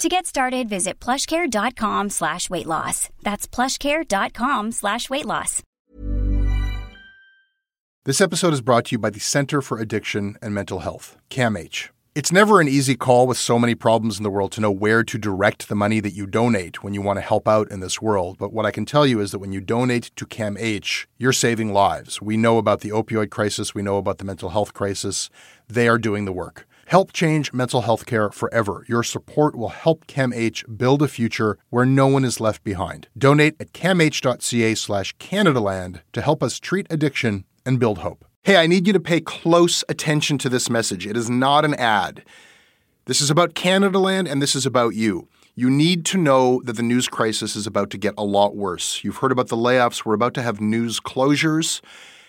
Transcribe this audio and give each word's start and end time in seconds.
To 0.00 0.08
get 0.08 0.24
started, 0.24 0.66
visit 0.66 0.98
plushcare.com 0.98 2.08
slash 2.08 2.48
weight 2.48 2.64
loss. 2.64 3.10
That's 3.22 3.46
plushcare.com 3.46 4.72
slash 4.72 5.10
weight 5.10 5.26
loss. 5.26 5.62
This 8.06 8.22
episode 8.22 8.54
is 8.54 8.62
brought 8.62 8.86
to 8.86 8.92
you 8.92 8.98
by 8.98 9.10
the 9.10 9.20
Center 9.20 9.60
for 9.60 9.78
Addiction 9.78 10.38
and 10.40 10.54
Mental 10.54 10.78
Health, 10.78 11.18
CAMH. 11.28 11.90
It's 12.14 12.32
never 12.32 12.62
an 12.62 12.66
easy 12.66 12.96
call 12.96 13.26
with 13.26 13.36
so 13.36 13.58
many 13.58 13.74
problems 13.74 14.16
in 14.16 14.22
the 14.22 14.30
world 14.30 14.52
to 14.52 14.62
know 14.62 14.70
where 14.70 15.04
to 15.04 15.18
direct 15.18 15.68
the 15.68 15.74
money 15.74 16.00
that 16.00 16.14
you 16.14 16.26
donate 16.26 16.82
when 16.82 16.94
you 16.94 17.02
want 17.02 17.18
to 17.18 17.20
help 17.20 17.46
out 17.46 17.70
in 17.70 17.80
this 17.80 18.00
world. 18.00 18.38
But 18.38 18.54
what 18.54 18.64
I 18.64 18.70
can 18.70 18.86
tell 18.86 19.06
you 19.06 19.20
is 19.20 19.32
that 19.32 19.38
when 19.38 19.52
you 19.52 19.60
donate 19.60 20.10
to 20.16 20.24
CAMH, 20.24 21.08
you're 21.18 21.34
saving 21.34 21.74
lives. 21.74 22.22
We 22.22 22.38
know 22.38 22.56
about 22.56 22.80
the 22.80 22.88
opioid 22.88 23.28
crisis, 23.28 23.74
we 23.74 23.82
know 23.82 23.98
about 23.98 24.16
the 24.16 24.24
mental 24.24 24.48
health 24.48 24.72
crisis. 24.72 25.28
They 25.68 25.88
are 25.88 25.98
doing 25.98 26.24
the 26.24 26.32
work. 26.32 26.66
Help 26.90 27.12
change 27.12 27.52
mental 27.52 27.82
health 27.82 28.04
care 28.04 28.32
forever. 28.32 28.84
Your 28.88 29.04
support 29.04 29.54
will 29.54 29.68
help 29.68 30.08
CAMH 30.08 30.76
build 30.76 31.02
a 31.02 31.06
future 31.06 31.56
where 31.68 31.86
no 31.86 32.08
one 32.08 32.24
is 32.24 32.40
left 32.40 32.64
behind. 32.64 33.06
Donate 33.16 33.54
at 33.60 33.72
camh.ca 33.72 34.74
slash 34.74 35.16
Canadaland 35.18 36.00
to 36.12 36.20
help 36.20 36.42
us 36.42 36.58
treat 36.58 36.88
addiction 36.90 37.44
and 37.64 37.78
build 37.78 37.98
hope. 37.98 38.24
Hey, 38.42 38.56
I 38.56 38.66
need 38.66 38.88
you 38.88 38.92
to 38.92 38.98
pay 38.98 39.20
close 39.20 39.84
attention 39.88 40.36
to 40.38 40.48
this 40.48 40.68
message. 40.68 41.06
It 41.06 41.16
is 41.16 41.30
not 41.30 41.64
an 41.64 41.74
ad. 41.74 42.24
This 43.04 43.20
is 43.20 43.30
about 43.30 43.54
Canada 43.54 44.00
Land 44.00 44.26
and 44.26 44.42
this 44.42 44.56
is 44.56 44.66
about 44.66 44.96
you. 44.96 45.28
You 45.54 45.70
need 45.70 46.04
to 46.06 46.18
know 46.18 46.60
that 46.64 46.72
the 46.72 46.82
news 46.82 47.06
crisis 47.06 47.54
is 47.54 47.68
about 47.68 47.90
to 47.90 47.98
get 47.98 48.14
a 48.18 48.24
lot 48.24 48.56
worse. 48.56 49.04
You've 49.04 49.18
heard 49.18 49.30
about 49.30 49.46
the 49.46 49.56
layoffs. 49.56 50.04
We're 50.04 50.14
about 50.14 50.34
to 50.34 50.42
have 50.42 50.60
news 50.60 50.98
closures. 50.98 51.82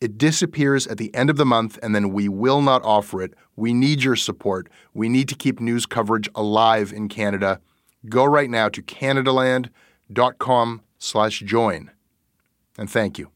It 0.00 0.18
disappears 0.18 0.86
at 0.86 0.98
the 0.98 1.14
end 1.14 1.30
of 1.30 1.36
the 1.36 1.46
month, 1.46 1.78
and 1.82 1.94
then 1.94 2.10
we 2.10 2.28
will 2.28 2.60
not 2.60 2.82
offer 2.84 3.22
it. 3.22 3.34
We 3.56 3.72
need 3.72 4.02
your 4.02 4.16
support. 4.16 4.68
We 4.92 5.08
need 5.08 5.28
to 5.28 5.34
keep 5.34 5.60
news 5.60 5.86
coverage 5.86 6.28
alive 6.34 6.92
in 6.92 7.08
Canada. 7.08 7.60
Go 8.08 8.24
right 8.24 8.50
now 8.50 8.68
to 8.68 8.82
canadaland.com 8.82 10.82
slash 10.98 11.40
join. 11.40 11.90
And 12.78 12.90
thank 12.90 13.18
you. 13.18 13.30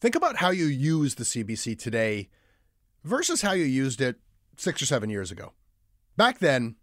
Think 0.00 0.14
about 0.14 0.36
how 0.36 0.50
you 0.50 0.66
use 0.66 1.16
the 1.16 1.24
CBC 1.24 1.76
today 1.76 2.28
versus 3.02 3.42
how 3.42 3.52
you 3.52 3.64
used 3.64 4.00
it 4.00 4.16
six 4.56 4.80
or 4.80 4.86
seven 4.86 5.10
years 5.10 5.32
ago. 5.32 5.52
Back 6.16 6.38
then, 6.38 6.76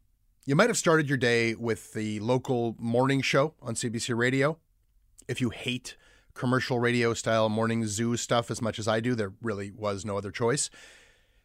you 0.46 0.56
might 0.56 0.70
have 0.70 0.78
started 0.78 1.08
your 1.08 1.18
day 1.18 1.56
with 1.56 1.94
the 1.94 2.20
local 2.20 2.76
morning 2.78 3.22
show 3.22 3.54
on 3.62 3.76
CBC 3.76 4.16
Radio. 4.18 4.58
If 5.30 5.40
you 5.40 5.50
hate 5.50 5.96
commercial 6.34 6.80
radio 6.80 7.14
style 7.14 7.48
morning 7.48 7.88
zoo 7.88 8.18
stuff 8.18 8.52
as 8.52 8.62
much 8.62 8.80
as 8.80 8.88
I 8.88 9.00
do, 9.00 9.16
there 9.16 9.32
really 9.42 9.72
was 9.72 10.04
no 10.04 10.18
other 10.18 10.32
choice. 10.32 10.70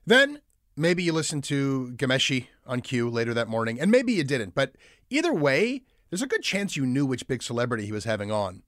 Then 0.05 0.41
maybe 0.77 1.05
you 1.05 1.13
listened 1.13 1.45
to 1.45 1.93
Ghomeshi 1.97 2.49
on 2.67 2.81
Q 2.81 3.09
later 3.09 3.33
that 3.33 3.49
morning, 3.49 3.81
and 3.81 3.93
maybe 3.93 4.13
you 4.13 4.25
didn't. 4.25 4.57
But 4.57 4.75
either 5.09 5.33
way, 5.33 5.83
there's 6.11 6.23
a 6.23 6.27
good 6.27 6.43
chance 6.43 6.77
you 6.77 6.85
knew 6.85 7.07
which 7.07 7.29
big 7.29 7.45
celebrity 7.45 7.87
he 7.87 7.93
was 7.93 8.05
having 8.05 8.33
on. 8.33 8.65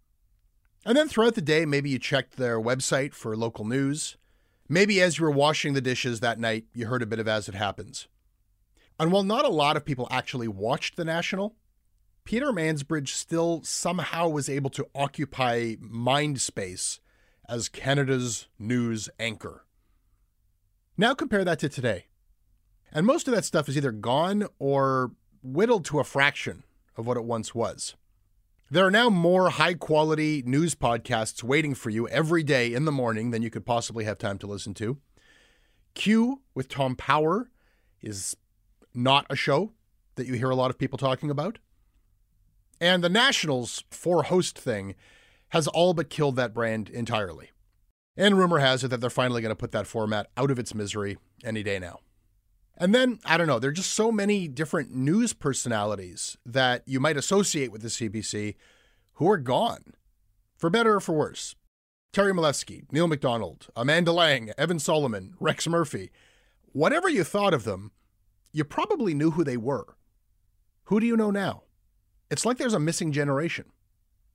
And 0.84 0.96
then 0.96 1.08
throughout 1.08 1.34
the 1.34 1.42
day, 1.42 1.64
maybe 1.64 1.90
you 1.90 1.98
checked 1.98 2.36
their 2.36 2.60
website 2.60 3.14
for 3.14 3.36
local 3.36 3.64
news. 3.64 4.16
Maybe 4.68 5.00
as 5.00 5.18
you 5.18 5.24
were 5.24 5.30
washing 5.30 5.74
the 5.74 5.80
dishes 5.80 6.20
that 6.20 6.40
night, 6.40 6.64
you 6.74 6.86
heard 6.86 7.02
a 7.02 7.06
bit 7.06 7.18
of 7.18 7.28
As 7.28 7.48
It 7.48 7.54
Happens. 7.54 8.08
And 8.98 9.12
while 9.12 9.22
not 9.22 9.44
a 9.44 9.48
lot 9.48 9.76
of 9.76 9.84
people 9.84 10.08
actually 10.10 10.48
watched 10.48 10.96
The 10.96 11.04
National, 11.04 11.54
Peter 12.24 12.52
Mansbridge 12.52 13.08
still 13.08 13.62
somehow 13.64 14.28
was 14.28 14.48
able 14.48 14.70
to 14.70 14.86
occupy 14.94 15.74
mind 15.80 16.40
space 16.40 17.00
as 17.48 17.68
Canada's 17.68 18.48
news 18.58 19.08
anchor. 19.18 19.64
Now 20.96 21.14
compare 21.14 21.44
that 21.44 21.58
to 21.60 21.68
today. 21.68 22.06
And 22.92 23.06
most 23.06 23.26
of 23.26 23.34
that 23.34 23.44
stuff 23.44 23.68
is 23.68 23.76
either 23.76 23.92
gone 23.92 24.46
or 24.58 25.12
whittled 25.42 25.84
to 25.86 25.98
a 25.98 26.04
fraction 26.04 26.62
of 26.96 27.06
what 27.06 27.16
it 27.16 27.24
once 27.24 27.54
was. 27.54 27.94
There 28.72 28.86
are 28.86 28.90
now 28.90 29.10
more 29.10 29.50
high 29.50 29.74
quality 29.74 30.42
news 30.46 30.74
podcasts 30.74 31.42
waiting 31.42 31.74
for 31.74 31.90
you 31.90 32.08
every 32.08 32.42
day 32.42 32.72
in 32.72 32.86
the 32.86 32.90
morning 32.90 33.30
than 33.30 33.42
you 33.42 33.50
could 33.50 33.66
possibly 33.66 34.04
have 34.04 34.16
time 34.16 34.38
to 34.38 34.46
listen 34.46 34.72
to. 34.72 34.96
Q 35.92 36.40
with 36.54 36.70
Tom 36.70 36.96
Power 36.96 37.50
is 38.00 38.34
not 38.94 39.26
a 39.28 39.36
show 39.36 39.74
that 40.14 40.26
you 40.26 40.32
hear 40.36 40.48
a 40.48 40.54
lot 40.54 40.70
of 40.70 40.78
people 40.78 40.96
talking 40.96 41.28
about. 41.28 41.58
And 42.80 43.04
the 43.04 43.10
Nationals 43.10 43.84
four 43.90 44.22
host 44.22 44.58
thing 44.58 44.94
has 45.50 45.68
all 45.68 45.92
but 45.92 46.08
killed 46.08 46.36
that 46.36 46.54
brand 46.54 46.88
entirely. 46.88 47.50
And 48.16 48.38
rumor 48.38 48.60
has 48.60 48.82
it 48.84 48.88
that 48.88 49.02
they're 49.02 49.10
finally 49.10 49.42
going 49.42 49.50
to 49.50 49.54
put 49.54 49.72
that 49.72 49.86
format 49.86 50.30
out 50.34 50.50
of 50.50 50.58
its 50.58 50.74
misery 50.74 51.18
any 51.44 51.62
day 51.62 51.78
now. 51.78 51.98
And 52.76 52.94
then, 52.94 53.18
I 53.24 53.36
don't 53.36 53.46
know, 53.46 53.58
there 53.58 53.70
are 53.70 53.74
just 53.74 53.92
so 53.92 54.10
many 54.10 54.48
different 54.48 54.94
news 54.94 55.32
personalities 55.32 56.36
that 56.46 56.82
you 56.86 57.00
might 57.00 57.16
associate 57.16 57.70
with 57.70 57.82
the 57.82 57.88
CBC 57.88 58.56
who 59.14 59.30
are 59.30 59.36
gone, 59.36 59.94
for 60.56 60.70
better 60.70 60.94
or 60.94 61.00
for 61.00 61.12
worse. 61.12 61.54
Terry 62.12 62.32
Milewski, 62.32 62.84
Neil 62.90 63.06
Macdonald, 63.06 63.68
Amanda 63.76 64.12
Lang, 64.12 64.52
Evan 64.58 64.78
Solomon, 64.78 65.34
Rex 65.40 65.66
Murphy. 65.66 66.10
Whatever 66.72 67.08
you 67.08 67.24
thought 67.24 67.54
of 67.54 67.64
them, 67.64 67.92
you 68.52 68.64
probably 68.64 69.14
knew 69.14 69.30
who 69.30 69.44
they 69.44 69.56
were. 69.56 69.96
Who 70.84 71.00
do 71.00 71.06
you 71.06 71.16
know 71.16 71.30
now? 71.30 71.62
It's 72.30 72.44
like 72.44 72.58
there's 72.58 72.74
a 72.74 72.80
missing 72.80 73.12
generation. 73.12 73.66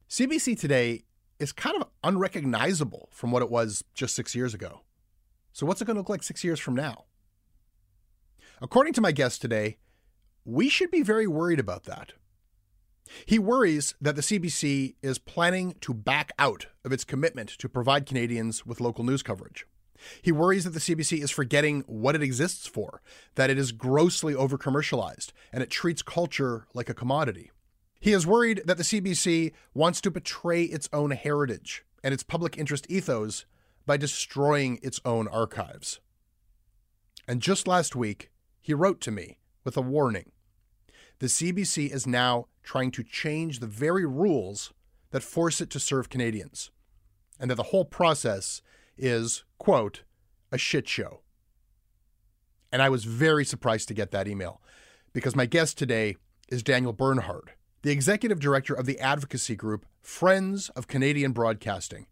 CBC 0.10 0.60
today 0.60 1.04
is 1.40 1.52
kind 1.52 1.76
of 1.82 1.88
unrecognizable 2.04 3.10
from 3.12 3.32
what 3.32 3.42
it 3.42 3.50
was 3.50 3.84
just 3.94 4.16
six 4.16 4.34
years 4.36 4.54
ago. 4.54 4.82
So, 5.52 5.66
what's 5.66 5.82
it 5.82 5.86
going 5.86 5.96
to 5.96 6.02
look 6.02 6.10
like 6.10 6.24
six 6.24 6.44
years 6.44 6.60
from 6.60 6.76
now? 6.76 7.06
According 8.60 8.94
to 8.94 9.02
my 9.02 9.12
guest 9.12 9.42
today, 9.42 9.78
we 10.44 10.68
should 10.68 10.90
be 10.90 11.04
very 11.04 11.28
worried 11.28 11.60
about 11.60 11.84
that. 11.84 12.14
He 13.26 13.38
worries 13.38 13.94
that 14.02 14.16
the 14.16 14.22
CBC 14.22 14.96
is 15.02 15.20
planning 15.20 15.76
to 15.82 15.94
back 15.94 16.32
out 16.40 16.66
of 16.84 16.92
its 16.92 17.04
commitment 17.04 17.50
to 17.50 17.70
provide 17.70 18.08
Canadians 18.08 18.66
with 18.66 18.82
local 18.82 19.04
news 19.04 19.22
coverage. 19.22 19.68
He 20.22 20.32
worries 20.32 20.64
that 20.64 20.72
the 20.72 20.80
CBC 20.80 21.22
is 21.22 21.32
forgetting 21.32 21.84
what 21.88 22.16
it 22.16 22.24
exists 22.24 22.66
for, 22.66 23.02
that 23.36 23.50
it 23.50 23.60
is 23.60 23.72
grossly 23.72 24.34
over 24.34 24.58
commercialized, 24.58 25.34
and 25.54 25.62
it 25.62 25.70
treats 25.70 26.02
culture 26.02 26.68
like 26.74 26.90
a 26.90 26.96
commodity. 26.96 27.52
He 28.00 28.12
is 28.12 28.28
worried 28.28 28.64
that 28.66 28.78
the 28.78 28.84
CBC 28.84 29.54
wants 29.74 30.02
to 30.02 30.12
betray 30.12 30.64
its 30.64 30.90
own 30.92 31.12
heritage, 31.12 31.86
and 32.04 32.14
its 32.14 32.24
public 32.24 32.58
interest 32.58 32.88
ethos 32.90 33.46
by 33.86 33.98
destroying 33.98 34.80
its 34.82 35.00
own 35.06 35.28
archives. 35.28 36.00
And 37.28 37.42
just 37.42 37.68
last 37.68 37.96
week, 37.96 38.32
he 38.68 38.74
wrote 38.74 39.00
to 39.00 39.12
me 39.12 39.38
with 39.64 39.78
a 39.78 39.82
warning. 39.82 40.34
The 41.20 41.28
CBC 41.28 41.90
is 41.90 42.06
now 42.06 42.48
trying 42.64 42.92
to 42.92 43.02
change 43.02 43.60
the 43.60 43.66
very 43.66 44.06
rules 44.06 44.74
that 45.12 45.24
force 45.24 45.62
it 45.62 45.70
to 45.70 45.80
serve 45.80 46.10
Canadians, 46.10 46.70
and 47.40 47.50
that 47.50 47.56
the 47.56 47.72
whole 47.72 47.86
process 47.86 48.62
is, 48.98 49.46
quote, 49.58 50.04
a 50.52 50.58
shit 50.58 50.86
show. 50.86 51.22
And 52.70 52.82
I 52.82 52.90
was 52.90 53.06
very 53.06 53.46
surprised 53.46 53.88
to 53.88 53.94
get 53.94 54.12
that 54.12 54.28
email 54.28 54.62
because 55.14 55.34
my 55.34 55.46
guest 55.46 55.78
today 55.78 56.18
is 56.50 56.62
Daniel 56.62 56.92
Bernhard, 56.92 57.54
the 57.84 57.92
executive 57.92 58.42
director 58.42 58.74
of 58.74 58.86
the 58.86 59.00
advocacy 59.00 59.56
group 59.56 59.86
Friends 60.02 60.68
of 60.76 60.90
Canadian 60.90 61.32
Broadcasting. 61.32 62.06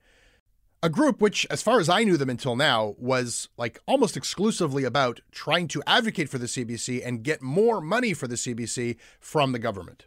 A 0.85 0.89
group 0.89 1.19
which, 1.19 1.47
as 1.49 1.63
far 1.63 1.79
as 1.79 1.89
I 1.89 2.03
knew 2.03 2.15
them 2.15 2.29
until 2.29 2.55
now, 2.55 2.93
was 2.99 3.49
like 3.57 3.79
almost 3.87 4.15
exclusively 4.15 4.83
about 4.83 5.19
trying 5.31 5.67
to 5.69 5.81
advocate 5.87 6.29
for 6.29 6.37
the 6.37 6.45
CBC 6.45 7.01
and 7.03 7.23
get 7.23 7.41
more 7.41 7.81
money 7.81 8.13
for 8.13 8.27
the 8.27 8.35
CBC 8.35 8.97
from 9.19 9.51
the 9.51 9.57
government. 9.57 10.05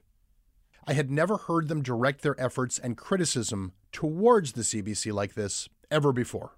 I 0.86 0.92
had 0.92 1.10
never 1.10 1.36
heard 1.36 1.66
them 1.66 1.82
direct 1.82 2.22
their 2.22 2.40
efforts 2.40 2.78
and 2.78 2.96
criticism 2.96 3.72
towards 3.90 4.52
the 4.52 4.62
CBC 4.62 5.12
like 5.12 5.34
this 5.34 5.68
ever 5.90 6.12
before. 6.12 6.52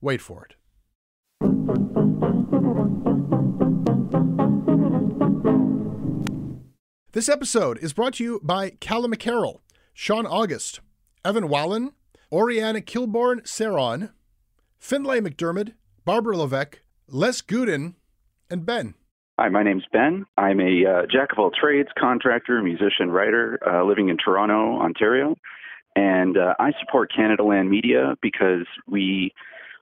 Wait 0.00 0.20
for 0.20 0.44
it. 0.44 0.54
This 7.10 7.28
episode 7.28 7.78
is 7.78 7.92
brought 7.92 8.14
to 8.14 8.22
you 8.22 8.40
by 8.44 8.70
Callum 8.78 9.12
McCarroll, 9.12 9.62
Sean 9.92 10.26
August, 10.26 10.78
Evan 11.24 11.48
Wallen, 11.48 11.90
Oriana 12.32 12.80
Kilborn 12.80 13.42
Seron, 13.42 14.10
Finlay 14.78 15.20
McDermott, 15.20 15.74
Barbara 16.06 16.34
Levesque, 16.34 16.80
Les 17.06 17.42
Gooden, 17.42 17.94
and 18.48 18.64
Ben. 18.64 18.94
Hi, 19.38 19.50
my 19.50 19.62
name's 19.62 19.84
Ben. 19.92 20.24
I'm 20.38 20.58
a 20.58 20.86
uh, 20.86 21.02
jack 21.12 21.32
of 21.32 21.38
all 21.38 21.50
trades, 21.50 21.90
contractor, 21.98 22.62
musician, 22.62 23.10
writer, 23.10 23.58
uh, 23.66 23.84
living 23.84 24.08
in 24.08 24.16
Toronto, 24.16 24.80
Ontario. 24.80 25.36
And 25.94 26.38
uh, 26.38 26.54
I 26.58 26.72
support 26.80 27.12
Canada 27.14 27.44
Land 27.44 27.68
Media 27.68 28.14
because 28.22 28.66
we 28.88 29.34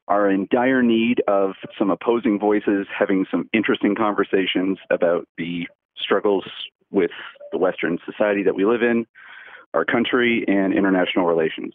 are 0.08 0.29
in 0.29 0.49
dire 0.50 0.82
need 0.82 1.23
of 1.29 1.53
some 1.79 1.93
opposing 1.93 2.41
voices 2.41 2.88
having 2.99 3.26
some 3.31 3.49
interesting 3.53 3.94
conversations 3.94 4.76
about 4.91 5.29
the 5.38 5.69
struggles 5.96 6.44
with 6.91 7.12
the 7.53 7.58
Western 7.58 7.99
society 8.05 8.43
that 8.43 8.56
we 8.56 8.64
live 8.64 8.82
in, 8.82 9.06
our 9.73 9.85
country, 9.85 10.44
and 10.49 10.75
international 10.75 11.26
relations. 11.26 11.75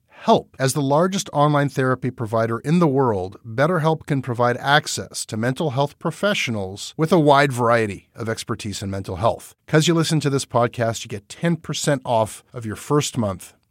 help. 0.21 0.55
As 0.59 0.73
the 0.73 0.81
largest 0.81 1.29
online 1.33 1.69
therapy 1.69 2.11
provider 2.11 2.59
in 2.59 2.79
the 2.79 2.87
world, 2.87 3.37
BetterHelp 3.45 4.05
can 4.05 4.21
provide 4.21 4.57
access 4.57 5.25
to 5.25 5.37
mental 5.37 5.71
health 5.71 5.97
professionals 5.99 6.93
with 6.97 7.11
a 7.11 7.19
wide 7.19 7.51
variety 7.51 8.09
of 8.15 8.29
expertise 8.29 8.81
in 8.81 8.89
mental 8.89 9.17
health. 9.17 9.55
Because 9.65 9.87
you 9.87 9.93
listen 9.93 10.19
to 10.21 10.29
this 10.29 10.45
podcast, 10.45 11.03
you 11.03 11.09
get 11.09 11.27
10% 11.27 12.01
off 12.05 12.43
of 12.53 12.65
your 12.65 12.75
first 12.75 13.17
month 13.17 13.53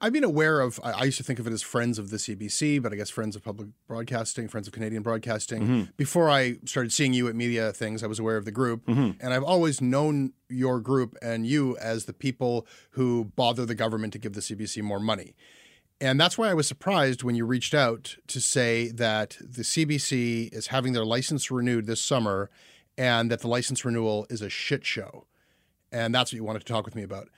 I've 0.00 0.12
been 0.12 0.24
aware 0.24 0.60
of, 0.60 0.78
I 0.82 1.04
used 1.04 1.16
to 1.18 1.24
think 1.24 1.38
of 1.38 1.46
it 1.46 1.52
as 1.52 1.62
friends 1.62 1.98
of 1.98 2.10
the 2.10 2.18
CBC, 2.18 2.82
but 2.82 2.92
I 2.92 2.96
guess 2.96 3.08
friends 3.08 3.36
of 3.36 3.42
public 3.42 3.68
broadcasting, 3.86 4.48
friends 4.48 4.66
of 4.66 4.74
Canadian 4.74 5.02
broadcasting. 5.02 5.62
Mm-hmm. 5.62 5.82
Before 5.96 6.28
I 6.28 6.56
started 6.66 6.92
seeing 6.92 7.14
you 7.14 7.28
at 7.28 7.34
media 7.34 7.72
things, 7.72 8.02
I 8.02 8.06
was 8.06 8.18
aware 8.18 8.36
of 8.36 8.44
the 8.44 8.50
group. 8.50 8.84
Mm-hmm. 8.86 9.24
And 9.24 9.32
I've 9.32 9.44
always 9.44 9.80
known 9.80 10.32
your 10.48 10.80
group 10.80 11.16
and 11.22 11.46
you 11.46 11.76
as 11.78 12.04
the 12.04 12.12
people 12.12 12.66
who 12.90 13.32
bother 13.36 13.64
the 13.64 13.74
government 13.74 14.12
to 14.12 14.18
give 14.18 14.34
the 14.34 14.40
CBC 14.40 14.82
more 14.82 15.00
money. 15.00 15.34
And 16.00 16.20
that's 16.20 16.36
why 16.36 16.50
I 16.50 16.54
was 16.54 16.68
surprised 16.68 17.22
when 17.22 17.34
you 17.34 17.46
reached 17.46 17.72
out 17.72 18.16
to 18.26 18.40
say 18.40 18.90
that 18.90 19.38
the 19.40 19.62
CBC 19.62 20.52
is 20.52 20.66
having 20.66 20.92
their 20.92 21.04
license 21.04 21.50
renewed 21.50 21.86
this 21.86 22.02
summer 22.02 22.50
and 22.98 23.30
that 23.30 23.40
the 23.40 23.48
license 23.48 23.84
renewal 23.84 24.26
is 24.28 24.42
a 24.42 24.50
shit 24.50 24.84
show. 24.84 25.26
And 25.90 26.14
that's 26.14 26.32
what 26.32 26.36
you 26.36 26.44
wanted 26.44 26.58
to 26.58 26.72
talk 26.72 26.84
with 26.84 26.96
me 26.96 27.04
about. 27.04 27.28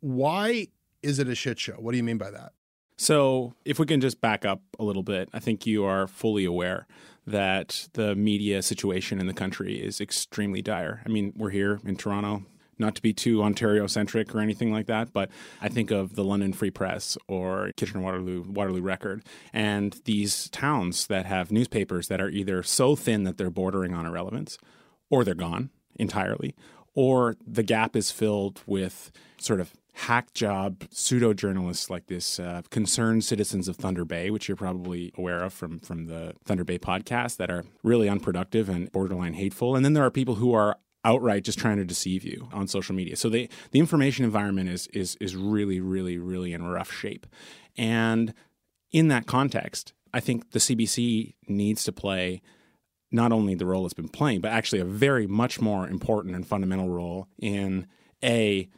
Why 0.00 0.68
is 1.04 1.18
it 1.18 1.28
a 1.28 1.34
shit 1.34 1.58
show? 1.58 1.74
What 1.74 1.92
do 1.92 1.98
you 1.98 2.02
mean 2.02 2.18
by 2.18 2.30
that? 2.30 2.52
So, 2.96 3.54
if 3.64 3.78
we 3.78 3.86
can 3.86 4.00
just 4.00 4.20
back 4.20 4.44
up 4.44 4.62
a 4.78 4.84
little 4.84 5.02
bit, 5.02 5.28
I 5.32 5.40
think 5.40 5.66
you 5.66 5.84
are 5.84 6.06
fully 6.06 6.44
aware 6.44 6.86
that 7.26 7.88
the 7.94 8.14
media 8.14 8.62
situation 8.62 9.18
in 9.18 9.26
the 9.26 9.34
country 9.34 9.76
is 9.76 10.00
extremely 10.00 10.62
dire. 10.62 11.02
I 11.04 11.08
mean, 11.08 11.32
we're 11.36 11.50
here 11.50 11.80
in 11.84 11.96
Toronto, 11.96 12.44
not 12.78 12.94
to 12.94 13.02
be 13.02 13.12
too 13.12 13.42
Ontario 13.42 13.86
centric 13.86 14.34
or 14.34 14.40
anything 14.40 14.72
like 14.72 14.86
that, 14.86 15.12
but 15.12 15.30
I 15.60 15.68
think 15.68 15.90
of 15.90 16.14
the 16.14 16.24
London 16.24 16.52
Free 16.52 16.70
Press 16.70 17.18
or 17.26 17.72
Kitchener 17.76 18.00
Waterloo 18.00 18.44
Waterloo 18.46 18.82
Record 18.82 19.24
and 19.52 20.00
these 20.04 20.48
towns 20.50 21.06
that 21.08 21.26
have 21.26 21.50
newspapers 21.50 22.08
that 22.08 22.20
are 22.20 22.28
either 22.28 22.62
so 22.62 22.94
thin 22.94 23.24
that 23.24 23.38
they're 23.38 23.50
bordering 23.50 23.94
on 23.94 24.06
irrelevance 24.06 24.58
or 25.10 25.24
they're 25.24 25.34
gone 25.34 25.70
entirely 25.96 26.54
or 26.94 27.36
the 27.46 27.62
gap 27.62 27.96
is 27.96 28.10
filled 28.10 28.60
with 28.66 29.10
sort 29.38 29.60
of 29.60 29.72
hack 29.94 30.34
job 30.34 30.84
pseudo 30.90 31.32
journalists 31.32 31.88
like 31.88 32.06
this 32.06 32.40
uh, 32.40 32.62
concerned 32.70 33.24
citizens 33.24 33.68
of 33.68 33.76
Thunder 33.76 34.04
Bay, 34.04 34.30
which 34.30 34.48
you're 34.48 34.56
probably 34.56 35.12
aware 35.16 35.42
of 35.42 35.52
from 35.52 35.78
from 35.78 36.06
the 36.06 36.34
Thunder 36.44 36.64
Bay 36.64 36.78
podcast, 36.78 37.36
that 37.36 37.50
are 37.50 37.64
really 37.82 38.08
unproductive 38.08 38.68
and 38.68 38.90
borderline 38.92 39.34
hateful. 39.34 39.76
And 39.76 39.84
then 39.84 39.94
there 39.94 40.04
are 40.04 40.10
people 40.10 40.36
who 40.36 40.52
are 40.52 40.76
outright 41.04 41.44
just 41.44 41.58
trying 41.58 41.76
to 41.76 41.84
deceive 41.84 42.24
you 42.24 42.48
on 42.52 42.66
social 42.66 42.94
media. 42.94 43.14
So 43.16 43.28
they, 43.28 43.48
the 43.70 43.78
information 43.78 44.24
environment 44.24 44.68
is 44.68 44.88
is 44.88 45.16
is 45.20 45.36
really 45.36 45.80
really 45.80 46.18
really 46.18 46.52
in 46.52 46.64
rough 46.64 46.92
shape. 46.92 47.26
And 47.76 48.34
in 48.90 49.08
that 49.08 49.26
context, 49.26 49.92
I 50.12 50.20
think 50.20 50.50
the 50.50 50.58
CBC 50.58 51.34
needs 51.48 51.84
to 51.84 51.92
play 51.92 52.42
not 53.12 53.30
only 53.30 53.54
the 53.54 53.66
role 53.66 53.84
it's 53.84 53.94
been 53.94 54.08
playing, 54.08 54.40
but 54.40 54.50
actually 54.50 54.80
a 54.80 54.84
very 54.84 55.26
much 55.26 55.60
more 55.60 55.86
important 55.88 56.34
and 56.34 56.46
fundamental 56.46 56.88
role 56.88 57.28
in 57.38 57.86
a 58.24 58.68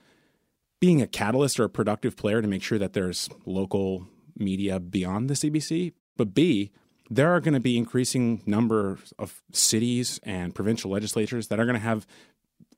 being 0.80 1.00
a 1.00 1.06
catalyst 1.06 1.58
or 1.58 1.64
a 1.64 1.70
productive 1.70 2.16
player 2.16 2.42
to 2.42 2.48
make 2.48 2.62
sure 2.62 2.78
that 2.78 2.92
there's 2.92 3.28
local 3.44 4.06
media 4.36 4.78
beyond 4.78 5.30
the 5.30 5.34
CBC, 5.34 5.92
but 6.16 6.34
B, 6.34 6.70
there 7.08 7.30
are 7.32 7.40
going 7.40 7.54
to 7.54 7.60
be 7.60 7.78
increasing 7.78 8.42
number 8.46 8.98
of 9.18 9.42
cities 9.52 10.20
and 10.24 10.54
provincial 10.54 10.90
legislatures 10.90 11.48
that 11.48 11.60
are 11.60 11.64
going 11.64 11.74
to 11.74 11.80
have 11.80 12.06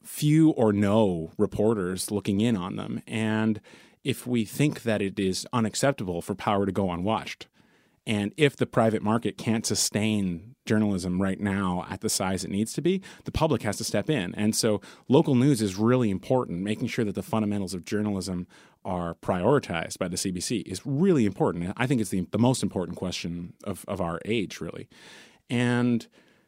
few 0.04 0.50
or 0.50 0.72
no 0.72 1.32
reporters 1.38 2.10
looking 2.10 2.40
in 2.40 2.56
on 2.56 2.76
them. 2.76 3.02
And 3.06 3.60
if 4.04 4.26
we 4.26 4.44
think 4.44 4.82
that 4.82 5.02
it 5.02 5.18
is 5.18 5.46
unacceptable 5.52 6.22
for 6.22 6.34
power 6.34 6.66
to 6.66 6.72
go 6.72 6.90
unwatched, 6.90 7.46
and 8.08 8.32
if 8.38 8.56
the 8.56 8.66
private 8.66 9.02
market 9.02 9.36
can't 9.36 9.66
sustain 9.66 10.54
journalism 10.64 11.20
right 11.20 11.38
now 11.38 11.86
at 11.90 12.00
the 12.00 12.08
size 12.08 12.42
it 12.42 12.50
needs 12.50 12.72
to 12.72 12.80
be, 12.80 13.02
the 13.24 13.30
public 13.30 13.62
has 13.62 13.76
to 13.76 13.84
step 13.84 14.08
in. 14.08 14.34
And 14.34 14.56
so 14.56 14.80
local 15.08 15.34
news 15.34 15.60
is 15.60 15.76
really 15.76 16.10
important. 16.10 16.62
Making 16.62 16.88
sure 16.88 17.04
that 17.04 17.14
the 17.14 17.22
fundamentals 17.22 17.74
of 17.74 17.84
journalism 17.84 18.46
are 18.82 19.14
prioritized 19.16 19.98
by 19.98 20.08
the 20.08 20.16
CBC 20.16 20.66
is 20.66 20.80
really 20.86 21.26
important. 21.26 21.74
I 21.76 21.86
think 21.86 22.00
it's 22.00 22.08
the, 22.08 22.26
the 22.30 22.38
most 22.38 22.62
important 22.62 22.96
question 22.96 23.52
of, 23.64 23.84
of 23.86 24.00
our 24.00 24.20
age, 24.24 24.58
really. 24.58 24.88
And 25.50 26.06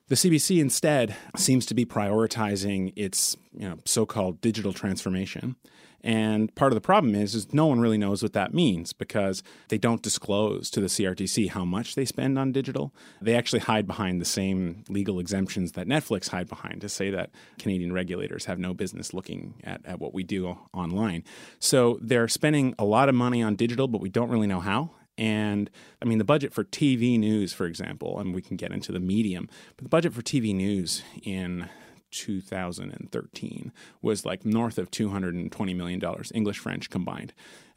the 0.09 0.15
CBC 0.15 0.61
instead 0.61 1.15
seems 1.37 1.67
to 1.67 1.75
be 1.75 1.85
prioritizing 1.85 2.95
its 2.97 3.37
you 3.53 3.69
know, 3.69 3.77
so-called 3.85 4.41
digital 4.41 4.73
transformation. 4.73 5.57
And 6.03 6.55
part 6.55 6.73
of 6.73 6.75
the 6.75 6.81
problem 6.81 7.15
is, 7.15 7.35
is 7.35 7.53
no 7.53 7.67
one 7.67 7.81
really 7.81 7.99
knows 7.99 8.23
what 8.23 8.33
that 8.33 8.55
means 8.55 8.93
because 8.93 9.43
they 9.69 9.79
don't 9.79 10.03
disclose 10.03 10.71
to 10.71 10.81
the 10.81 10.87
CRTC 10.87 11.51
how 11.51 11.65
much 11.65 11.95
they 11.95 12.05
spend 12.05 12.39
on 12.39 12.53
digital. 12.53 12.95
They 13.21 13.35
actually 13.35 13.61
hide 13.61 13.87
behind 13.87 14.21
the 14.21 14.25
same 14.25 14.85
legal 14.89 15.19
exemptions 15.19 15.73
that 15.73 15.87
Netflix 15.87 16.29
hide 16.29 16.49
behind 16.49 16.81
to 16.81 16.89
say 16.89 17.11
that 17.11 17.31
Canadian 17.59 17.93
regulators 17.93 18.47
have 18.47 18.59
no 18.59 18.73
business 18.73 19.13
looking 19.13 19.55
at, 19.65 19.85
at 19.85 20.01
what 20.01 20.15
we 20.15 20.23
do 20.23 20.59
online. 20.73 21.25
So 21.59 21.99
they're 22.01 22.29
spending 22.29 22.75
a 22.79 22.85
lot 22.85 23.09
of 23.09 23.15
money 23.15 23.43
on 23.43 23.57
digital, 23.57 23.89
but 23.89 24.01
we 24.01 24.09
don't 24.09 24.31
really 24.31 24.47
know 24.47 24.61
how. 24.61 24.91
And 25.19 25.69
I 26.01 26.07
mean, 26.07 26.17
the 26.17 26.25
budget 26.25 26.55
for 26.55 26.65
TV 26.65 27.19
news, 27.19 27.53
for 27.53 27.67
example, 27.67 28.19
and 28.19 28.35
we 28.35 28.41
can 28.41 28.57
get 28.57 28.73
into 28.73 28.91
the 28.91 29.01
medium, 29.01 29.51
but 29.77 29.85
the 29.85 29.91
budget 29.91 30.15
for 30.15 30.23
TV 30.23 30.55
news 30.55 31.03
in 31.23 31.69
2013 32.11 33.73
was 34.03 34.25
like 34.25 34.45
north 34.45 34.79
of 34.79 34.91
220 34.91 35.75
million 35.75 35.99
dollars 35.99 36.33
English 36.35 36.59
French 36.59 36.91
combined. 36.91 37.33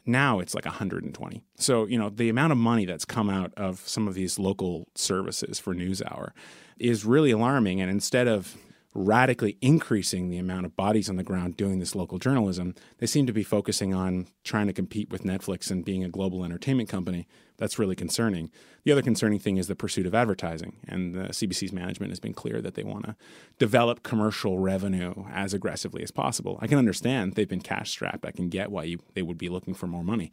Now 0.06 0.38
it's 0.40 0.54
like 0.54 0.66
120. 0.66 1.42
So, 1.56 1.86
you 1.86 1.98
know, 1.98 2.10
the 2.10 2.28
amount 2.28 2.52
of 2.52 2.58
money 2.58 2.84
that's 2.84 3.04
come 3.04 3.30
out 3.30 3.54
of 3.56 3.80
some 3.88 4.06
of 4.06 4.14
these 4.14 4.38
local 4.38 4.86
services 4.94 5.58
for 5.58 5.74
NewsHour 5.74 6.30
is 6.78 7.04
really 7.04 7.30
alarming 7.30 7.80
and 7.80 7.90
instead 7.90 8.28
of 8.28 8.56
radically 8.94 9.58
increasing 9.60 10.30
the 10.30 10.38
amount 10.38 10.64
of 10.64 10.76
bodies 10.76 11.08
on 11.10 11.16
the 11.16 11.24
ground 11.24 11.56
doing 11.56 11.80
this 11.80 11.94
local 11.94 12.18
journalism, 12.18 12.74
they 12.98 13.06
seem 13.06 13.26
to 13.26 13.32
be 13.32 13.42
focusing 13.42 13.92
on 13.92 14.28
trying 14.44 14.66
to 14.68 14.72
compete 14.72 15.10
with 15.10 15.24
Netflix 15.24 15.70
and 15.70 15.84
being 15.84 16.04
a 16.04 16.08
global 16.08 16.44
entertainment 16.44 16.88
company. 16.88 17.26
That's 17.56 17.78
really 17.78 17.94
concerning. 17.94 18.50
The 18.84 18.92
other 18.92 19.02
concerning 19.02 19.38
thing 19.38 19.56
is 19.56 19.68
the 19.68 19.76
pursuit 19.76 20.06
of 20.06 20.14
advertising. 20.14 20.76
And 20.88 21.14
the 21.14 21.28
CBC's 21.28 21.72
management 21.72 22.10
has 22.10 22.20
been 22.20 22.34
clear 22.34 22.60
that 22.60 22.74
they 22.74 22.82
want 22.82 23.06
to 23.06 23.16
develop 23.58 24.02
commercial 24.02 24.58
revenue 24.58 25.14
as 25.32 25.54
aggressively 25.54 26.02
as 26.02 26.10
possible. 26.10 26.58
I 26.60 26.66
can 26.66 26.78
understand 26.78 27.34
they've 27.34 27.48
been 27.48 27.60
cash 27.60 27.90
strapped. 27.90 28.26
I 28.26 28.32
can 28.32 28.48
get 28.48 28.70
why 28.70 28.84
you, 28.84 28.98
they 29.14 29.22
would 29.22 29.38
be 29.38 29.48
looking 29.48 29.74
for 29.74 29.86
more 29.86 30.04
money. 30.04 30.32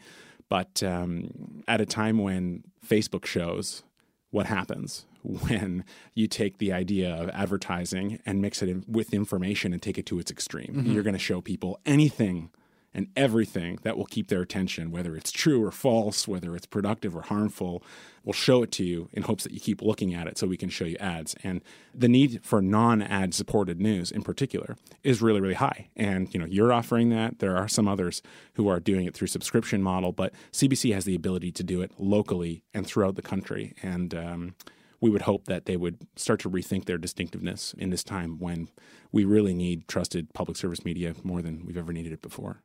But 0.50 0.84
um, 0.84 1.63
at 1.68 1.80
a 1.80 1.86
time 1.86 2.18
when 2.18 2.63
Facebook 2.86 3.25
shows 3.25 3.84
what 4.32 4.48
happens 4.48 5.06
when 5.24 5.86
you 6.16 6.28
take 6.28 6.58
the 6.58 6.74
idea 6.74 7.13
of 7.13 7.30
advertising 7.30 8.20
and 8.25 8.42
mix 8.42 8.62
it 8.62 8.70
in 8.70 8.84
with 8.88 9.13
information 9.13 9.72
and 9.72 9.82
take 9.82 9.98
it 9.98 10.06
to 10.08 10.20
its 10.20 10.32
extreme. 10.32 10.74
Mm-hmm. 10.74 10.92
You're 10.92 11.04
going 11.04 11.13
to 11.13 11.20
show 11.20 11.42
people 11.42 11.80
anything 11.86 12.50
and 12.93 13.07
everything 13.15 13.79
that 13.83 13.98
will 13.98 14.05
keep 14.05 14.27
their 14.27 14.41
attention, 14.41 14.91
whether 14.91 15.15
it's 15.15 15.31
true 15.31 15.63
or 15.63 15.71
false, 15.71 16.27
whether 16.27 16.55
it's 16.55 16.65
productive 16.65 17.15
or 17.15 17.21
harmful. 17.21 17.83
We'll 18.24 18.33
show 18.33 18.62
it 18.63 18.71
to 18.74 18.83
you 18.83 19.10
in 19.13 19.24
hopes 19.24 19.43
that 19.43 19.53
you 19.53 19.60
keep 19.60 19.81
looking 19.81 20.13
at 20.13 20.27
it 20.27 20.38
so 20.38 20.45
we 20.45 20.57
can 20.57 20.69
show 20.69 20.86
you 20.86 20.98
ads. 20.98 21.36
And 21.43 21.62
the 21.95 22.07
need 22.07 22.41
for 22.43 22.62
non-ad 22.62 23.33
supported 23.33 23.79
news 23.79 24.12
in 24.12 24.21
particular 24.21 24.75
is 25.03 25.21
really, 25.21 25.41
really 25.41 25.55
high. 25.55 25.89
And 25.95 26.31
you 26.33 26.39
know, 26.39 26.45
you're 26.45 26.74
offering 26.74 27.10
that. 27.10 27.39
There 27.39 27.57
are 27.57 27.67
some 27.67 27.88
others 27.88 28.21
who 28.55 28.67
are 28.67 28.79
doing 28.79 29.05
it 29.05 29.15
through 29.15 29.27
subscription 29.27 29.81
model, 29.81 30.12
but 30.12 30.33
CBC 30.51 30.93
has 30.93 31.05
the 31.05 31.15
ability 31.15 31.51
to 31.53 31.63
do 31.63 31.81
it 31.81 31.91
locally 31.98 32.63
and 32.74 32.86
throughout 32.86 33.15
the 33.15 33.21
country. 33.21 33.74
And 33.81 34.13
um, 34.13 34.55
we 35.00 35.10
would 35.10 35.24
hope 35.24 35.45
that 35.45 35.65
they 35.65 35.75
would 35.75 35.98
start 36.15 36.39
to 36.41 36.50
rethink 36.50 36.86
their 36.86 37.00
distinctiveness 37.00 37.74
in 37.77 37.89
this 37.89 38.03
time 38.03 38.38
when 38.38 38.69
we 39.12 39.25
really 39.25 39.53
need 39.53 39.88
trusted 39.88 40.31
public 40.33 40.57
service 40.57 40.86
media 40.86 41.15
more 41.24 41.41
than 41.41 41.65
we've 41.65 41.77
ever 41.77 41.91
needed 41.91 42.13
it 42.13 42.21
before. 42.21 42.62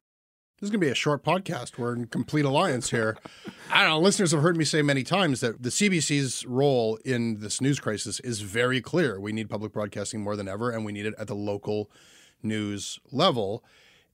This 0.58 0.68
is 0.68 0.70
going 0.70 0.80
to 0.80 0.86
be 0.86 0.90
a 0.90 0.94
short 0.94 1.22
podcast. 1.22 1.76
We're 1.76 1.94
in 1.94 2.06
complete 2.06 2.46
alliance 2.46 2.88
here. 2.88 3.18
I 3.70 3.82
don't 3.82 3.90
know. 3.90 4.00
Listeners 4.00 4.32
have 4.32 4.40
heard 4.40 4.56
me 4.56 4.64
say 4.64 4.80
many 4.80 5.02
times 5.02 5.40
that 5.40 5.62
the 5.62 5.68
CBC's 5.68 6.46
role 6.46 6.96
in 7.04 7.40
this 7.40 7.60
news 7.60 7.78
crisis 7.78 8.20
is 8.20 8.40
very 8.40 8.80
clear. 8.80 9.20
We 9.20 9.32
need 9.32 9.50
public 9.50 9.74
broadcasting 9.74 10.22
more 10.22 10.34
than 10.34 10.48
ever, 10.48 10.70
and 10.70 10.82
we 10.82 10.92
need 10.92 11.04
it 11.04 11.12
at 11.18 11.26
the 11.26 11.34
local 11.34 11.90
news 12.42 12.98
level. 13.12 13.64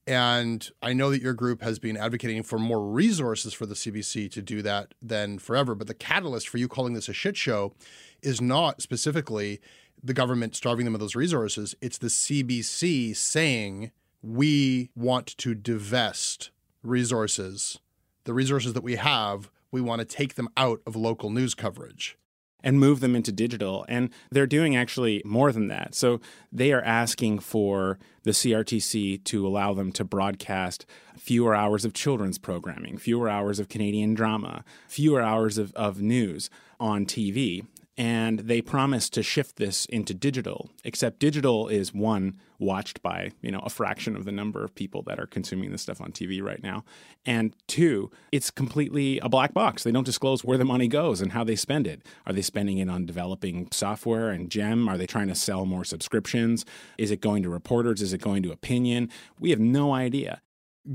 And 0.05 0.69
I 0.83 0.95
know 0.95 1.11
that 1.11 1.23
your 1.23 1.33
group 1.33 1.63
has 1.63 1.79
been 1.79 1.97
advocating 1.97 2.43
for 2.43 2.59
more 2.59 2.85
resources 2.85 3.55
for 3.55 3.65
the 3.65 3.77
CBC 3.77 4.29
to 4.33 4.43
do 4.43 4.63
that 4.63 4.95
than 5.01 5.39
forever. 5.39 5.77
But 5.77 5.87
the 5.87 5.95
catalyst 5.95 6.49
for 6.49 6.59
you 6.59 6.67
calling 6.67 6.95
this 6.95 7.09
a 7.09 7.13
shit 7.13 7.37
show 7.37 7.73
is 8.21 8.41
not 8.41 8.83
specifically 8.83 9.61
the 10.03 10.13
government 10.13 10.57
starving 10.57 10.87
them 10.87 10.95
of 10.95 11.01
those 11.01 11.15
resources. 11.15 11.77
It's 11.81 11.99
the 11.99 12.09
CBC 12.09 13.15
saying 13.15 13.93
we 14.23 14.91
want 14.95 15.26
to 15.38 15.55
divest 15.55 16.50
resources, 16.83 17.81
the 18.25 18.35
resources 18.35 18.73
that 18.73 18.83
we 18.83 18.97
have, 18.97 19.50
we 19.71 19.81
want 19.81 20.00
to 20.00 20.05
take 20.05 20.35
them 20.35 20.49
out 20.57 20.81
of 20.87 20.97
local 20.97 21.31
news 21.31 21.55
coverage 21.55 22.17
and 22.64 22.79
move 22.79 23.00
them 23.00 23.17
into 23.17 23.33
digital. 23.33 23.85
And 23.88 24.11
they're 24.31 24.47
doing 24.47 24.76
actually 24.76 25.23
more 25.25 25.50
than 25.50 25.69
that. 25.69 25.95
So 25.95 26.21
they 26.52 26.73
are 26.73 26.83
asking 26.83 27.41
for 27.41 27.99
the 28.23 28.31
CRTC 28.31 29.25
to 29.25 29.47
allow 29.47 29.75
them 29.75 29.91
to 29.93 30.05
broadcast 30.05 30.87
fewer 31.17 31.55
hours 31.55 31.85
of 31.85 31.93
children's 31.93 32.38
programming, 32.38 32.99
fewer 32.99 33.29
hours 33.29 33.59
of 33.59 33.69
Canadian 33.69 34.14
drama, 34.14 34.64
fewer 34.87 35.21
hours 35.21 35.59
of, 35.59 35.73
of 35.75 36.00
news 36.00 36.50
on 36.79 37.05
TV 37.05 37.67
and 38.02 38.40
they 38.40 38.61
promise 38.61 39.09
to 39.09 39.23
shift 39.23 39.56
this 39.56 39.87
into 39.87 40.12
digital 40.12 40.68
except 40.82 41.21
digital 41.21 41.68
is 41.68 41.94
one 41.94 42.37
watched 42.59 43.00
by 43.00 43.30
you 43.40 43.50
know 43.50 43.61
a 43.61 43.71
fraction 43.71 44.16
of 44.16 44.25
the 44.25 44.32
number 44.32 44.64
of 44.64 44.75
people 44.75 45.02
that 45.04 45.21
are 45.21 45.26
consuming 45.26 45.71
this 45.71 45.82
stuff 45.82 46.00
on 46.00 46.11
TV 46.11 46.42
right 46.42 46.64
now 46.64 46.82
and 47.25 47.54
two 47.68 48.11
it's 48.32 48.50
completely 48.50 49.18
a 49.21 49.28
black 49.28 49.54
box. 49.54 49.85
They 49.85 49.92
don't 49.92 50.04
disclose 50.04 50.44
where 50.44 50.59
the 50.59 50.64
money 50.64 50.88
goes 50.88 51.21
and 51.21 51.32
how 51.32 51.44
they 51.44 51.54
spend 51.54 51.87
it. 51.87 52.02
Are 52.26 52.32
they 52.32 52.42
spending 52.42 52.78
it 52.78 52.90
on 52.90 53.06
developing 53.06 53.68
software 53.71 54.30
and 54.30 54.50
gem? 54.50 54.88
Are 54.88 54.99
they 54.99 55.06
trying 55.06 55.28
to 55.28 55.35
sell 55.35 55.64
more 55.64 55.85
subscriptions? 55.85 56.64
Is 56.99 57.11
it 57.11 57.21
going 57.21 57.42
to 57.44 57.50
reporters? 57.50 58.02
Is 58.02 58.12
it 58.12 58.21
going 58.21 58.42
to 58.42 58.50
opinion? 58.50 59.11
We 59.38 59.50
have 59.50 59.61
no 59.61 59.92
idea 59.92 60.40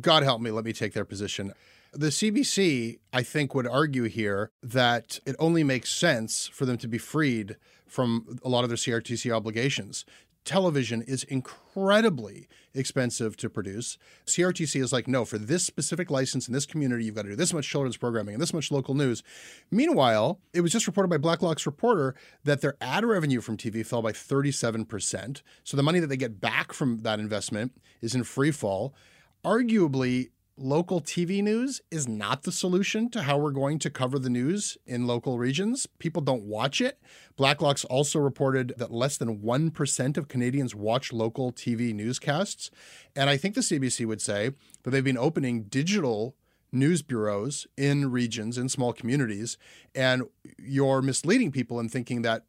god 0.01 0.23
help 0.23 0.41
me 0.41 0.51
let 0.51 0.65
me 0.65 0.73
take 0.73 0.93
their 0.93 1.05
position 1.05 1.53
the 1.93 2.07
CBC, 2.07 2.99
I 3.13 3.23
think, 3.23 3.55
would 3.55 3.67
argue 3.67 4.03
here 4.03 4.51
that 4.61 5.19
it 5.25 5.35
only 5.39 5.63
makes 5.63 5.89
sense 5.89 6.47
for 6.47 6.65
them 6.65 6.77
to 6.79 6.87
be 6.87 6.97
freed 6.97 7.55
from 7.87 8.37
a 8.43 8.49
lot 8.49 8.63
of 8.63 8.69
their 8.69 8.77
CRTC 8.77 9.33
obligations. 9.33 10.05
Television 10.43 11.01
is 11.01 11.23
incredibly 11.23 12.47
expensive 12.73 13.35
to 13.37 13.49
produce. 13.49 13.97
CRTC 14.25 14.81
is 14.81 14.93
like, 14.93 15.07
no, 15.07 15.25
for 15.25 15.37
this 15.37 15.65
specific 15.65 16.09
license 16.09 16.47
in 16.47 16.53
this 16.53 16.65
community, 16.65 17.03
you've 17.03 17.15
got 17.15 17.23
to 17.23 17.29
do 17.29 17.35
this 17.35 17.53
much 17.53 17.67
children's 17.67 17.97
programming 17.97 18.35
and 18.35 18.41
this 18.41 18.53
much 18.53 18.71
local 18.71 18.93
news. 18.93 19.23
Meanwhile, 19.71 20.39
it 20.53 20.61
was 20.61 20.71
just 20.71 20.87
reported 20.87 21.09
by 21.09 21.17
Blacklock's 21.17 21.65
reporter 21.65 22.15
that 22.45 22.61
their 22.61 22.75
ad 22.79 23.03
revenue 23.03 23.41
from 23.41 23.57
TV 23.57 23.85
fell 23.85 24.01
by 24.01 24.11
37%. 24.11 25.41
So 25.63 25.75
the 25.75 25.83
money 25.83 25.99
that 25.99 26.07
they 26.07 26.15
get 26.15 26.39
back 26.39 26.71
from 26.71 26.99
that 26.99 27.19
investment 27.19 27.73
is 28.01 28.15
in 28.15 28.23
free 28.23 28.51
fall. 28.51 28.93
Arguably, 29.45 30.31
local 30.57 30.99
TV 30.99 31.43
news 31.43 31.81
is 31.91 32.07
not 32.07 32.43
the 32.43 32.51
solution 32.51 33.09
to 33.11 33.21
how 33.23 33.37
we're 33.37 33.51
going 33.51 33.77
to 33.79 33.89
cover 33.89 34.17
the 34.17 34.29
news 34.29 34.77
in 34.85 35.05
local 35.05 35.37
regions. 35.37 35.85
People 35.99 36.21
don't 36.21 36.43
watch 36.43 36.81
it. 36.81 36.99
Blacklock's 37.35 37.85
also 37.85 38.19
reported 38.19 38.73
that 38.77 38.91
less 38.91 39.17
than 39.17 39.39
1% 39.39 40.17
of 40.17 40.27
Canadians 40.27 40.73
watch 40.73 41.13
local 41.13 41.51
TV 41.51 41.93
newscasts. 41.93 42.71
And 43.15 43.29
I 43.29 43.37
think 43.37 43.53
the 43.53 43.61
CBC 43.61 44.05
would 44.05 44.21
say 44.21 44.51
that 44.83 44.89
they've 44.89 45.03
been 45.03 45.17
opening 45.17 45.63
digital 45.63 46.35
news 46.71 47.01
bureaus 47.01 47.67
in 47.77 48.11
regions, 48.11 48.57
in 48.57 48.67
small 48.67 48.91
communities, 48.91 49.57
and 49.95 50.23
you're 50.57 51.01
misleading 51.01 51.51
people 51.51 51.79
in 51.79 51.87
thinking 51.87 52.23
that 52.23 52.43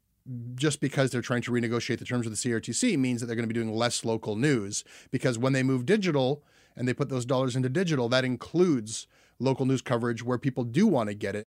just 0.54 0.80
because 0.80 1.11
they're 1.11 1.23
trying 1.23 1.42
to 1.42 1.52
renegotiate 1.52 1.99
the 1.99 2.04
terms 2.04 2.26
of 2.26 2.33
the 2.33 2.37
CRTC 2.37 2.99
means 2.99 3.21
that 3.21 3.26
they're 3.26 3.37
going 3.37 3.49
to 3.49 3.52
be 3.52 3.59
doing 3.59 3.75
less 3.75 4.04
local 4.04 4.37
news. 4.37 4.85
Because 5.11 5.38
when 5.38 5.52
they 5.52 5.62
move 5.62 5.87
digital, 5.87 6.42
and 6.78 6.88
they 6.88 6.94
put 6.94 7.11
those 7.11 7.26
dollars 7.26 7.56
into 7.56 7.68
digital, 7.68 8.08
that 8.08 8.25
includes 8.25 9.06
local 9.38 9.66
news 9.66 9.82
coverage 9.82 10.25
where 10.25 10.38
people 10.38 10.64
do 10.64 10.87
want 10.87 11.08
to 11.08 11.14
get 11.14 11.35
it. 11.35 11.44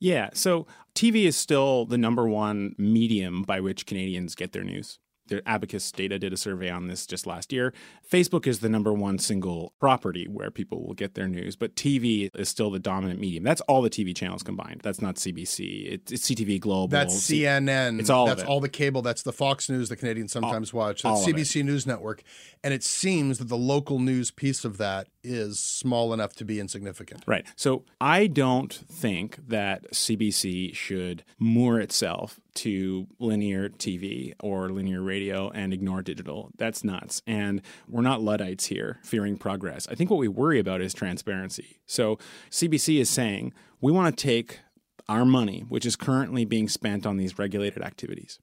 Yeah. 0.00 0.30
So 0.34 0.66
TV 0.94 1.24
is 1.24 1.36
still 1.36 1.86
the 1.86 1.96
number 1.96 2.28
one 2.28 2.74
medium 2.76 3.42
by 3.42 3.60
which 3.60 3.86
Canadians 3.86 4.34
get 4.34 4.52
their 4.52 4.64
news. 4.64 4.98
The 5.32 5.48
Abacus 5.48 5.90
data 5.90 6.18
did 6.18 6.34
a 6.34 6.36
survey 6.36 6.68
on 6.68 6.88
this 6.88 7.06
just 7.06 7.26
last 7.26 7.52
year. 7.52 7.72
Facebook 8.10 8.46
is 8.46 8.60
the 8.60 8.68
number 8.68 8.92
one 8.92 9.18
single 9.18 9.72
property 9.80 10.28
where 10.28 10.50
people 10.50 10.84
will 10.86 10.92
get 10.92 11.14
their 11.14 11.26
news, 11.26 11.56
but 11.56 11.74
TV 11.74 12.28
is 12.34 12.50
still 12.50 12.70
the 12.70 12.78
dominant 12.78 13.18
medium. 13.18 13.42
That's 13.42 13.62
all 13.62 13.80
the 13.80 13.88
TV 13.88 14.14
channels 14.14 14.42
combined. 14.42 14.82
That's 14.82 15.00
not 15.00 15.14
CBC. 15.16 15.90
It's, 15.90 16.12
it's 16.12 16.30
CTV 16.30 16.60
Global. 16.60 16.88
That's 16.88 17.14
CNN. 17.14 17.98
It's 17.98 18.10
all 18.10 18.26
That's 18.26 18.42
it. 18.42 18.46
all 18.48 18.60
the 18.60 18.68
cable. 18.68 19.00
That's 19.00 19.22
the 19.22 19.32
Fox 19.32 19.70
News 19.70 19.88
the 19.88 19.96
Canadians 19.96 20.32
sometimes 20.32 20.74
watch. 20.74 21.02
That's 21.02 21.20
all 21.20 21.26
CBC 21.26 21.64
News 21.64 21.86
Network. 21.86 22.22
And 22.62 22.74
it 22.74 22.84
seems 22.84 23.38
that 23.38 23.48
the 23.48 23.56
local 23.56 23.98
news 23.98 24.30
piece 24.30 24.66
of 24.66 24.76
that 24.76 25.08
is 25.24 25.58
small 25.58 26.12
enough 26.12 26.34
to 26.34 26.44
be 26.44 26.60
insignificant. 26.60 27.24
Right. 27.26 27.46
So 27.56 27.84
I 28.00 28.26
don't 28.26 28.72
think 28.72 29.38
that 29.48 29.90
CBC 29.92 30.74
should 30.74 31.24
moor 31.38 31.80
itself 31.80 32.38
to 32.54 33.06
linear 33.18 33.68
TV 33.68 34.32
or 34.40 34.70
linear 34.70 35.02
radio 35.02 35.50
and 35.50 35.72
ignore 35.72 36.02
digital. 36.02 36.50
That's 36.56 36.84
nuts. 36.84 37.22
And 37.26 37.62
we're 37.88 38.02
not 38.02 38.22
Luddites 38.22 38.66
here 38.66 38.98
fearing 39.02 39.36
progress. 39.36 39.88
I 39.88 39.94
think 39.94 40.10
what 40.10 40.18
we 40.18 40.28
worry 40.28 40.58
about 40.58 40.80
is 40.80 40.94
transparency. 40.94 41.80
So 41.86 42.18
CBC 42.50 43.00
is 43.00 43.10
saying 43.10 43.52
we 43.80 43.92
want 43.92 44.16
to 44.16 44.22
take 44.22 44.60
our 45.08 45.24
money, 45.24 45.64
which 45.68 45.84
is 45.86 45.96
currently 45.96 46.44
being 46.44 46.68
spent 46.68 47.06
on 47.06 47.16
these 47.16 47.38
regulated 47.38 47.82
activities, 47.82 48.38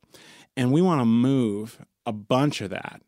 and 0.58 0.72
we 0.72 0.82
want 0.82 1.02
to 1.02 1.06
move 1.06 1.80
a 2.06 2.12
bunch 2.12 2.62
of 2.62 2.70
that 2.70 3.02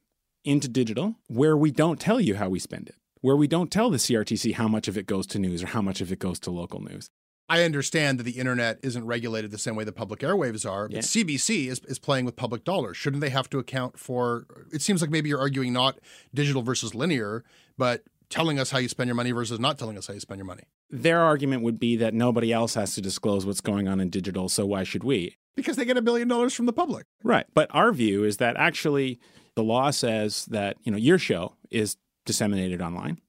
into 0.44 0.68
digital 0.68 1.16
where 1.28 1.58
we 1.58 1.72
don't 1.72 2.00
tell 2.00 2.20
you 2.20 2.36
how 2.36 2.50
we 2.50 2.60
spend 2.60 2.88
it, 2.88 2.96
where 3.20 3.36
we 3.36 3.48
don't 3.48 3.72
tell 3.72 3.90
the 3.90 3.98
CRTC 3.98 4.54
how 4.56 4.68
much 4.68 4.88
of 4.88 4.98
it 4.98 5.06
goes 5.06 5.28
to 5.28 5.40
news 5.40 5.64
or 5.64 5.68
how 5.68 5.82
much 5.82 6.02
of 6.02 6.12
it 6.12 6.20
goes 6.20 6.40
to 6.40 6.52
local 6.52 6.82
news. 6.82 7.10
I 7.52 7.64
understand 7.64 8.18
that 8.18 8.24
the 8.24 8.40
internet 8.40 8.80
isn't 8.82 9.06
regulated 9.06 9.52
the 9.52 9.58
same 9.58 9.76
way 9.76 9.84
the 9.84 9.92
public 9.92 10.22
airwaves 10.22 10.70
are, 10.70 10.88
but 10.88 10.96
Yeah. 10.96 11.02
CBC 11.02 11.68
is, 11.68 11.82
is 11.86 12.00
playing 12.00 12.24
with 12.24 12.38
public 12.38 12.64
dollars. 12.64 12.96
Shouldn't 12.96 13.20
they 13.20 13.30
have 13.30 13.50
to 13.50 13.60
account 13.60 14.00
for? 14.00 14.46
It 14.72 14.82
seems 14.82 15.02
like 15.02 15.12
maybe 15.12 15.28
you're 15.28 15.40
arguing 15.40 15.74
not 15.74 16.00
digital 16.34 16.62
versus 16.62 16.96
linear, 16.96 17.44
but 17.78 18.04
telling 18.30 18.58
us 18.58 18.72
how 18.72 18.78
you 18.78 18.88
spend 18.88 19.10
your 19.10 19.16
money 19.16 19.32
versus 19.32 19.60
not 19.60 19.78
telling 19.78 19.98
us 19.98 20.08
how 20.08 20.14
you 20.14 20.22
spend 20.22 20.40
your 20.40 20.46
money. 20.46 20.64
Their 20.90 21.20
argument 21.20 21.64
would 21.64 21.78
be 21.78 21.98
that 21.98 22.14
nobody 22.14 22.54
else 22.54 22.76
has 22.76 22.96
to 22.96 23.02
disclose 23.02 23.46
what's 23.46 23.60
going 23.60 23.90
on 23.90 24.00
in 24.00 24.10
digital, 24.10 24.48
so 24.48 24.66
why 24.66 24.84
should 24.84 25.04
we? 25.04 25.36
Because 25.58 25.76
they 25.76 25.84
get 25.84 25.98
a 25.98 26.02
billion 26.02 26.30
dollars 26.30 26.54
from 26.54 26.68
the 26.68 26.74
public. 26.74 27.06
Right. 27.22 27.46
But 27.54 27.68
our 27.74 27.92
view 27.92 28.24
is 28.24 28.38
that 28.38 28.56
actually 28.56 29.20
the 29.56 29.64
law 29.64 29.92
says 29.92 30.46
that, 30.46 30.78
you 30.84 30.92
know, 30.94 30.98
your 30.98 31.18
show 31.18 31.58
is 31.70 31.98
disseminated 32.26 32.82
online 32.82 33.20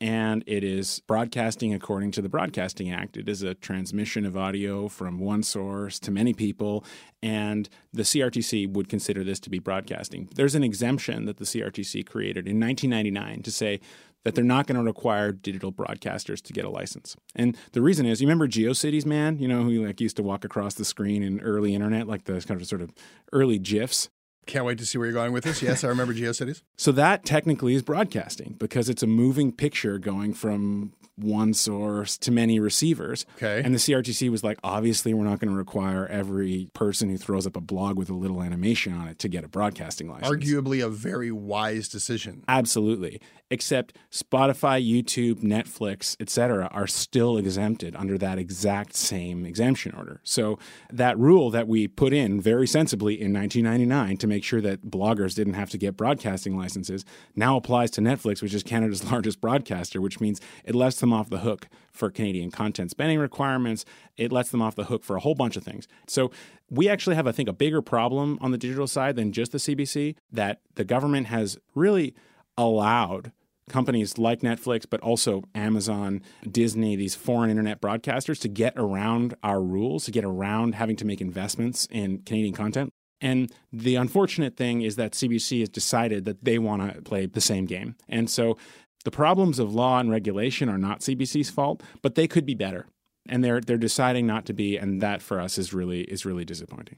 and 0.00 0.44
it 0.46 0.62
is 0.62 1.00
broadcasting 1.06 1.74
according 1.74 2.12
to 2.12 2.22
the 2.22 2.28
Broadcasting 2.28 2.90
Act. 2.90 3.16
It 3.16 3.28
is 3.28 3.42
a 3.42 3.54
transmission 3.54 4.24
of 4.24 4.36
audio 4.36 4.88
from 4.88 5.18
one 5.18 5.42
source 5.42 5.98
to 6.00 6.10
many 6.10 6.32
people, 6.32 6.84
and 7.22 7.68
the 7.92 8.02
CRTC 8.02 8.72
would 8.72 8.88
consider 8.88 9.24
this 9.24 9.40
to 9.40 9.50
be 9.50 9.58
broadcasting. 9.58 10.28
There's 10.34 10.54
an 10.54 10.64
exemption 10.64 11.24
that 11.24 11.38
the 11.38 11.44
CRTC 11.44 12.06
created 12.06 12.46
in 12.46 12.60
1999 12.60 13.42
to 13.42 13.50
say 13.50 13.80
that 14.24 14.34
they're 14.34 14.44
not 14.44 14.66
going 14.66 14.76
to 14.76 14.84
require 14.84 15.32
digital 15.32 15.72
broadcasters 15.72 16.42
to 16.42 16.52
get 16.52 16.64
a 16.64 16.70
license. 16.70 17.16
And 17.34 17.56
the 17.72 17.80
reason 17.80 18.04
is, 18.04 18.20
you 18.20 18.26
remember 18.26 18.48
GeoCities, 18.48 19.06
man? 19.06 19.38
You 19.38 19.48
know, 19.48 19.62
who 19.62 19.86
like 19.86 20.00
used 20.00 20.16
to 20.16 20.22
walk 20.22 20.44
across 20.44 20.74
the 20.74 20.84
screen 20.84 21.22
in 21.22 21.40
early 21.40 21.74
internet, 21.74 22.06
like 22.06 22.24
the 22.24 22.40
kind 22.40 22.60
of 22.60 22.66
sort 22.66 22.82
of 22.82 22.90
early 23.32 23.58
GIFs. 23.58 24.10
Can't 24.48 24.64
wait 24.64 24.78
to 24.78 24.86
see 24.86 24.96
where 24.96 25.06
you're 25.06 25.14
going 25.14 25.32
with 25.32 25.44
this. 25.44 25.62
Yes, 25.62 25.84
I 25.84 25.88
remember 25.88 26.14
GeoCities. 26.14 26.62
So 26.76 26.90
that 26.92 27.24
technically 27.24 27.74
is 27.74 27.82
broadcasting 27.82 28.56
because 28.58 28.88
it's 28.88 29.02
a 29.02 29.06
moving 29.06 29.52
picture 29.52 29.98
going 29.98 30.32
from 30.32 30.94
one 31.16 31.52
source 31.52 32.16
to 32.16 32.30
many 32.30 32.58
receivers. 32.58 33.26
Okay. 33.36 33.60
And 33.62 33.74
the 33.74 33.78
CRTC 33.78 34.30
was 34.30 34.42
like, 34.42 34.58
obviously, 34.64 35.12
we're 35.12 35.24
not 35.24 35.40
going 35.40 35.50
to 35.50 35.56
require 35.56 36.06
every 36.06 36.70
person 36.72 37.10
who 37.10 37.18
throws 37.18 37.46
up 37.46 37.56
a 37.56 37.60
blog 37.60 37.98
with 37.98 38.08
a 38.08 38.14
little 38.14 38.42
animation 38.42 38.94
on 38.94 39.08
it 39.08 39.18
to 39.18 39.28
get 39.28 39.44
a 39.44 39.48
broadcasting 39.48 40.08
license. 40.08 40.30
Arguably 40.30 40.84
a 40.84 40.88
very 40.88 41.30
wise 41.30 41.88
decision. 41.88 42.44
Absolutely. 42.48 43.20
Except 43.50 43.96
Spotify, 44.10 44.84
YouTube, 44.86 45.42
Netflix, 45.42 46.16
etc., 46.20 46.68
are 46.70 46.86
still 46.86 47.38
exempted 47.38 47.96
under 47.96 48.18
that 48.18 48.38
exact 48.38 48.94
same 48.94 49.46
exemption 49.46 49.94
order. 49.94 50.20
So 50.22 50.58
that 50.92 51.18
rule 51.18 51.50
that 51.50 51.66
we 51.66 51.88
put 51.88 52.12
in 52.12 52.40
very 52.40 52.66
sensibly 52.66 53.14
in 53.14 53.32
1999 53.32 54.18
to 54.18 54.26
make 54.26 54.44
sure 54.44 54.60
that 54.60 54.82
bloggers 54.82 55.34
didn't 55.34 55.54
have 55.54 55.70
to 55.70 55.78
get 55.78 55.96
broadcasting 55.96 56.56
licenses 56.58 57.04
now 57.34 57.56
applies 57.56 57.90
to 57.92 58.00
Netflix, 58.00 58.42
which 58.42 58.54
is 58.54 58.62
Canada's 58.62 59.04
largest 59.10 59.40
broadcaster, 59.40 60.00
which 60.00 60.20
means 60.20 60.40
it 60.64 60.74
lets 60.74 61.00
them 61.00 61.12
off 61.12 61.30
the 61.30 61.38
hook 61.38 61.68
for 61.90 62.10
Canadian 62.10 62.50
content 62.50 62.90
spending 62.90 63.18
requirements. 63.18 63.84
It 64.16 64.30
lets 64.30 64.50
them 64.50 64.62
off 64.62 64.74
the 64.74 64.84
hook 64.84 65.04
for 65.04 65.16
a 65.16 65.20
whole 65.20 65.34
bunch 65.34 65.56
of 65.56 65.64
things. 65.64 65.88
So 66.06 66.30
we 66.70 66.88
actually 66.88 67.16
have, 67.16 67.26
I 67.26 67.32
think, 67.32 67.48
a 67.48 67.52
bigger 67.52 67.82
problem 67.82 68.38
on 68.40 68.50
the 68.50 68.58
digital 68.58 68.86
side 68.86 69.16
than 69.16 69.32
just 69.32 69.52
the 69.52 69.58
CBC 69.58 70.16
that 70.32 70.60
the 70.74 70.84
government 70.84 71.28
has 71.28 71.58
really 71.74 72.14
allowed 72.56 73.32
companies 73.68 74.18
like 74.18 74.40
Netflix, 74.40 74.84
but 74.88 75.00
also 75.00 75.44
Amazon, 75.54 76.22
Disney, 76.50 76.96
these 76.96 77.14
foreign 77.14 77.50
internet 77.50 77.80
broadcasters 77.80 78.40
to 78.40 78.48
get 78.48 78.74
around 78.76 79.34
our 79.42 79.62
rules, 79.62 80.04
to 80.06 80.10
get 80.10 80.24
around 80.24 80.74
having 80.74 80.96
to 80.96 81.04
make 81.04 81.20
investments 81.20 81.86
in 81.90 82.18
Canadian 82.22 82.54
content. 82.54 82.92
And 83.20 83.52
the 83.72 83.96
unfortunate 83.96 84.56
thing 84.56 84.82
is 84.82 84.96
that 84.96 85.12
CBC 85.12 85.60
has 85.60 85.68
decided 85.68 86.24
that 86.24 86.44
they 86.44 86.58
want 86.58 86.94
to 86.94 87.02
play 87.02 87.26
the 87.26 87.40
same 87.40 87.66
game. 87.66 87.96
And 88.08 88.30
so 88.30 88.56
the 89.04 89.10
problems 89.10 89.58
of 89.58 89.74
law 89.74 89.98
and 89.98 90.10
regulation 90.10 90.68
are 90.68 90.78
not 90.78 91.00
CBC's 91.00 91.50
fault, 91.50 91.82
but 92.02 92.14
they 92.14 92.28
could 92.28 92.46
be 92.46 92.54
better. 92.54 92.86
And 93.28 93.44
they're 93.44 93.60
they're 93.60 93.76
deciding 93.76 94.26
not 94.26 94.46
to 94.46 94.54
be, 94.54 94.78
and 94.78 95.02
that 95.02 95.20
for 95.20 95.38
us 95.38 95.58
is 95.58 95.74
really 95.74 96.02
is 96.02 96.24
really 96.24 96.46
disappointing. 96.46 96.96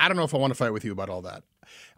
I 0.00 0.08
don't 0.08 0.16
know 0.16 0.24
if 0.24 0.34
I 0.34 0.38
want 0.38 0.50
to 0.52 0.56
fight 0.56 0.72
with 0.72 0.84
you 0.84 0.92
about 0.92 1.08
all 1.08 1.22
that. 1.22 1.42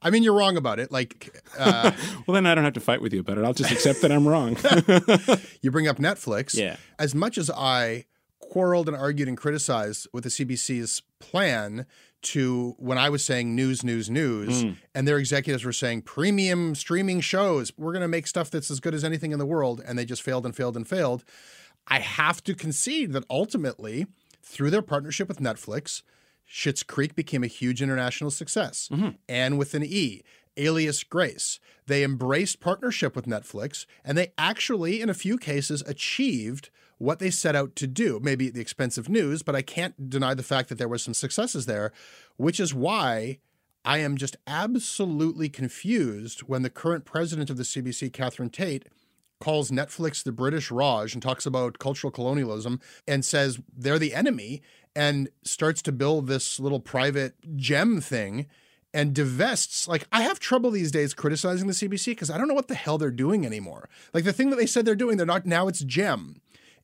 I 0.01 0.11
mean, 0.11 0.23
you're 0.23 0.35
wrong 0.35 0.57
about 0.57 0.79
it. 0.79 0.93
Like, 0.93 1.43
uh, 1.59 1.91
Well, 2.27 2.35
then 2.35 2.47
I 2.47 2.55
don't 2.55 2.65
have 2.65 2.75
to 2.75 2.81
fight 2.81 3.01
with 3.01 3.13
you 3.13 3.21
about 3.21 3.39
it. 3.39 3.45
I'll 3.45 3.53
just 3.55 3.73
accept 3.73 4.03
that 4.03 4.13
I'm 4.13 4.27
wrong. 4.29 4.57
you 5.63 5.71
bring 5.71 5.89
up 5.89 5.97
Netflix. 5.99 6.55
Yeah. 6.55 6.77
As 6.99 7.15
much 7.15 7.37
as 7.39 7.51
I 7.51 8.05
quarreled 8.41 8.87
and 8.89 8.97
argued 8.97 9.29
and 9.29 9.37
criticized 9.37 10.07
with 10.13 10.25
the 10.25 10.31
CBC's 10.31 11.03
plan 11.19 11.87
to 12.23 12.75
when 12.79 12.97
I 12.99 13.09
was 13.09 13.25
saying 13.25 13.55
news, 13.55 13.83
news, 13.85 14.09
news, 14.11 14.65
Mm. 14.65 14.77
and 14.95 15.07
their 15.09 15.19
executives 15.19 15.65
were 15.65 15.73
saying 15.73 16.03
premium 16.03 16.75
streaming 16.75 17.21
shows, 17.21 17.73
we're 17.77 17.93
going 17.93 18.03
to 18.03 18.09
make 18.09 18.27
stuff 18.27 18.51
that's 18.51 18.71
as 18.71 18.81
good 18.81 18.95
as 18.95 19.05
anything 19.05 19.33
in 19.33 19.39
the 19.39 19.47
world, 19.47 19.83
and 19.85 19.99
they 19.99 20.05
just 20.05 20.23
failed 20.23 20.45
and 20.45 20.55
failed 20.55 20.77
and 20.77 20.87
failed. 20.89 21.25
I 21.89 22.01
have 22.01 22.43
to 22.45 22.55
concede 22.55 23.13
that 23.13 23.25
ultimately, 23.31 24.07
through 24.43 24.71
their 24.71 24.83
partnership 24.83 25.29
with 25.29 25.39
Netflix, 25.41 26.03
Schitt's 26.49 26.83
Creek 26.83 27.15
became 27.15 27.43
a 27.43 27.49
huge 27.49 27.83
international 27.83 28.31
success. 28.31 28.89
Mm-hmm. 28.93 29.11
Anne 29.29 29.57
with 29.57 29.75
an 29.75 29.85
E, 29.85 30.23
Alias 30.57 31.05
Grace. 31.05 31.61
They 31.87 32.03
embraced 32.03 32.61
partnership 32.61 33.15
with 33.15 33.27
Netflix, 33.27 33.87
and 34.05 34.17
they 34.17 34.33
actually, 34.39 35.01
in 35.01 35.09
a 35.09 35.15
few 35.15 35.39
cases, 35.39 35.83
achieved 35.83 36.71
what 36.99 37.19
they 37.19 37.31
set 37.31 37.55
out 37.55 37.77
to 37.77 37.87
do. 37.87 38.19
Maybe 38.23 38.49
at 38.49 38.55
the 38.55 38.61
expense 38.61 38.97
of 38.97 39.09
news, 39.09 39.43
but 39.43 39.55
I 39.55 39.63
can't 39.63 40.09
deny 40.09 40.35
the 40.35 40.43
fact 40.43 40.69
that 40.69 40.79
there 40.79 40.89
was 40.89 41.03
some 41.03 41.15
successes 41.15 41.67
there, 41.67 41.93
which 42.37 42.59
is 42.59 42.73
why 42.73 43.39
I 43.85 43.99
am 43.99 44.17
just 44.17 44.37
absolutely 44.47 45.49
confused 45.49 46.41
when 46.41 46.63
the 46.63 46.71
current 46.71 47.05
president 47.05 47.51
of 47.51 47.57
the 47.57 47.63
CBC, 47.63 48.13
Catherine 48.13 48.51
Tait, 48.51 48.87
calls 49.41 49.71
Netflix 49.71 50.23
the 50.23 50.33
British 50.33 50.71
Raj 50.71 51.15
and 51.15 51.23
talks 51.23 51.47
about 51.47 51.79
cultural 51.79 52.11
colonialism 52.11 52.81
and 53.07 53.25
says 53.25 53.59
they're 53.77 53.99
the 53.99 54.15
enemy 54.15 54.63
and 54.95 55.29
starts 55.43 55.83
to 55.83 55.93
build 55.93 56.27
this 56.27 56.59
little 56.59 56.81
private 56.81 57.35
gem 57.57 58.01
thing 58.01 58.47
and 58.95 59.15
divests. 59.15 59.87
Like, 59.87 60.07
I 60.11 60.23
have 60.23 60.41
trouble 60.41 60.71
these 60.71 60.91
days 60.91 61.13
criticizing 61.13 61.67
the 61.67 61.75
CBC 61.75 62.07
because 62.07 62.31
I 62.31 62.39
don't 62.39 62.49
know 62.49 62.55
what 62.55 62.69
the 62.69 62.75
hell 62.75 62.97
they're 62.97 63.11
doing 63.11 63.45
anymore. 63.45 63.91
Like, 64.15 64.25
the 64.25 64.33
thing 64.33 64.49
that 64.51 64.57
they 64.57 64.67
said 64.67 64.87
they're 64.87 64.95
doing, 64.95 65.19
they're 65.19 65.27
not, 65.27 65.45
now 65.45 65.69
it's 65.69 65.81
gem. 65.81 66.41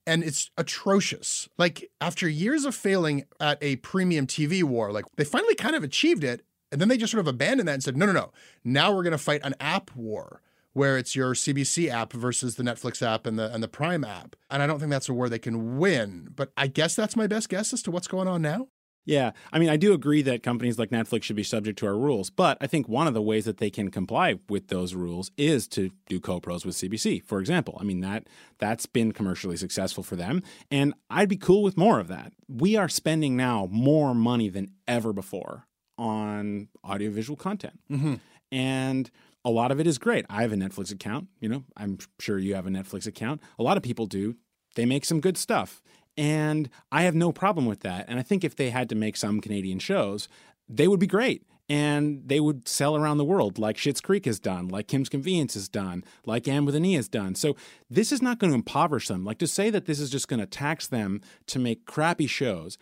And 0.07 0.23
it's 0.23 0.51
atrocious. 0.59 1.49
Like, 1.57 1.91
after 2.03 2.29
years 2.29 2.67
of 2.67 2.75
failing 2.75 3.25
at 3.41 3.57
a 3.63 3.77
premium 3.77 4.27
TV 4.27 4.63
war, 4.63 4.93
like, 4.93 5.07
they 5.17 5.25
finally 5.25 5.55
kind 5.55 5.75
of 5.75 5.83
achieved 5.83 6.23
it. 6.23 6.43
And 6.71 6.81
then 6.81 6.89
they 6.89 6.99
just 6.99 7.13
sort 7.13 7.21
of 7.21 7.29
abandoned 7.29 7.69
that 7.69 7.75
and 7.75 7.83
said, 7.83 7.97
no, 7.97 8.05
no, 8.05 8.13
no. 8.13 8.33
Now 8.63 8.93
we're 8.93 9.05
going 9.05 9.13
to 9.13 9.19
fight 9.19 9.41
an 9.45 9.55
app 9.59 9.95
war 9.95 10.43
where 10.73 10.97
it's 10.97 11.15
your 11.15 11.35
CBC 11.35 11.89
app 11.89 12.13
versus 12.13 12.57
the 12.57 12.63
Netflix 12.63 13.03
app 13.07 13.27
and 13.27 13.39
the 13.39 13.53
and 13.53 13.63
the 13.63 13.69
Prime 13.69 14.05
app. 14.05 14.37
And 14.51 14.63
I 14.63 14.67
don't 14.67 14.79
think 14.79 14.91
that's 14.91 15.09
a 15.09 15.15
war 15.15 15.29
they 15.29 15.39
can 15.39 15.79
win. 15.79 16.29
But 16.35 16.53
I 16.57 16.67
guess 16.67 16.95
that's 16.95 17.17
my 17.17 17.27
best 17.27 17.49
guess 17.49 17.73
as 17.73 17.83
to 17.83 17.91
what's 17.91 18.09
going 18.09 18.29
on 18.29 18.43
now. 18.43 18.69
Yeah. 19.05 19.33
I 19.53 19.59
mean, 19.59 19.69
I 19.69 19.77
do 19.77 19.93
agree 19.93 20.23
that 20.23 20.43
companies 20.43 20.79
like 20.79 20.91
Netflix 20.91 21.25
should 21.25 21.37
be 21.37 21.43
subject 21.43 21.79
to 21.81 21.87
our 21.87 21.97
rules, 21.97 22.31
but 22.31 22.57
I 22.61 22.67
think 22.67 22.89
one 22.89 23.07
of 23.07 23.15
the 23.15 23.23
ways 23.23 23.45
that 23.47 23.59
they 23.59 23.71
can 23.71 23.91
comply 23.91 24.39
with 24.49 24.69
those 24.69 24.95
rules 24.95 25.33
is 25.37 25.67
to 25.69 25.91
do 26.09 26.21
co-pros 26.21 26.65
with 26.65 26.77
CBC, 26.77 27.25
for 27.25 27.41
example. 27.41 27.77
I 27.81 27.85
mean, 27.85 28.01
that 28.01 28.29
that's 28.59 28.87
been 28.87 29.13
commercially 29.13 29.57
successful 29.57 30.05
for 30.05 30.17
them, 30.17 30.43
and 30.71 30.95
I'd 31.11 31.29
be 31.29 31.37
cool 31.37 31.63
with 31.63 31.77
more 31.77 31.99
of 31.99 32.09
that. 32.09 32.33
We 32.49 32.77
are 32.77 32.89
spending 32.89 33.37
now 33.37 33.69
more 33.71 34.15
money 34.15 34.49
than 34.49 34.71
ever 34.87 35.13
before 35.13 35.67
on 35.99 36.69
audiovisual 36.85 37.37
content. 37.37 37.81
Mm-hmm. 37.91 38.15
And 38.53 39.11
a 39.45 39.51
lot 39.51 39.73
of 39.73 39.81
it 39.81 39.87
is 39.87 39.99
great. 39.99 40.25
I 40.31 40.43
have 40.43 40.53
a 40.53 40.57
Netflix 40.57 40.93
account, 40.93 41.29
you 41.41 41.49
know, 41.49 41.65
I'm 41.77 41.99
sure 42.19 42.39
you 42.39 42.55
have 42.55 42.67
a 42.67 42.71
Netflix 42.71 43.07
account. 43.07 43.41
A 43.59 43.63
lot 43.63 43.77
of 43.77 43.83
people 43.83 44.07
do. 44.07 44.37
They 44.75 44.87
make 44.87 45.05
some 45.05 45.21
good 45.21 45.37
stuff. 45.37 45.83
And 46.17 46.69
I 46.91 47.03
have 47.03 47.15
no 47.15 47.33
problem 47.33 47.67
with 47.67 47.81
that. 47.81 48.05
And 48.09 48.19
I 48.19 48.23
think 48.23 48.45
if 48.45 48.55
they 48.55 48.71
had 48.71 48.89
to 48.91 48.95
make 48.95 49.17
some 49.17 49.41
Canadian 49.41 49.79
shows, 49.79 50.29
they 50.69 50.87
would 50.87 51.01
be 51.01 51.07
great. 51.07 51.47
And 51.69 52.23
they 52.27 52.39
would 52.39 52.69
sell 52.69 52.97
around 52.97 53.17
the 53.17 53.25
world 53.25 53.59
like 53.59 53.77
Schitt's 53.77 54.01
Creek 54.01 54.27
has 54.27 54.39
done, 54.39 54.69
like 54.69 54.89
Kim's 54.89 55.09
Convenience 55.09 55.55
has 55.55 55.69
done, 55.69 56.05
like 56.27 56.47
Anne 56.47 56.67
with 56.67 56.75
an 56.75 56.85
E 56.85 56.95
has 56.95 57.09
done. 57.09 57.35
So 57.35 57.57
this 57.89 58.13
is 58.13 58.21
not 58.21 58.39
going 58.39 58.51
to 58.51 58.57
impoverish 58.57 59.09
them. 59.09 59.25
Like 59.25 59.39
to 59.39 59.47
say 59.47 59.71
that 59.71 59.87
this 59.87 59.99
is 59.99 60.11
just 60.11 60.29
going 60.29 60.41
to 60.41 60.47
tax 60.47 60.87
them 60.87 61.23
to 61.47 61.59
make 61.59 61.87
crappy 61.87 62.27
shows. 62.27 62.77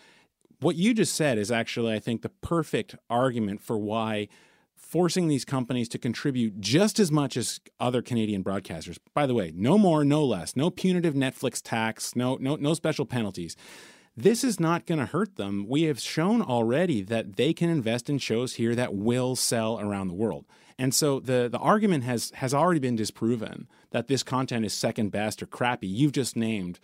What 0.58 0.76
you 0.76 0.92
just 0.92 1.14
said 1.14 1.38
is 1.38 1.52
actually, 1.52 1.94
I 1.94 2.00
think, 2.00 2.22
the 2.22 2.30
perfect 2.30 2.96
argument 3.08 3.62
for 3.62 3.78
why 3.78 4.28
forcing 4.90 5.28
these 5.28 5.44
companies 5.44 5.88
to 5.88 5.98
contribute 5.98 6.60
just 6.60 6.98
as 6.98 7.12
much 7.12 7.36
as 7.36 7.60
other 7.78 8.02
Canadian 8.02 8.42
broadcasters. 8.42 8.98
By 9.14 9.24
the 9.24 9.34
way, 9.34 9.52
no 9.54 9.78
more, 9.78 10.04
no 10.04 10.24
less, 10.24 10.56
no 10.56 10.68
punitive 10.68 11.14
Netflix 11.14 11.60
tax, 11.62 12.16
no 12.16 12.36
no 12.40 12.56
no 12.56 12.74
special 12.74 13.06
penalties. 13.06 13.56
This 14.16 14.42
is 14.42 14.58
not 14.58 14.86
going 14.86 14.98
to 14.98 15.06
hurt 15.06 15.36
them. 15.36 15.66
We 15.68 15.84
have 15.84 16.00
shown 16.00 16.42
already 16.42 17.02
that 17.02 17.36
they 17.36 17.52
can 17.52 17.70
invest 17.70 18.10
in 18.10 18.18
shows 18.18 18.54
here 18.54 18.74
that 18.74 18.92
will 18.92 19.36
sell 19.36 19.78
around 19.78 20.08
the 20.08 20.14
world. 20.14 20.44
And 20.76 20.92
so 20.92 21.20
the 21.20 21.48
the 21.48 21.58
argument 21.58 22.02
has 22.02 22.32
has 22.36 22.52
already 22.52 22.80
been 22.80 22.96
disproven 22.96 23.68
that 23.90 24.08
this 24.08 24.24
content 24.24 24.64
is 24.64 24.72
second 24.72 25.10
best 25.10 25.40
or 25.40 25.46
crappy. 25.46 25.86
You've 25.86 26.12
just 26.12 26.34
named 26.34 26.80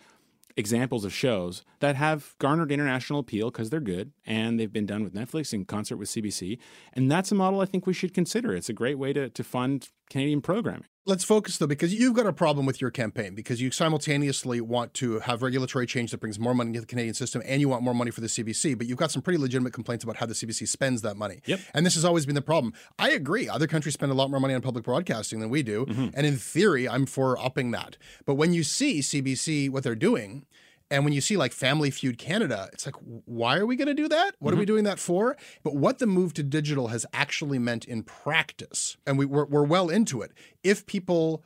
examples 0.57 1.05
of 1.05 1.13
shows 1.13 1.63
that 1.79 1.95
have 1.95 2.35
garnered 2.39 2.71
international 2.71 3.19
appeal 3.19 3.51
because 3.51 3.69
they're 3.69 3.79
good 3.79 4.11
and 4.25 4.59
they've 4.59 4.73
been 4.73 4.87
done 4.87 5.03
with 5.03 5.13
Netflix 5.13 5.53
in 5.53 5.63
concert 5.63 5.97
with 5.97 6.09
CBC. 6.09 6.57
And 6.93 7.09
that's 7.09 7.31
a 7.31 7.35
model 7.35 7.61
I 7.61 7.65
think 7.65 7.85
we 7.85 7.93
should 7.93 8.13
consider. 8.13 8.53
It's 8.55 8.67
a 8.67 8.73
great 8.73 8.97
way 8.97 9.13
to, 9.13 9.29
to 9.29 9.43
fund 9.43 9.89
Canadian 10.09 10.41
programming. 10.41 10.87
Let's 11.07 11.23
focus 11.23 11.57
though, 11.57 11.67
because 11.67 11.93
you've 11.93 12.15
got 12.15 12.27
a 12.27 12.33
problem 12.33 12.65
with 12.65 12.81
your 12.81 12.91
campaign 12.91 13.33
because 13.33 13.61
you 13.61 13.71
simultaneously 13.71 14.59
want 14.59 14.93
to 14.95 15.19
have 15.19 15.41
regulatory 15.41 15.85
change 15.85 16.11
that 16.11 16.19
brings 16.19 16.37
more 16.37 16.53
money 16.53 16.67
into 16.67 16.81
the 16.81 16.85
Canadian 16.85 17.13
system 17.13 17.41
and 17.45 17.61
you 17.61 17.69
want 17.69 17.81
more 17.81 17.95
money 17.95 18.11
for 18.11 18.19
the 18.19 18.27
CBC, 18.27 18.77
but 18.77 18.87
you've 18.87 18.97
got 18.97 19.09
some 19.09 19.21
pretty 19.21 19.39
legitimate 19.39 19.71
complaints 19.71 20.03
about 20.03 20.17
how 20.17 20.25
the 20.25 20.33
CBC 20.33 20.67
spends 20.67 21.03
that 21.03 21.15
money. 21.15 21.39
Yep. 21.45 21.61
And 21.73 21.85
this 21.85 21.95
has 21.95 22.03
always 22.03 22.25
been 22.25 22.35
the 22.35 22.41
problem. 22.41 22.73
I 22.99 23.11
agree. 23.11 23.47
Other 23.47 23.67
countries 23.67 23.93
spend 23.93 24.11
a 24.11 24.15
lot 24.15 24.29
more 24.29 24.41
money 24.41 24.53
on 24.53 24.61
public 24.61 24.83
broadcasting 24.83 25.39
than 25.39 25.49
we 25.49 25.63
do. 25.63 25.85
Mm-hmm. 25.85 26.07
And 26.13 26.27
in 26.27 26.35
theory, 26.35 26.89
I'm 26.89 27.05
for 27.05 27.39
upping 27.39 27.71
that. 27.71 27.95
But 28.25 28.35
when 28.35 28.51
you 28.51 28.63
see 28.63 28.99
CBC, 28.99 29.69
what 29.69 29.83
they're 29.83 29.95
doing, 29.95 30.45
and 30.89 31.03
when 31.03 31.13
you 31.13 31.21
see 31.21 31.37
like 31.37 31.51
Family 31.51 31.91
Feud 31.91 32.17
Canada, 32.17 32.69
it's 32.71 32.85
like, 32.85 32.95
why 33.25 33.57
are 33.57 33.65
we 33.65 33.75
going 33.75 33.87
to 33.87 33.93
do 33.93 34.07
that? 34.07 34.35
What 34.39 34.51
mm-hmm. 34.51 34.55
are 34.55 34.59
we 34.59 34.63
mm-hmm. 34.63 34.73
doing 34.73 34.83
that 34.85 34.99
for? 34.99 35.35
But 35.63 35.75
what 35.75 35.99
the 35.99 36.07
move 36.07 36.33
to 36.35 36.43
digital 36.43 36.87
has 36.87 37.05
actually 37.13 37.59
meant 37.59 37.85
in 37.85 38.03
practice, 38.03 38.97
and 39.05 39.17
we, 39.17 39.25
we're, 39.25 39.45
we're 39.45 39.63
well 39.63 39.89
into 39.89 40.21
it. 40.21 40.31
If 40.63 40.85
people 40.85 41.43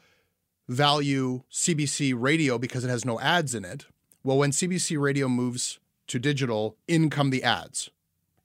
value 0.70 1.44
CBC 1.52 2.14
radio 2.16 2.58
because 2.58 2.84
it 2.84 2.90
has 2.90 3.04
no 3.04 3.20
ads 3.20 3.56
in 3.56 3.66
it, 3.66 3.88
well, 4.24 4.38
when 4.38 4.52
CBC 4.52 5.00
radio 5.02 5.28
moves 5.28 5.80
to 6.08 6.20
digital, 6.20 6.78
in 6.88 7.10
come 7.10 7.30
the 7.30 7.44
ads. 7.44 7.90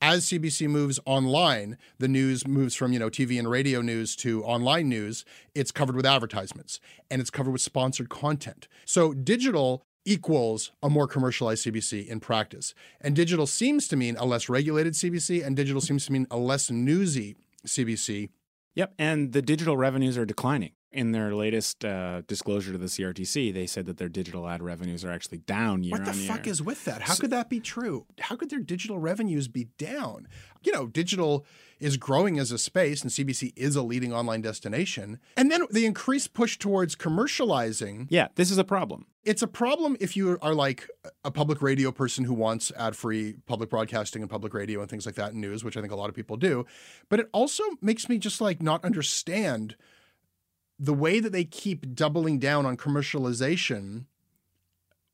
As 0.00 0.26
CBC 0.26 0.68
moves 0.68 1.00
online, 1.04 1.78
the 1.98 2.06
news 2.06 2.46
moves 2.46 2.74
from, 2.74 2.92
you 2.92 2.98
know, 2.98 3.08
TV 3.08 3.38
and 3.38 3.50
radio 3.50 3.80
news 3.80 4.14
to 4.16 4.44
online 4.44 4.88
news. 4.88 5.24
It's 5.54 5.72
covered 5.72 5.96
with 5.96 6.06
advertisements 6.06 6.80
and 7.10 7.20
it's 7.20 7.30
covered 7.30 7.50
with 7.50 7.62
sponsored 7.62 8.08
content. 8.08 8.68
So 8.84 9.14
digital 9.14 9.84
equals 10.06 10.72
a 10.82 10.88
more 10.88 11.06
commercialized 11.06 11.66
CBC 11.66 12.06
in 12.06 12.20
practice. 12.20 12.74
And 13.00 13.14
digital 13.14 13.46
seems 13.46 13.88
to 13.88 13.96
mean 13.96 14.16
a 14.16 14.24
less 14.24 14.48
regulated 14.48 14.94
CBC, 14.94 15.44
and 15.44 15.54
digital 15.54 15.82
seems 15.82 16.06
to 16.06 16.12
mean 16.12 16.26
a 16.30 16.38
less 16.38 16.70
newsy 16.70 17.36
CBC. 17.66 18.30
Yep, 18.74 18.94
and 18.98 19.32
the 19.32 19.42
digital 19.42 19.76
revenues 19.76 20.16
are 20.16 20.24
declining. 20.24 20.72
In 20.96 21.12
their 21.12 21.34
latest 21.34 21.84
uh, 21.84 22.22
disclosure 22.26 22.72
to 22.72 22.78
the 22.78 22.86
CRTC, 22.86 23.52
they 23.52 23.66
said 23.66 23.84
that 23.84 23.98
their 23.98 24.08
digital 24.08 24.48
ad 24.48 24.62
revenues 24.62 25.04
are 25.04 25.10
actually 25.10 25.36
down 25.36 25.84
year 25.84 25.94
on 25.94 26.00
year. 26.00 26.06
What 26.06 26.14
the 26.14 26.26
fuck 26.26 26.46
is 26.46 26.62
with 26.62 26.86
that? 26.86 27.02
How 27.02 27.12
so, 27.12 27.20
could 27.20 27.30
that 27.32 27.50
be 27.50 27.60
true? 27.60 28.06
How 28.18 28.34
could 28.34 28.48
their 28.48 28.60
digital 28.60 28.98
revenues 28.98 29.46
be 29.46 29.64
down? 29.76 30.26
You 30.62 30.72
know, 30.72 30.86
digital 30.86 31.44
is 31.78 31.98
growing 31.98 32.38
as 32.38 32.50
a 32.50 32.56
space 32.56 33.02
and 33.02 33.10
CBC 33.10 33.52
is 33.56 33.76
a 33.76 33.82
leading 33.82 34.14
online 34.14 34.40
destination. 34.40 35.20
And 35.36 35.50
then 35.50 35.64
the 35.70 35.84
increased 35.84 36.32
push 36.32 36.58
towards 36.58 36.96
commercializing. 36.96 38.06
Yeah, 38.08 38.28
this 38.36 38.50
is 38.50 38.56
a 38.56 38.64
problem. 38.64 39.04
It's 39.22 39.42
a 39.42 39.46
problem 39.46 39.98
if 40.00 40.16
you 40.16 40.38
are 40.40 40.54
like 40.54 40.88
a 41.24 41.30
public 41.30 41.60
radio 41.60 41.92
person 41.92 42.24
who 42.24 42.32
wants 42.32 42.72
ad 42.74 42.96
free 42.96 43.34
public 43.44 43.68
broadcasting 43.68 44.22
and 44.22 44.30
public 44.30 44.54
radio 44.54 44.80
and 44.80 44.88
things 44.88 45.04
like 45.04 45.16
that 45.16 45.32
in 45.32 45.42
news, 45.42 45.62
which 45.62 45.76
I 45.76 45.82
think 45.82 45.92
a 45.92 45.96
lot 45.96 46.08
of 46.08 46.14
people 46.14 46.38
do. 46.38 46.64
But 47.10 47.20
it 47.20 47.28
also 47.32 47.64
makes 47.82 48.08
me 48.08 48.16
just 48.16 48.40
like 48.40 48.62
not 48.62 48.82
understand 48.82 49.76
the 50.78 50.94
way 50.94 51.20
that 51.20 51.32
they 51.32 51.44
keep 51.44 51.94
doubling 51.94 52.38
down 52.38 52.66
on 52.66 52.76
commercialization 52.76 54.04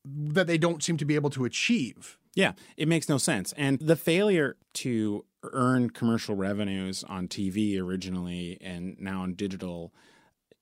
that 0.04 0.46
they 0.46 0.58
don't 0.58 0.82
seem 0.82 0.96
to 0.96 1.04
be 1.04 1.14
able 1.14 1.30
to 1.30 1.44
achieve. 1.44 2.18
Yeah, 2.34 2.52
it 2.76 2.88
makes 2.88 3.08
no 3.08 3.18
sense. 3.18 3.52
And 3.56 3.78
the 3.78 3.96
failure 3.96 4.56
to 4.74 5.24
earn 5.44 5.90
commercial 5.90 6.34
revenues 6.34 7.04
on 7.04 7.28
TV 7.28 7.80
originally 7.80 8.58
and 8.60 8.96
now 8.98 9.22
on 9.22 9.34
digital, 9.34 9.92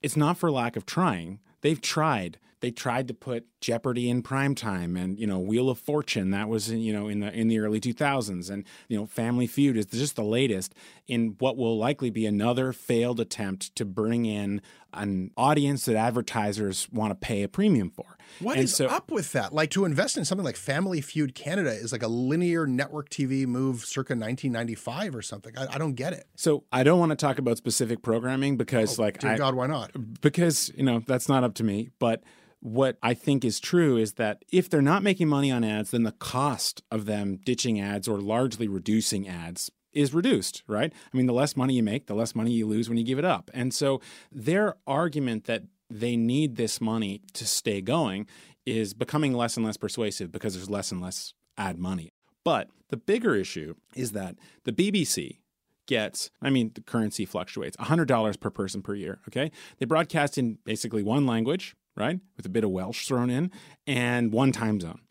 it's 0.01 0.17
not 0.17 0.37
for 0.37 0.51
lack 0.51 0.75
of 0.75 0.85
trying. 0.85 1.39
They've 1.61 1.81
tried 1.81 2.39
they 2.61 2.71
tried 2.71 3.07
to 3.07 3.13
put 3.13 3.45
Jeopardy 3.59 4.09
in 4.09 4.23
primetime 4.23 4.97
and 4.97 5.19
you 5.19 5.27
know 5.27 5.39
Wheel 5.39 5.69
of 5.69 5.79
Fortune 5.79 6.31
that 6.31 6.47
was 6.47 6.71
you 6.71 6.93
know 6.93 7.07
in 7.07 7.19
the 7.19 7.33
in 7.33 7.47
the 7.47 7.59
early 7.59 7.81
2000s 7.81 8.49
and 8.49 8.63
you 8.87 8.97
know 8.97 9.05
Family 9.05 9.47
Feud 9.47 9.75
is 9.75 9.87
just 9.87 10.15
the 10.15 10.23
latest 10.23 10.73
in 11.07 11.35
what 11.39 11.57
will 11.57 11.77
likely 11.77 12.09
be 12.09 12.25
another 12.25 12.71
failed 12.71 13.19
attempt 13.19 13.75
to 13.75 13.83
bring 13.83 14.25
in 14.25 14.61
an 14.93 15.31
audience 15.37 15.85
that 15.85 15.95
advertisers 15.95 16.87
want 16.91 17.11
to 17.11 17.15
pay 17.15 17.43
a 17.43 17.47
premium 17.47 17.89
for. 17.89 18.17
What 18.39 18.57
and 18.57 18.65
is 18.65 18.75
so, 18.75 18.87
up 18.87 19.11
with 19.11 19.31
that? 19.33 19.53
Like 19.53 19.69
to 19.71 19.85
invest 19.85 20.17
in 20.17 20.25
something 20.25 20.45
like 20.45 20.55
Family 20.55 21.01
Feud 21.01 21.35
Canada 21.35 21.71
is 21.71 21.91
like 21.91 22.03
a 22.03 22.07
linear 22.07 22.65
network 22.65 23.09
TV 23.09 23.45
move 23.45 23.85
circa 23.85 24.13
1995 24.13 25.15
or 25.15 25.21
something. 25.21 25.57
I, 25.57 25.75
I 25.75 25.77
don't 25.77 25.93
get 25.93 26.13
it. 26.13 26.25
So 26.35 26.63
I 26.71 26.83
don't 26.83 26.99
want 26.99 27.11
to 27.11 27.15
talk 27.15 27.39
about 27.39 27.57
specific 27.57 28.01
programming 28.01 28.57
because 28.57 28.99
oh, 28.99 29.03
like 29.03 29.19
dear 29.19 29.31
I, 29.31 29.37
God, 29.37 29.55
why 29.55 29.67
not? 29.67 29.91
Because 30.21 30.71
you 30.75 30.83
know 30.83 31.03
that's 31.05 31.29
not 31.29 31.43
up 31.43 31.53
to 31.55 31.63
me, 31.63 31.89
but 31.99 32.23
what 32.61 32.97
I 33.01 33.15
think 33.15 33.43
is 33.43 33.59
true 33.59 33.97
is 33.97 34.13
that 34.13 34.45
if 34.51 34.69
they're 34.69 34.81
not 34.83 35.01
making 35.01 35.27
money 35.27 35.51
on 35.51 35.63
ads, 35.63 35.91
then 35.91 36.03
the 36.03 36.11
cost 36.11 36.83
of 36.91 37.05
them 37.05 37.39
ditching 37.43 37.79
ads 37.79 38.07
or 38.07 38.19
largely 38.21 38.67
reducing 38.67 39.27
ads 39.27 39.71
is 39.93 40.13
reduced, 40.13 40.63
right? 40.67 40.93
I 41.13 41.17
mean, 41.17 41.25
the 41.25 41.33
less 41.33 41.55
money 41.55 41.73
you 41.73 41.83
make, 41.83 42.07
the 42.07 42.15
less 42.15 42.35
money 42.35 42.51
you 42.51 42.67
lose 42.67 42.89
when 42.89 42.97
you 42.97 43.03
give 43.03 43.19
it 43.19 43.25
up. 43.25 43.51
And 43.53 43.73
so 43.73 44.01
their 44.31 44.75
argument 44.87 45.45
that 45.45 45.63
they 45.89 46.15
need 46.15 46.55
this 46.55 46.79
money 46.79 47.21
to 47.33 47.45
stay 47.45 47.81
going 47.81 48.27
is 48.65 48.93
becoming 48.93 49.33
less 49.33 49.57
and 49.57 49.65
less 49.65 49.77
persuasive 49.77 50.31
because 50.31 50.53
there's 50.53 50.69
less 50.69 50.91
and 50.91 51.01
less 51.01 51.33
ad 51.57 51.77
money. 51.77 52.13
But 52.43 52.69
the 52.89 52.97
bigger 52.97 53.35
issue 53.35 53.75
is 53.95 54.13
that 54.13 54.35
the 54.63 54.71
BBC 54.71 55.39
gets, 55.87 56.31
I 56.41 56.49
mean, 56.49 56.71
the 56.73 56.81
currency 56.81 57.25
fluctuates, 57.25 57.75
$100 57.77 58.39
per 58.39 58.49
person 58.49 58.81
per 58.81 58.95
year, 58.95 59.19
okay? 59.27 59.51
They 59.77 59.85
broadcast 59.85 60.37
in 60.37 60.57
basically 60.63 61.03
one 61.03 61.25
language, 61.25 61.75
right? 61.95 62.19
With 62.37 62.45
a 62.45 62.49
bit 62.49 62.63
of 62.63 62.69
Welsh 62.71 63.07
thrown 63.07 63.29
in, 63.29 63.51
and 63.85 64.31
one 64.31 64.51
time 64.51 64.79
zone. 64.79 65.01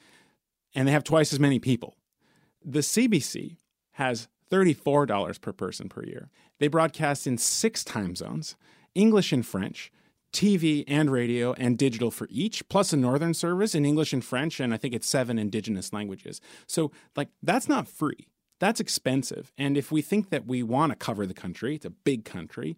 And 0.74 0.88
they 0.88 0.92
have 0.92 1.04
twice 1.04 1.32
as 1.32 1.40
many 1.40 1.58
people. 1.58 1.96
The 2.64 2.80
CBC 2.80 3.56
has 3.92 4.28
$34 4.50 5.40
per 5.40 5.52
person 5.52 5.88
per 5.88 6.04
year. 6.04 6.28
They 6.58 6.68
broadcast 6.68 7.26
in 7.26 7.38
six 7.38 7.84
time 7.84 8.16
zones 8.16 8.56
English 8.94 9.32
and 9.32 9.46
French, 9.46 9.92
TV 10.32 10.84
and 10.86 11.10
radio 11.10 11.52
and 11.54 11.78
digital 11.78 12.10
for 12.10 12.28
each, 12.30 12.68
plus 12.68 12.92
a 12.92 12.96
northern 12.96 13.34
service 13.34 13.74
in 13.74 13.84
English 13.84 14.12
and 14.12 14.24
French, 14.24 14.60
and 14.60 14.72
I 14.72 14.76
think 14.76 14.94
it's 14.94 15.08
seven 15.08 15.38
indigenous 15.38 15.92
languages. 15.92 16.40
So, 16.66 16.90
like, 17.16 17.28
that's 17.42 17.68
not 17.68 17.88
free. 17.88 18.28
That's 18.58 18.80
expensive. 18.80 19.52
And 19.56 19.76
if 19.76 19.90
we 19.90 20.02
think 20.02 20.30
that 20.30 20.46
we 20.46 20.62
want 20.62 20.92
to 20.92 20.96
cover 20.96 21.26
the 21.26 21.34
country, 21.34 21.76
it's 21.76 21.86
a 21.86 21.90
big 21.90 22.24
country, 22.24 22.76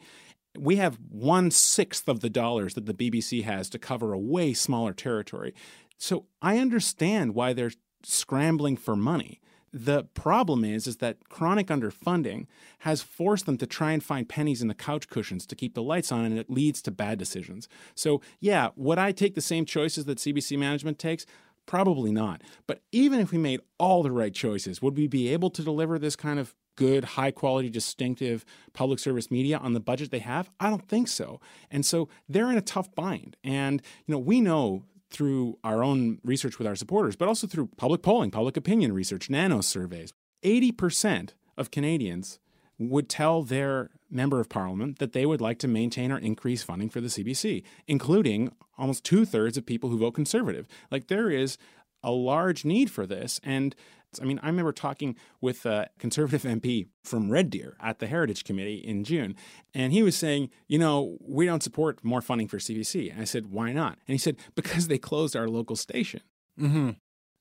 we 0.59 0.77
have 0.77 0.99
one 1.09 1.51
sixth 1.51 2.09
of 2.09 2.21
the 2.21 2.31
dollars 2.31 2.75
that 2.75 2.87
the 2.87 2.95
BBC 2.95 3.43
has 3.45 3.69
to 3.71 3.79
cover 3.79 4.13
a 4.13 4.19
way 4.19 4.53
smaller 4.53 4.93
territory. 4.93 5.55
So 5.99 6.27
I 6.41 6.59
understand 6.59 7.35
why 7.35 7.53
they're 7.53 7.73
scrambling 8.03 8.77
for 8.77 8.97
money. 8.97 9.41
The 9.73 10.05
problem 10.15 10.65
is, 10.65 10.87
is 10.87 10.99
that 10.99 11.29
chronic 11.31 11.69
underfunding 11.69 12.47
has 12.81 13.01
forced 13.01 13.47
them 13.47 13.57
to 13.57 13.67
try 13.67 13.93
and 13.93 14.05
find 14.05 14.29
pennies 14.29 14.61
in 14.61 14.69
the 14.69 14.75
couch 14.75 15.09
cushions 15.09 15.47
to 15.47 15.57
keep 15.57 15.75
the 15.75 15.83
lights 15.83 16.13
on, 16.13 16.27
and 16.27 16.39
it 16.39 16.51
leads 16.51 16.83
to 16.83 16.91
bad 16.91 17.19
decisions. 17.19 17.69
So, 17.95 18.21
yeah, 18.39 18.69
would 18.77 18.99
I 18.99 19.13
take 19.13 19.35
the 19.35 19.41
same 19.41 19.65
choices 19.65 20.05
that 20.05 20.19
CBC 20.19 20.59
management 20.59 20.99
takes? 20.99 21.25
Probably 21.65 22.13
not. 22.13 22.43
But 22.67 22.83
even 22.93 23.21
if 23.21 23.33
we 23.33 23.39
made 23.39 23.61
all 23.79 24.03
the 24.03 24.11
right 24.11 24.35
choices, 24.35 24.83
would 24.83 24.97
we 24.97 25.07
be 25.07 25.33
able 25.33 25.49
to 25.51 25.63
deliver 25.63 25.99
this 25.99 26.17
kind 26.17 26.39
of 26.39 26.55
good, 26.77 27.05
high 27.05 27.31
quality, 27.31 27.71
distinctive 27.71 28.45
public 28.73 28.99
service 28.99 29.31
media 29.31 29.59
on 29.59 29.73
the 29.73 29.81
budget 29.81 30.11
they 30.11 30.19
have? 30.19 30.51
I 30.61 30.69
don't 30.69 30.87
think 30.87 31.09
so. 31.09 31.41
And 31.71 31.87
so 31.87 32.09
they're 32.29 32.51
in 32.51 32.59
a 32.59 32.63
tough 32.63 32.95
bind. 32.95 33.37
And, 33.45 33.81
you 34.07 34.13
know, 34.13 34.19
we 34.19 34.41
know 34.41 34.85
through 35.13 35.59
our 35.63 35.83
own 35.85 36.19
research 36.25 36.59
with 36.59 36.67
our 36.67 36.77
supporters, 36.77 37.17
but 37.17 37.29
also 37.29 37.47
through 37.47 37.69
public 37.77 38.03
polling, 38.03 38.31
public 38.31 38.57
opinion 38.57 38.93
research, 38.93 39.31
nanos 39.31 39.67
surveys, 39.67 40.13
80% 40.43 41.31
of 41.57 41.71
Canadians 41.71 42.39
would 42.79 43.09
tell 43.09 43.43
their 43.43 43.91
member 44.11 44.41
of 44.41 44.49
parliament 44.49 44.99
that 44.99 45.13
they 45.13 45.25
would 45.25 45.41
like 45.41 45.59
to 45.59 45.69
maintain 45.69 46.11
or 46.11 46.19
increase 46.19 46.63
funding 46.63 46.91
for 46.91 47.01
the 47.01 47.09
CBC, 47.09 47.63
including 47.87 48.53
almost 48.77 49.05
two 49.05 49.25
thirds 49.25 49.57
of 49.57 49.67
people 49.67 49.91
who 49.91 49.99
vote 49.99 50.13
conservative. 50.13 50.67
Like 50.91 51.09
there 51.09 51.31
is 51.31 51.57
a 52.03 52.11
large 52.11 52.65
need 52.65 52.91
for 52.91 53.07
this. 53.07 53.41
And 53.43 53.75
I 54.21 54.25
mean, 54.25 54.39
I 54.43 54.47
remember 54.47 54.73
talking 54.73 55.17
with 55.41 55.65
a 55.65 55.89
conservative 55.99 56.43
MP 56.51 56.87
from 57.03 57.31
Red 57.31 57.49
Deer 57.51 57.77
at 57.81 57.99
the 57.99 58.07
Heritage 58.07 58.45
Committee 58.45 58.77
in 58.77 59.05
June, 59.05 59.35
and 59.75 59.93
he 59.93 60.03
was 60.03 60.17
saying, 60.17 60.51
you 60.69 60.79
know, 60.79 61.17
we 61.21 61.47
don't 61.47 61.63
support 61.63 62.05
more 62.05 62.21
funding 62.21 62.49
for 62.49 62.59
CBC. 62.59 63.11
And 63.13 63.21
I 63.21 63.25
said, 63.25 63.47
why 63.51 63.73
not? 63.73 63.99
And 64.07 64.15
he 64.15 64.19
said, 64.19 64.37
because 64.55 64.89
they 64.89 64.99
closed 64.99 65.35
our 65.37 65.49
local 65.49 65.77
station. 65.77 66.21
Mm-hmm. 66.61 66.91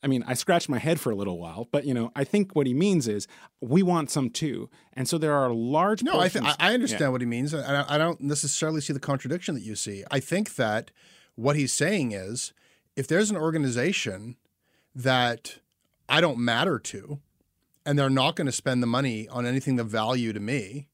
I 0.03 0.07
mean, 0.07 0.23
I 0.25 0.33
scratched 0.33 0.67
my 0.67 0.79
head 0.79 0.99
for 0.99 1.11
a 1.11 1.15
little 1.15 1.37
while, 1.37 1.67
but 1.71 1.85
you 1.85 1.93
know, 1.93 2.11
I 2.15 2.23
think 2.23 2.55
what 2.55 2.65
he 2.65 2.73
means 2.73 3.07
is 3.07 3.27
we 3.59 3.83
want 3.83 4.09
some 4.09 4.31
too, 4.31 4.67
and 4.93 5.07
so 5.07 5.17
there 5.19 5.33
are 5.35 5.51
large. 5.53 6.01
No, 6.01 6.19
I, 6.19 6.27
th- 6.29 6.43
I 6.57 6.73
understand 6.73 7.01
Yeah. 7.01 7.07
what 7.09 7.21
he 7.21 7.27
means. 7.27 7.53
I, 7.53 7.85
I 7.87 7.97
don't 7.99 8.19
necessarily 8.21 8.81
see 8.81 8.93
the 8.93 8.99
contradiction 8.99 9.53
that 9.53 9.61
you 9.61 9.75
see. 9.75 10.03
I 10.09 10.19
think 10.19 10.55
that 10.55 10.89
what 11.35 11.55
he's 11.55 11.71
saying 11.71 12.13
is, 12.13 12.51
if 12.95 13.07
there's 13.07 13.29
an 13.29 13.37
organization 13.37 14.37
that 14.95 15.59
I 16.09 16.21
don't 16.21 16.39
matter 16.39 16.79
to, 16.79 17.19
and 17.85 17.97
they're 17.97 18.09
not 18.09 18.35
going 18.35 18.45
to 18.45 18.51
spend 18.51 18.83
the 18.83 18.87
money 18.87 19.27
on 19.29 19.45
anything 19.45 19.79
of 19.79 19.87
value 19.87 20.33
to 20.33 20.39
me, 20.39 20.87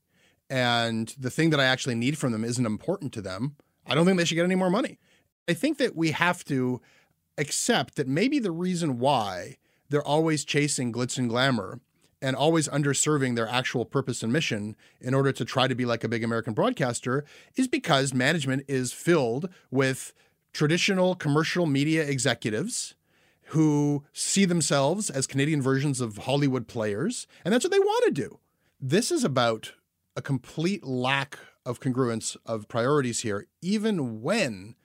and 0.50 1.14
the 1.20 1.30
thing 1.30 1.50
that 1.50 1.60
I 1.60 1.66
actually 1.66 1.96
need 1.96 2.18
from 2.18 2.32
them 2.32 2.44
isn't 2.44 2.66
important 2.66 3.14
to 3.14 3.22
them, 3.22 3.56
I 3.86 3.96
don't 3.96 4.06
think 4.06 4.18
they 4.18 4.26
should 4.26 4.36
get 4.36 4.46
any 4.46 4.56
more 4.56 4.70
money. 4.70 5.00
I 5.48 5.54
think 5.54 5.78
that 5.78 5.96
we 5.96 6.12
have 6.12 6.44
to 6.46 6.82
accept 7.38 7.96
that 7.96 8.08
maybe 8.08 8.40
the 8.40 8.52
reason 8.52 9.00
why 9.00 9.58
they're 9.90 10.04
always 10.04 10.44
chasing 10.44 10.92
glitz 10.92 11.18
and 11.18 11.30
glamour 11.30 11.80
and 12.22 12.36
always 12.36 12.68
underserving 12.70 13.36
their 13.36 13.48
actual 13.48 13.86
purpose 13.86 14.24
and 14.24 14.34
mission 14.34 14.76
in 15.00 15.14
order 15.14 15.32
to 15.32 15.46
try 15.46 15.68
to 15.68 15.76
be 15.76 15.86
like 15.86 16.04
a 16.04 16.10
big 16.10 16.24
American 16.24 16.54
broadcaster 16.54 17.24
is 17.56 17.68
because 17.68 18.14
management 18.14 18.64
is 18.68 18.92
filled 18.92 19.50
with 19.70 20.14
traditional 20.52 21.16
commercial 21.16 21.66
media 21.66 22.04
executives 22.04 22.96
who 23.48 24.04
see 24.14 24.46
themselves 24.46 25.10
as 25.10 25.28
Canadian 25.28 25.62
versions 25.62 26.02
of 26.02 26.18
Hollywood 26.18 26.68
players, 26.68 27.28
and 27.46 27.54
that's 27.54 27.64
what 27.64 27.72
they 27.72 27.80
want 27.80 28.06
to 28.06 28.12
do. 28.12 28.40
This 28.80 29.12
is 29.12 29.24
about 29.24 29.74
a 30.16 30.22
complete 30.22 30.84
lack 30.84 31.40
of 31.66 31.80
congruence 31.80 32.36
of 32.46 32.68
priorities 32.68 33.22
here, 33.22 33.48
even 33.62 34.22
when 34.22 34.76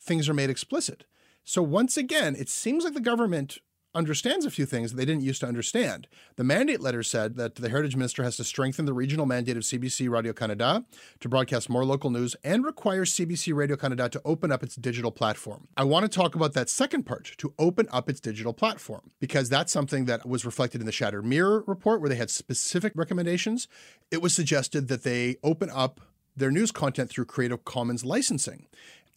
things 0.00 0.28
are 0.28 0.34
made 0.34 0.50
explicit. 0.50 1.04
So 1.44 1.62
once 1.62 1.96
again, 1.96 2.36
it 2.36 2.48
seems 2.48 2.84
like 2.84 2.94
the 2.94 3.00
government 3.00 3.58
understands 3.94 4.44
a 4.44 4.50
few 4.50 4.66
things 4.66 4.90
that 4.90 4.96
they 4.96 5.04
didn't 5.04 5.22
used 5.22 5.40
to 5.40 5.46
understand. 5.46 6.06
The 6.36 6.44
mandate 6.44 6.80
letter 6.80 7.02
said 7.02 7.36
that 7.36 7.54
the 7.56 7.68
Heritage 7.68 7.96
Minister 7.96 8.22
has 8.22 8.36
to 8.36 8.44
strengthen 8.44 8.84
the 8.84 8.92
regional 8.92 9.26
mandate 9.26 9.56
of 9.56 9.62
CBC 9.62 10.08
Radio 10.10 10.32
Canada 10.32 10.84
to 11.20 11.28
broadcast 11.28 11.70
more 11.70 11.84
local 11.84 12.10
news 12.10 12.36
and 12.42 12.64
requires 12.64 13.14
CBC 13.14 13.54
Radio 13.54 13.76
Canada 13.76 14.08
to 14.08 14.22
open 14.24 14.50
up 14.50 14.62
its 14.62 14.76
digital 14.76 15.10
platform. 15.10 15.68
I 15.76 15.84
want 15.84 16.04
to 16.04 16.08
talk 16.08 16.34
about 16.34 16.54
that 16.54 16.68
second 16.68 17.04
part, 17.04 17.32
to 17.38 17.54
open 17.58 17.88
up 17.92 18.08
its 18.08 18.20
digital 18.20 18.52
platform, 18.52 19.10
because 19.20 19.48
that's 19.48 19.72
something 19.72 20.06
that 20.06 20.26
was 20.26 20.44
reflected 20.44 20.80
in 20.80 20.86
the 20.86 20.92
Shattered 20.92 21.24
Mirror 21.24 21.64
report 21.66 22.00
where 22.00 22.10
they 22.10 22.16
had 22.16 22.30
specific 22.30 22.92
recommendations. 22.96 23.68
It 24.10 24.22
was 24.22 24.34
suggested 24.34 24.88
that 24.88 25.02
they 25.02 25.36
open 25.42 25.70
up 25.70 26.00
their 26.36 26.50
news 26.50 26.72
content 26.72 27.10
through 27.10 27.26
Creative 27.26 27.64
Commons 27.64 28.04
licensing. 28.04 28.66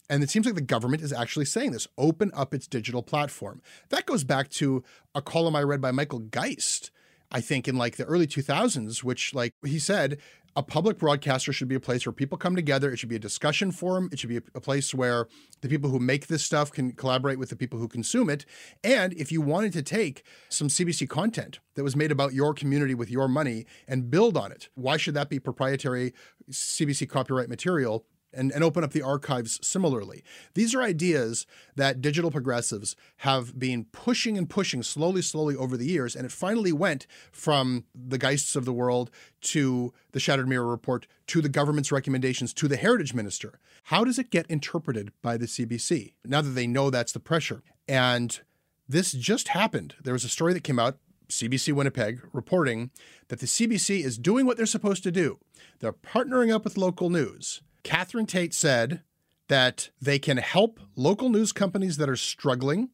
And 0.10 0.24
it 0.24 0.30
seems 0.30 0.46
like 0.46 0.56
the 0.56 0.62
government 0.62 1.04
is 1.04 1.12
actually 1.12 1.46
saying 1.46 1.72
this 1.72 1.88
open 1.98 2.32
up 2.34 2.54
its 2.54 2.67
digital 2.67 3.04
platform. 3.04 3.62
That 3.89 4.06
goes 4.06 4.24
back 4.24 4.50
to 4.52 4.84
a 5.13 5.22
column 5.22 5.56
I 5.56 5.63
read 5.63 5.82
by 5.82 5.91
Michael 5.91 6.20
Geist, 6.20 6.91
I 7.32 7.41
think 7.41 7.67
in 7.67 7.76
like 7.76 7.98
the 7.98 8.06
early 8.06 8.28
2000s, 8.28 9.04
which, 9.04 9.34
like 9.34 9.54
he 9.65 9.80
said, 9.80 10.17
a 10.58 10.63
public 10.63 10.98
broadcaster 10.98 11.54
should 11.54 11.67
be 11.67 11.76
a 11.76 11.80
place 11.80 12.04
where 12.04 12.12
people 12.12 12.36
come 12.36 12.56
together. 12.56 12.91
It 12.91 12.98
should 12.98 13.10
be 13.10 13.15
a 13.15 13.20
discussion 13.20 13.72
forum. 13.72 14.10
It 14.12 14.17
should 14.17 14.30
be 14.30 14.38
a, 14.38 14.60
place 14.60 14.91
where 14.91 15.28
the 15.62 15.70
people 15.70 15.91
who 15.91 16.00
make 16.00 16.26
this 16.26 16.43
stuff 16.43 16.72
can 16.72 16.93
collaborate 16.93 17.38
with 17.38 17.50
the 17.50 17.56
people 17.56 17.78
who 17.78 17.88
consume 17.88 18.28
it. 18.28 18.43
And 18.84 19.13
if 19.13 19.32
you 19.32 19.39
wanted 19.39 19.72
to 19.74 19.84
take 19.84 20.24
some 20.50 20.67
CBC 20.67 21.08
content 21.08 21.60
that 21.76 21.84
was 21.84 21.96
made 21.96 22.12
about 22.12 22.34
your 22.34 22.56
community 22.56 22.96
with 22.96 23.12
your 23.12 23.28
money 23.28 23.67
and 23.88 24.10
build 24.10 24.36
on 24.36 24.52
it, 24.52 24.70
why 24.74 24.98
should 24.98 25.13
that 25.13 25.30
be 25.30 25.39
proprietary 25.39 26.12
CBC 26.50 27.08
copyright 27.08 27.50
material? 27.50 28.04
And, 28.38 28.52
and 28.52 28.63
open 28.63 28.84
up 28.84 28.91
the 28.91 29.02
archives 29.02 29.60
similarly. 29.65 30.23
These 30.54 30.76
are 30.76 30.82
ideas 30.82 31.45
that 31.76 32.02
digital 32.02 32.32
progressives 32.32 32.95
have 33.17 33.58
been 33.58 33.86
pushing 33.86 34.38
and 34.38 34.50
pushing 34.50 34.84
slowly, 34.84 35.21
slowly 35.21 35.56
over 35.56 35.76
the 35.76 35.88
years. 35.88 36.15
And 36.15 36.26
it 36.26 36.32
finally 36.32 36.71
went 36.71 37.08
from 37.32 37.86
the 37.93 38.17
Geists 38.17 38.56
of 38.56 38.65
the 38.65 38.73
world 38.73 39.10
to 39.41 39.93
the 40.12 40.19
Shattered 40.19 40.47
Mirror 40.47 40.67
report 40.67 41.08
to 41.28 41.41
the 41.41 41.50
government's 41.50 41.91
recommendations 41.91 42.54
to 42.54 42.67
the 42.67 42.78
Heritage 42.78 43.13
Minister. 43.13 43.60
How 43.86 44.04
does 44.04 44.19
it 44.19 44.32
get 44.32 44.45
interpreted 44.47 45.12
by 45.21 45.38
the 45.38 45.45
CBC 45.45 46.13
now 46.26 46.41
that 46.41 46.50
they 46.50 46.67
know 46.67 46.89
that's 46.89 47.12
the 47.12 47.19
pressure? 47.19 47.63
And 47.88 48.39
this 48.88 49.12
just 49.12 49.50
happened. 49.50 49.95
There 50.04 50.13
was 50.13 50.23
a 50.23 50.30
story 50.30 50.54
that 50.54 50.63
came 50.63 50.80
out 50.80 50.97
CBC 51.30 51.73
Winnipeg 51.73 52.21
reporting 52.32 52.91
that 53.28 53.39
the 53.39 53.45
CBC 53.45 54.04
is 54.04 54.17
doing 54.17 54.45
what 54.45 54.58
they're 54.58 54.65
supposed 54.65 55.04
to 55.04 55.12
do. 55.12 55.39
They're 55.80 55.93
partnering 55.93 56.54
up 56.54 56.63
with 56.63 56.78
local 56.78 57.10
news. 57.10 57.62
Catherine 57.88 58.26
Tait 58.26 58.54
said 58.54 59.02
that 59.47 59.91
they 60.02 60.19
can 60.19 60.36
help 60.36 60.82
local 60.97 61.30
news 61.30 61.54
companies 61.54 61.95
that 61.95 62.10
are 62.10 62.17
struggling. 62.17 62.89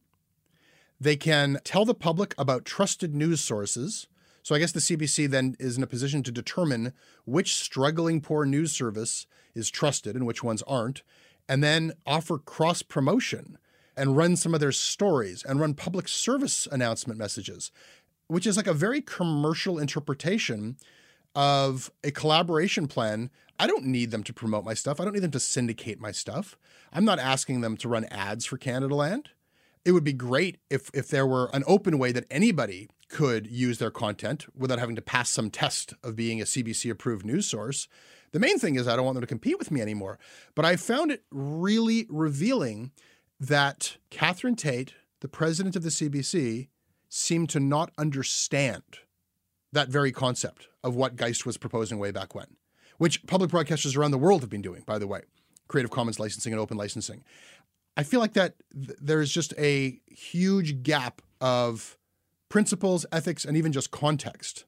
They 1.00 1.16
can 1.16 1.58
tell 1.64 1.84
the 1.84 1.96
public 1.96 2.32
about 2.38 2.64
trusted 2.64 3.12
news 3.12 3.40
sources. 3.40 4.06
So 4.44 4.54
I 4.54 4.60
guess 4.60 4.70
the 4.70 4.78
CBC 4.78 5.28
then 5.28 5.56
is 5.58 5.76
in 5.76 5.82
a 5.82 5.88
position 5.88 6.22
to 6.22 6.30
determine 6.30 6.92
which 7.24 7.56
struggling 7.56 8.20
poor 8.20 8.44
news 8.44 8.70
service 8.70 9.26
is 9.52 9.68
trusted 9.68 10.14
and 10.14 10.28
which 10.28 10.44
ones 10.44 10.62
aren't, 10.62 11.02
and 11.48 11.60
then 11.60 11.94
offer 12.06 12.38
cross 12.38 12.82
promotion 12.82 13.58
and 13.96 14.16
run 14.16 14.36
some 14.36 14.54
of 14.54 14.60
their 14.60 14.70
stories 14.70 15.42
and 15.42 15.58
run 15.58 15.74
public 15.74 16.06
service 16.06 16.68
announcement 16.70 17.18
messages, 17.18 17.72
which 18.28 18.46
is 18.46 18.56
like 18.56 18.68
a 18.68 18.72
very 18.72 19.00
commercial 19.00 19.76
interpretation 19.76 20.76
of 21.34 21.90
a 22.04 22.12
collaboration 22.12 22.86
plan. 22.86 23.28
I 23.58 23.66
don't 23.66 23.84
need 23.84 24.10
them 24.10 24.24
to 24.24 24.32
promote 24.32 24.64
my 24.64 24.74
stuff. 24.74 25.00
I 25.00 25.04
don't 25.04 25.12
need 25.12 25.22
them 25.22 25.30
to 25.32 25.40
syndicate 25.40 26.00
my 26.00 26.12
stuff. 26.12 26.56
I'm 26.92 27.04
not 27.04 27.18
asking 27.18 27.60
them 27.60 27.76
to 27.78 27.88
run 27.88 28.04
ads 28.06 28.44
for 28.44 28.56
Canada 28.56 28.94
Land. 28.94 29.30
It 29.84 29.92
would 29.92 30.04
be 30.04 30.12
great 30.12 30.58
if 30.70 30.90
if 30.94 31.08
there 31.08 31.26
were 31.26 31.50
an 31.52 31.62
open 31.66 31.98
way 31.98 32.10
that 32.12 32.26
anybody 32.30 32.88
could 33.08 33.46
use 33.46 33.78
their 33.78 33.90
content 33.90 34.46
without 34.56 34.78
having 34.78 34.96
to 34.96 35.02
pass 35.02 35.28
some 35.28 35.50
test 35.50 35.94
of 36.02 36.16
being 36.16 36.40
a 36.40 36.44
CBC 36.44 36.90
approved 36.90 37.24
news 37.24 37.46
source. 37.46 37.86
The 38.32 38.40
main 38.40 38.58
thing 38.58 38.74
is 38.74 38.88
I 38.88 38.96
don't 38.96 39.04
want 39.04 39.14
them 39.14 39.22
to 39.22 39.28
compete 39.28 39.58
with 39.58 39.70
me 39.70 39.80
anymore. 39.80 40.18
But 40.54 40.64
I 40.64 40.76
found 40.76 41.12
it 41.12 41.22
really 41.30 42.06
revealing 42.08 42.90
that 43.38 43.98
Catherine 44.10 44.56
Tait, 44.56 44.94
the 45.20 45.28
president 45.28 45.76
of 45.76 45.82
the 45.82 45.90
CBC, 45.90 46.68
seemed 47.08 47.48
to 47.50 47.60
not 47.60 47.92
understand 47.96 48.82
that 49.72 49.88
very 49.88 50.10
concept 50.10 50.68
of 50.82 50.96
what 50.96 51.16
Geist 51.16 51.46
was 51.46 51.56
proposing 51.56 51.98
way 51.98 52.10
back 52.10 52.34
when, 52.34 52.56
which 52.98 53.26
public 53.26 53.50
broadcasters 53.50 53.96
around 53.96 54.10
the 54.10 54.18
world 54.18 54.40
have 54.42 54.50
been 54.50 54.62
doing, 54.62 54.82
by 54.86 54.98
the 54.98 55.06
way, 55.06 55.22
Creative 55.68 55.90
Commons 55.90 56.20
licensing 56.20 56.52
and 56.52 56.60
open 56.60 56.76
licensing. 56.76 57.24
I 57.96 58.02
feel 58.02 58.20
like 58.20 58.34
that 58.34 58.54
th- 58.74 58.98
there's 59.00 59.30
just 59.30 59.54
a 59.58 60.00
huge 60.06 60.82
gap 60.82 61.22
of 61.40 61.96
principles, 62.48 63.06
ethics, 63.12 63.44
and 63.44 63.56
even 63.56 63.72
just 63.72 63.90
context 63.90 64.64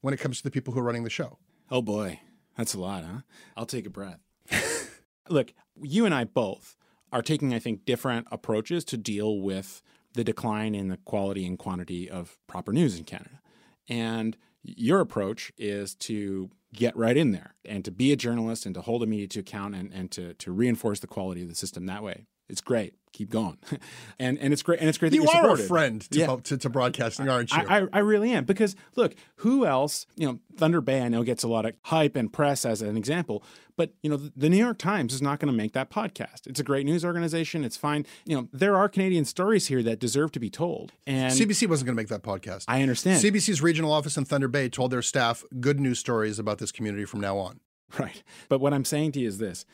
when 0.00 0.14
it 0.14 0.20
comes 0.20 0.38
to 0.38 0.42
the 0.42 0.50
people 0.50 0.72
who 0.72 0.80
are 0.80 0.84
running 0.84 1.04
the 1.04 1.10
show. 1.10 1.38
Oh 1.70 1.82
boy, 1.82 2.20
that's 2.56 2.74
a 2.74 2.80
lot, 2.80 3.04
huh? 3.04 3.20
I'll 3.56 3.66
take 3.66 3.86
a 3.86 3.90
breath. 3.90 4.20
Look, 5.28 5.52
you 5.82 6.04
and 6.04 6.14
I 6.14 6.24
both 6.24 6.76
are 7.12 7.22
taking, 7.22 7.54
I 7.54 7.58
think, 7.58 7.84
different 7.84 8.26
approaches 8.30 8.84
to 8.86 8.96
deal 8.96 9.40
with 9.40 9.82
the 10.14 10.24
decline 10.24 10.74
in 10.74 10.88
the 10.88 10.96
quality 10.98 11.46
and 11.46 11.58
quantity 11.58 12.08
of 12.08 12.38
proper 12.46 12.72
news 12.72 12.98
in 12.98 13.04
Canada. 13.04 13.40
And 13.88 14.36
your 14.62 15.00
approach 15.00 15.52
is 15.56 15.94
to 15.96 16.50
get 16.74 16.96
right 16.96 17.16
in 17.16 17.32
there 17.32 17.54
and 17.64 17.84
to 17.84 17.90
be 17.90 18.12
a 18.12 18.16
journalist 18.16 18.66
and 18.66 18.74
to 18.74 18.80
hold 18.80 19.02
a 19.02 19.06
media 19.06 19.26
to 19.28 19.40
account 19.40 19.74
and, 19.74 19.92
and 19.92 20.10
to, 20.10 20.34
to 20.34 20.52
reinforce 20.52 21.00
the 21.00 21.06
quality 21.06 21.42
of 21.42 21.48
the 21.48 21.54
system 21.54 21.86
that 21.86 22.02
way. 22.02 22.26
It's 22.48 22.60
great. 22.60 22.94
Keep 23.12 23.30
going. 23.30 23.58
and 24.18 24.38
and 24.38 24.52
it's 24.52 24.62
great 24.62 24.80
and 24.80 24.88
it's 24.88 24.98
great 24.98 25.10
that 25.10 25.16
You 25.16 25.22
you're 25.32 25.50
are 25.50 25.54
a 25.54 25.58
friend 25.58 26.00
to, 26.10 26.18
Yeah. 26.18 26.36
to, 26.44 26.56
to 26.58 26.68
broadcasting, 26.68 27.28
aren't 27.28 27.50
you? 27.52 27.58
I, 27.66 27.80
I, 27.80 27.86
I 27.94 27.98
really 28.00 28.30
am 28.32 28.44
because 28.44 28.76
look, 28.96 29.14
who 29.36 29.66
else? 29.66 30.06
You 30.16 30.26
know, 30.28 30.38
Thunder 30.56 30.80
Bay 30.80 31.00
I 31.02 31.08
know 31.08 31.22
gets 31.24 31.42
a 31.42 31.48
lot 31.48 31.66
of 31.66 31.74
hype 31.84 32.16
and 32.16 32.32
press 32.32 32.64
as 32.64 32.80
an 32.82 32.96
example, 32.96 33.42
but 33.76 33.92
you 34.02 34.10
know, 34.10 34.16
the 34.36 34.48
New 34.48 34.58
York 34.58 34.78
Times 34.78 35.12
is 35.14 35.22
not 35.22 35.40
going 35.40 35.50
to 35.50 35.56
make 35.56 35.72
that 35.72 35.90
podcast. 35.90 36.46
It's 36.46 36.60
a 36.60 36.62
great 36.64 36.84
news 36.86 37.04
organization. 37.04 37.64
It's 37.64 37.76
fine. 37.78 38.06
You 38.24 38.36
know, 38.36 38.48
there 38.52 38.76
are 38.76 38.88
Canadian 38.88 39.24
stories 39.24 39.66
here 39.66 39.82
that 39.82 39.98
deserve 39.98 40.30
to 40.32 40.40
be 40.40 40.50
told, 40.50 40.92
and 41.06 41.32
CBC 41.32 41.66
wasn't 41.68 41.86
going 41.86 41.96
to 41.96 42.00
make 42.00 42.08
that 42.08 42.22
podcast. 42.22 42.66
I 42.68 42.82
understand. 42.82 43.22
CBC's 43.22 43.62
regional 43.62 43.90
office 43.92 44.16
in 44.16 44.26
Thunder 44.26 44.48
Bay 44.48 44.68
told 44.68 44.90
their 44.92 45.02
staff 45.02 45.42
good 45.60 45.80
news 45.80 45.98
stories 45.98 46.38
about 46.38 46.58
this 46.58 46.70
community 46.70 47.04
from 47.06 47.20
now 47.20 47.38
on. 47.38 47.60
Right. 47.98 48.22
But 48.50 48.60
what 48.60 48.74
I'm 48.74 48.84
saying 48.84 49.12
to 49.12 49.20
you 49.20 49.28
is 49.28 49.38
this 49.38 49.64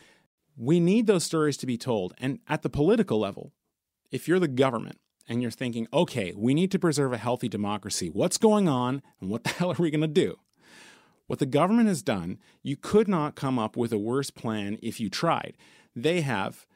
we 0.57 0.81
need 0.81 1.07
those 1.07 1.25
stories 1.25 1.57
to 1.59 1.67
be 1.67 1.77
told. 1.77 2.15
And 2.19 2.39
at 2.49 2.63
the 2.63 2.71
political 2.71 3.19
level, 3.19 3.53
if 4.11 4.29
you're 4.29 4.39
the 4.39 4.49
government 4.49 4.99
and 5.29 5.43
you're 5.43 5.51
thinking, 5.51 5.89
okay, 5.93 6.33
we 6.37 6.55
need 6.55 6.71
to 6.73 6.79
preserve 6.79 7.13
a 7.13 7.19
healthy 7.19 7.49
democracy, 7.49 8.09
what's 8.09 8.39
going 8.39 8.69
on 8.69 9.03
and 9.21 9.31
what 9.31 9.45
the 9.45 9.51
hell 9.59 9.73
are 9.73 9.77
we 9.79 9.91
going 9.91 10.01
to 10.01 10.07
do? 10.07 10.37
What 11.27 11.39
the 11.39 11.47
government 11.47 11.89
has 11.89 12.03
done, 12.03 12.39
you 12.63 12.77
could 12.77 13.09
not 13.09 13.35
come 13.35 13.59
up 13.59 13.77
with 13.77 13.93
a 13.93 13.99
worse 13.99 14.31
plan 14.31 14.79
if 14.83 15.01
you 15.01 15.09
tried. 15.09 15.57
They 15.97 16.21
have 16.21 16.67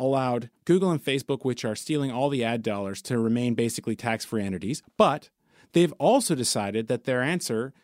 allowed 0.00 0.48
Google 0.64 0.90
and 0.90 1.04
Facebook, 1.04 1.44
which 1.44 1.64
are 1.64 1.74
stealing 1.74 2.10
all 2.10 2.30
the 2.30 2.44
ad 2.44 2.62
dollars, 2.62 3.02
to 3.02 3.18
remain 3.18 3.54
basically 3.54 3.96
tax 3.96 4.24
free 4.24 4.44
entities. 4.44 4.82
But 4.96 5.28
they've 5.72 5.92
also 5.98 6.34
decided 6.34 6.88
that 6.88 7.04
their 7.04 7.22
answer 7.22 7.74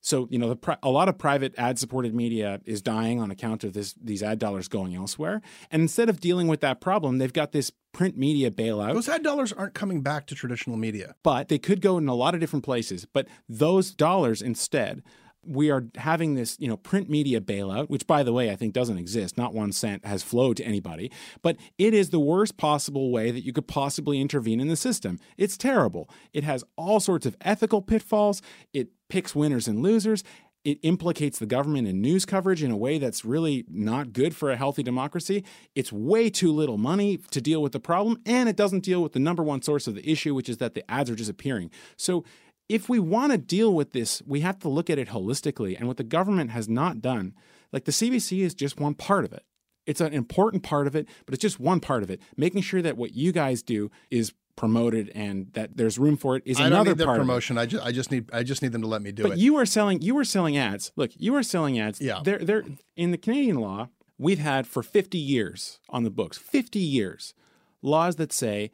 so 0.00 0.28
you 0.30 0.38
know, 0.38 0.54
pri- 0.54 0.78
a 0.82 0.90
lot 0.90 1.08
of 1.08 1.18
private 1.18 1.54
ad-supported 1.58 2.14
media 2.14 2.60
is 2.64 2.82
dying 2.82 3.20
on 3.20 3.30
account 3.30 3.64
of 3.64 3.72
this 3.72 3.94
these 4.02 4.22
ad 4.22 4.38
dollars 4.38 4.68
going 4.68 4.94
elsewhere. 4.94 5.40
And 5.70 5.82
instead 5.82 6.08
of 6.08 6.20
dealing 6.20 6.48
with 6.48 6.60
that 6.60 6.80
problem, 6.80 7.18
they've 7.18 7.32
got 7.32 7.52
this 7.52 7.72
print 7.92 8.16
media 8.16 8.50
bailout. 8.50 8.94
Those 8.94 9.08
ad 9.08 9.22
dollars 9.22 9.52
aren't 9.52 9.74
coming 9.74 10.02
back 10.02 10.26
to 10.26 10.34
traditional 10.34 10.76
media, 10.76 11.14
but 11.22 11.48
they 11.48 11.58
could 11.58 11.80
go 11.80 11.98
in 11.98 12.08
a 12.08 12.14
lot 12.14 12.34
of 12.34 12.40
different 12.40 12.64
places. 12.64 13.06
But 13.12 13.28
those 13.48 13.92
dollars 13.92 14.42
instead 14.42 15.02
we 15.44 15.70
are 15.70 15.86
having 15.96 16.34
this, 16.34 16.56
you 16.60 16.68
know, 16.68 16.76
print 16.76 17.08
media 17.08 17.40
bailout, 17.40 17.88
which 17.88 18.06
by 18.06 18.22
the 18.22 18.32
way, 18.32 18.50
I 18.50 18.56
think 18.56 18.74
doesn't 18.74 18.98
exist. 18.98 19.38
Not 19.38 19.54
one 19.54 19.72
cent 19.72 20.04
has 20.04 20.22
flowed 20.22 20.56
to 20.58 20.64
anybody, 20.64 21.10
but 21.42 21.56
it 21.78 21.94
is 21.94 22.10
the 22.10 22.20
worst 22.20 22.56
possible 22.56 23.10
way 23.10 23.30
that 23.30 23.44
you 23.44 23.52
could 23.52 23.66
possibly 23.66 24.20
intervene 24.20 24.60
in 24.60 24.68
the 24.68 24.76
system. 24.76 25.18
It's 25.38 25.56
terrible. 25.56 26.10
It 26.32 26.44
has 26.44 26.64
all 26.76 27.00
sorts 27.00 27.26
of 27.26 27.36
ethical 27.40 27.80
pitfalls. 27.80 28.42
It 28.72 28.88
picks 29.10 29.34
winners 29.34 29.68
and 29.68 29.82
losers. 29.82 30.24
It 30.64 30.78
implicates 30.82 31.38
the 31.38 31.46
government 31.46 31.88
in 31.88 32.02
news 32.02 32.26
coverage 32.26 32.62
in 32.62 32.70
a 32.70 32.76
way 32.76 32.98
that's 32.98 33.24
really 33.24 33.64
not 33.68 34.12
good 34.12 34.36
for 34.36 34.50
a 34.50 34.56
healthy 34.56 34.82
democracy. 34.82 35.44
It's 35.74 35.90
way 35.90 36.28
too 36.28 36.52
little 36.52 36.76
money 36.76 37.18
to 37.30 37.40
deal 37.40 37.62
with 37.62 37.72
the 37.72 37.80
problem, 37.80 38.20
and 38.26 38.48
it 38.48 38.56
doesn't 38.56 38.84
deal 38.84 39.02
with 39.02 39.12
the 39.12 39.18
number 39.18 39.42
one 39.42 39.62
source 39.62 39.86
of 39.86 39.94
the 39.94 40.10
issue, 40.10 40.34
which 40.34 40.50
is 40.50 40.58
that 40.58 40.74
the 40.74 40.88
ads 40.90 41.10
are 41.10 41.14
disappearing. 41.14 41.70
So 41.96 42.24
if 42.68 42.88
we 42.88 42.98
want 42.98 43.32
to 43.32 43.38
deal 43.38 43.74
with 43.74 43.92
this, 43.92 44.22
we 44.26 44.40
have 44.40 44.58
to 44.60 44.68
look 44.68 44.90
at 44.90 44.98
it 44.98 45.08
holistically. 45.08 45.76
And 45.78 45.88
what 45.88 45.96
the 45.96 46.04
government 46.04 46.50
has 46.50 46.68
not 46.68 47.00
done, 47.00 47.34
like 47.72 47.84
the 47.84 47.92
CBC 47.92 48.40
is 48.40 48.54
just 48.54 48.78
one 48.78 48.94
part 48.94 49.24
of 49.24 49.32
it. 49.32 49.44
It's 49.86 50.00
an 50.00 50.12
important 50.12 50.62
part 50.62 50.86
of 50.86 50.94
it, 50.94 51.08
but 51.26 51.34
it's 51.34 51.42
just 51.42 51.58
one 51.58 51.80
part 51.80 52.02
of 52.02 52.10
it. 52.10 52.20
Making 52.36 52.62
sure 52.62 52.82
that 52.82 52.96
what 52.96 53.14
you 53.14 53.32
guys 53.32 53.62
do 53.62 53.90
is 54.10 54.34
promoted 54.60 55.10
and 55.14 55.50
that 55.54 55.74
there's 55.74 55.98
room 55.98 56.18
for 56.18 56.36
it 56.36 56.42
is 56.44 56.60
I 56.60 56.66
another 56.66 56.90
don't 56.90 56.98
need 56.98 57.04
part 57.06 57.18
promotion. 57.18 57.56
I 57.56 57.64
just 57.64 57.82
I 57.82 57.92
just 57.92 58.10
need 58.10 58.28
I 58.30 58.42
just 58.42 58.60
need 58.60 58.72
them 58.72 58.82
to 58.82 58.88
let 58.88 59.00
me 59.00 59.10
do 59.10 59.22
but 59.22 59.32
it. 59.32 59.38
you 59.38 59.56
are 59.56 59.64
selling 59.64 60.02
you 60.02 60.18
are 60.18 60.24
selling 60.24 60.58
ads. 60.58 60.92
Look, 60.96 61.12
you 61.16 61.34
are 61.34 61.42
selling 61.42 61.78
ads. 61.78 61.98
Yeah. 61.98 62.20
They're, 62.22 62.40
they're, 62.40 62.64
in 62.94 63.10
the 63.10 63.16
Canadian 63.16 63.56
law, 63.56 63.88
we've 64.18 64.38
had 64.38 64.66
for 64.66 64.82
50 64.82 65.16
years 65.16 65.80
on 65.88 66.04
the 66.04 66.10
books, 66.10 66.36
50 66.36 66.78
years, 66.78 67.32
laws 67.80 68.16
that 68.16 68.34
say 68.34 68.70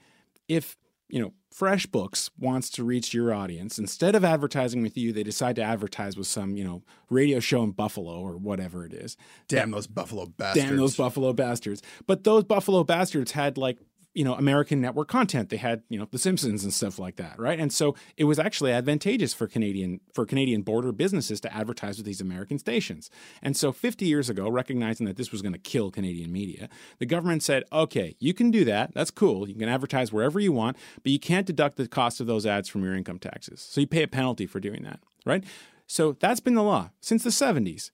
if 0.48 0.76
you 1.08 1.20
know, 1.22 1.32
FreshBooks 1.54 2.30
wants 2.36 2.68
to 2.70 2.82
reach 2.82 3.14
your 3.14 3.32
audience. 3.32 3.78
Instead 3.78 4.16
of 4.16 4.24
advertising 4.24 4.82
with 4.82 4.98
you, 4.98 5.12
they 5.12 5.22
decide 5.22 5.54
to 5.54 5.62
advertise 5.62 6.16
with 6.16 6.26
some, 6.26 6.56
you 6.56 6.64
know, 6.64 6.82
radio 7.10 7.38
show 7.38 7.62
in 7.62 7.70
Buffalo 7.70 8.18
or 8.18 8.36
whatever 8.36 8.84
it 8.84 8.92
is. 8.92 9.16
Damn 9.46 9.70
those 9.70 9.86
Buffalo 9.86 10.26
bastards. 10.26 10.66
Damn 10.66 10.76
those 10.76 10.96
Buffalo 10.96 11.32
bastards. 11.32 11.80
But 12.08 12.24
those 12.24 12.42
Buffalo 12.42 12.82
bastards 12.82 13.30
had 13.30 13.56
like 13.56 13.78
you 14.16 14.24
know 14.24 14.34
American 14.34 14.80
network 14.80 15.08
content. 15.08 15.50
They 15.50 15.58
had 15.58 15.82
you 15.90 15.98
know 15.98 16.08
The 16.10 16.18
Simpsons 16.18 16.64
and 16.64 16.72
stuff 16.72 16.98
like 16.98 17.16
that, 17.16 17.38
right? 17.38 17.60
And 17.60 17.72
so 17.72 17.94
it 18.16 18.24
was 18.24 18.38
actually 18.38 18.72
advantageous 18.72 19.34
for 19.34 19.46
Canadian 19.46 20.00
for 20.14 20.24
Canadian 20.24 20.62
border 20.62 20.90
businesses 20.90 21.40
to 21.42 21.54
advertise 21.54 21.98
with 21.98 22.06
these 22.06 22.20
American 22.20 22.58
stations. 22.58 23.10
And 23.42 23.56
so 23.56 23.72
50 23.72 24.06
years 24.06 24.30
ago, 24.30 24.48
recognizing 24.48 25.06
that 25.06 25.16
this 25.16 25.30
was 25.30 25.42
going 25.42 25.52
to 25.52 25.58
kill 25.58 25.90
Canadian 25.90 26.32
media, 26.32 26.70
the 26.98 27.06
government 27.06 27.42
said, 27.42 27.64
"Okay, 27.70 28.16
you 28.18 28.32
can 28.32 28.50
do 28.50 28.64
that. 28.64 28.94
That's 28.94 29.10
cool. 29.10 29.46
You 29.48 29.54
can 29.54 29.68
advertise 29.68 30.12
wherever 30.12 30.40
you 30.40 30.52
want, 30.52 30.78
but 31.02 31.12
you 31.12 31.18
can't 31.18 31.46
deduct 31.46 31.76
the 31.76 31.86
cost 31.86 32.18
of 32.18 32.26
those 32.26 32.46
ads 32.46 32.68
from 32.70 32.82
your 32.82 32.94
income 32.94 33.18
taxes. 33.18 33.60
So 33.60 33.82
you 33.82 33.86
pay 33.86 34.02
a 34.02 34.08
penalty 34.08 34.46
for 34.46 34.60
doing 34.60 34.82
that, 34.84 35.00
right?" 35.26 35.44
So 35.86 36.16
that's 36.18 36.40
been 36.40 36.54
the 36.54 36.62
law 36.62 36.90
since 37.00 37.22
the 37.22 37.30
70s. 37.30 37.90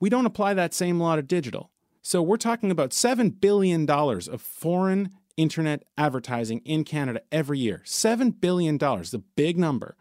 We 0.00 0.08
don't 0.08 0.26
apply 0.26 0.54
that 0.54 0.74
same 0.74 0.98
law 0.98 1.16
to 1.16 1.22
digital. 1.22 1.70
So 2.02 2.22
we're 2.22 2.36
talking 2.36 2.70
about 2.70 2.90
$7 2.90 3.40
billion 3.40 3.88
of 3.90 4.40
foreign 4.40 5.10
internet 5.36 5.84
advertising 5.96 6.60
in 6.64 6.84
Canada 6.84 7.20
every 7.30 7.58
year. 7.58 7.82
$7 7.84 8.40
billion, 8.40 8.78
the 8.78 9.22
big 9.36 9.58
number. 9.58 9.96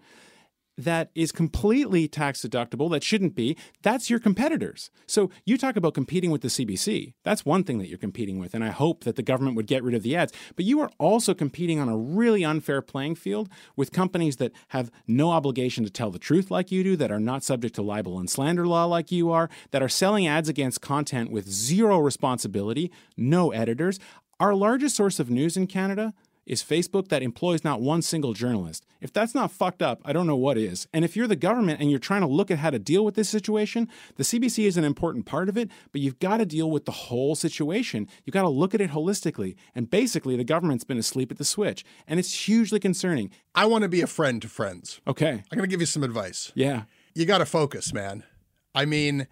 That 0.78 1.10
is 1.16 1.32
completely 1.32 2.10
tax 2.10 2.42
deductible, 2.42 2.92
that 2.92 3.02
shouldn't 3.02 3.34
be. 3.34 3.56
That's 3.82 4.10
your 4.10 4.20
competitors. 4.20 4.92
So 5.08 5.30
you 5.46 5.58
talk 5.58 5.78
about 5.78 5.94
competing 5.94 6.32
with 6.32 6.42
the 6.42 6.50
CBC. 6.50 7.14
That's 7.24 7.46
one 7.46 7.64
thing 7.64 7.78
that 7.78 7.88
you're 7.88 7.98
competing 7.98 8.40
with. 8.40 8.54
And 8.54 8.62
I 8.62 8.72
hope 8.72 9.06
that 9.06 9.16
the 9.16 9.24
government 9.24 9.56
would 9.56 9.68
get 9.68 9.84
rid 9.84 9.96
of 9.96 10.04
the 10.04 10.18
ads. 10.18 10.34
But 10.58 10.66
you 10.66 10.82
are 10.82 10.92
also 11.00 11.34
competing 11.34 11.80
on 11.80 11.88
a 11.88 11.96
really 11.96 12.44
unfair 12.44 12.82
playing 12.82 13.16
field 13.16 13.48
with 13.78 13.94
companies 13.94 14.36
that 14.36 14.52
have 14.70 14.92
no 15.08 15.32
obligation 15.32 15.86
to 15.86 15.90
tell 15.90 16.12
the 16.12 16.20
truth 16.20 16.52
like 16.52 16.74
you 16.74 16.84
do, 16.84 16.98
that 16.98 17.12
are 17.12 17.22
not 17.22 17.42
subject 17.42 17.74
to 17.76 17.82
libel 17.82 18.20
and 18.20 18.30
slander 18.30 18.68
law 18.68 18.84
like 18.84 19.14
you 19.14 19.32
are, 19.32 19.50
that 19.72 19.82
are 19.82 19.88
selling 19.88 20.28
ads 20.28 20.50
against 20.50 20.82
content 20.82 21.32
with 21.32 21.48
zero 21.48 22.00
responsibility, 22.00 22.92
no 23.16 23.52
editors. 23.54 23.98
Our 24.40 24.54
largest 24.54 24.98
source 24.98 25.20
of 25.22 25.30
news 25.30 25.56
in 25.56 25.66
Canada 25.66 26.14
is 26.46 26.62
Facebook 26.62 27.08
that 27.08 27.24
employs 27.24 27.64
not 27.64 27.82
one 27.82 28.02
single 28.02 28.34
journalist. 28.34 28.86
If 29.00 29.14
that's 29.14 29.34
not 29.34 29.50
fucked 29.50 29.82
up, 29.82 30.02
I 30.04 30.12
don't 30.12 30.28
know 30.28 30.36
what 30.36 30.58
is. 30.58 30.88
And 30.94 31.06
if 31.06 31.16
you're 31.16 31.26
the 31.26 31.38
government 31.38 31.80
and 31.80 31.90
you're 31.90 32.00
trying 32.00 32.20
to 32.20 32.28
look 32.28 32.52
at 32.52 32.60
how 32.60 32.70
to 32.70 32.78
deal 32.78 33.06
with 33.06 33.16
this 33.16 33.30
situation, 33.30 33.88
the 34.18 34.24
CBC 34.24 34.66
is 34.66 34.76
an 34.76 34.84
important 34.84 35.26
part 35.26 35.48
of 35.48 35.58
it, 35.58 35.72
but 35.94 36.02
you've 36.02 36.20
got 36.20 36.38
to 36.38 36.46
deal 36.46 36.70
with 36.70 36.84
the 36.84 36.92
whole 36.92 37.34
situation. 37.34 38.10
You've 38.26 38.34
got 38.34 38.42
to 38.42 38.50
look 38.50 38.76
at 38.76 38.82
it 38.82 38.92
holistically. 38.92 39.56
And 39.74 39.90
basically, 39.90 40.36
the 40.36 40.44
government's 40.44 40.84
been 40.84 40.98
asleep 40.98 41.32
at 41.32 41.38
the 41.38 41.46
switch. 41.46 41.86
And 42.06 42.20
it's 42.20 42.46
hugely 42.46 42.80
concerning. 42.80 43.32
I 43.56 43.66
want 43.66 43.84
to 43.84 43.90
be 43.90 44.02
a 44.02 44.08
friend 44.08 44.42
to 44.42 44.50
friends. 44.50 45.00
Okay. 45.08 45.32
I'm 45.32 45.58
going 45.58 45.68
to 45.68 45.74
give 45.74 45.80
you 45.80 45.88
some 45.88 46.04
advice. 46.04 46.52
Yeah. 46.56 46.84
You 47.14 47.26
got 47.26 47.38
to 47.38 47.46
focus, 47.46 47.94
man. 47.94 48.24
I 48.76 48.84
mean, 48.84 49.28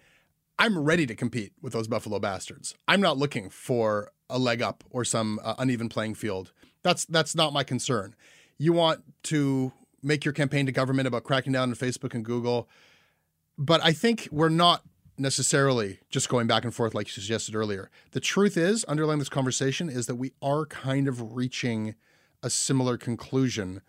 I'm 0.58 0.78
ready 0.78 1.06
to 1.06 1.14
compete 1.14 1.52
with 1.60 1.74
those 1.74 1.88
Buffalo 1.88 2.18
bastards. 2.18 2.74
I'm 2.88 3.02
not 3.02 3.18
looking 3.18 3.50
for 3.50 4.10
a 4.30 4.38
leg 4.38 4.62
up 4.62 4.84
or 4.90 5.04
some 5.04 5.40
uh, 5.42 5.54
uneven 5.58 5.88
playing 5.88 6.14
field. 6.14 6.52
That's 6.82 7.04
that's 7.04 7.34
not 7.34 7.52
my 7.52 7.64
concern. 7.64 8.14
You 8.58 8.72
want 8.72 9.02
to 9.24 9.72
make 10.02 10.24
your 10.24 10.34
campaign 10.34 10.66
to 10.66 10.72
government 10.72 11.08
about 11.08 11.24
cracking 11.24 11.52
down 11.52 11.70
on 11.70 11.74
Facebook 11.74 12.14
and 12.14 12.24
Google, 12.24 12.68
but 13.56 13.82
I 13.82 13.92
think 13.92 14.28
we're 14.30 14.48
not 14.48 14.82
necessarily 15.16 16.00
just 16.10 16.28
going 16.28 16.46
back 16.46 16.64
and 16.64 16.74
forth 16.74 16.94
like 16.94 17.06
you 17.06 17.12
suggested 17.12 17.54
earlier. 17.54 17.90
The 18.10 18.20
truth 18.20 18.56
is, 18.56 18.84
underlying 18.84 19.18
this 19.18 19.28
conversation 19.28 19.88
is 19.88 20.06
that 20.06 20.16
we 20.16 20.32
are 20.42 20.66
kind 20.66 21.08
of 21.08 21.34
reaching 21.34 21.94
a 22.42 22.50
similar 22.50 22.96
conclusion 22.96 23.80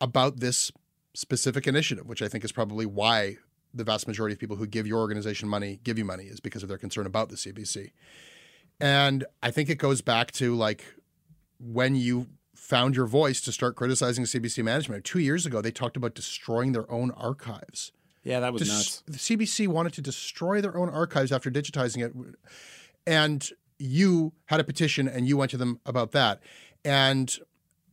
about 0.00 0.40
this 0.40 0.70
specific 1.14 1.66
initiative, 1.66 2.06
which 2.06 2.22
I 2.22 2.28
think 2.28 2.44
is 2.44 2.52
probably 2.52 2.86
why 2.86 3.38
the 3.72 3.84
vast 3.84 4.06
majority 4.06 4.34
of 4.34 4.38
people 4.38 4.56
who 4.56 4.66
give 4.66 4.86
your 4.86 5.00
organization 5.00 5.48
money 5.48 5.80
give 5.82 5.98
you 5.98 6.04
money 6.04 6.24
is 6.24 6.40
because 6.40 6.62
of 6.62 6.68
their 6.68 6.78
concern 6.78 7.06
about 7.06 7.28
the 7.28 7.36
CBC. 7.36 7.90
And 8.80 9.24
I 9.42 9.50
think 9.50 9.68
it 9.70 9.78
goes 9.78 10.00
back 10.02 10.32
to 10.32 10.54
like 10.54 10.84
when 11.58 11.94
you 11.96 12.26
found 12.54 12.96
your 12.96 13.06
voice 13.06 13.40
to 13.42 13.52
start 13.52 13.76
criticizing 13.76 14.24
CBC 14.24 14.62
management. 14.64 15.04
Two 15.04 15.18
years 15.20 15.46
ago, 15.46 15.60
they 15.60 15.70
talked 15.70 15.96
about 15.96 16.14
destroying 16.14 16.72
their 16.72 16.90
own 16.90 17.10
archives. 17.12 17.92
Yeah, 18.24 18.40
that 18.40 18.52
was 18.52 18.62
Des- 18.62 18.68
nuts. 18.68 19.02
The 19.06 19.18
CBC 19.18 19.68
wanted 19.68 19.92
to 19.94 20.02
destroy 20.02 20.60
their 20.60 20.76
own 20.76 20.88
archives 20.88 21.30
after 21.30 21.50
digitizing 21.50 22.04
it. 22.04 22.12
And 23.06 23.48
you 23.78 24.32
had 24.46 24.58
a 24.58 24.64
petition 24.64 25.06
and 25.06 25.28
you 25.28 25.36
went 25.36 25.50
to 25.52 25.56
them 25.56 25.80
about 25.86 26.12
that. 26.12 26.40
And 26.84 27.32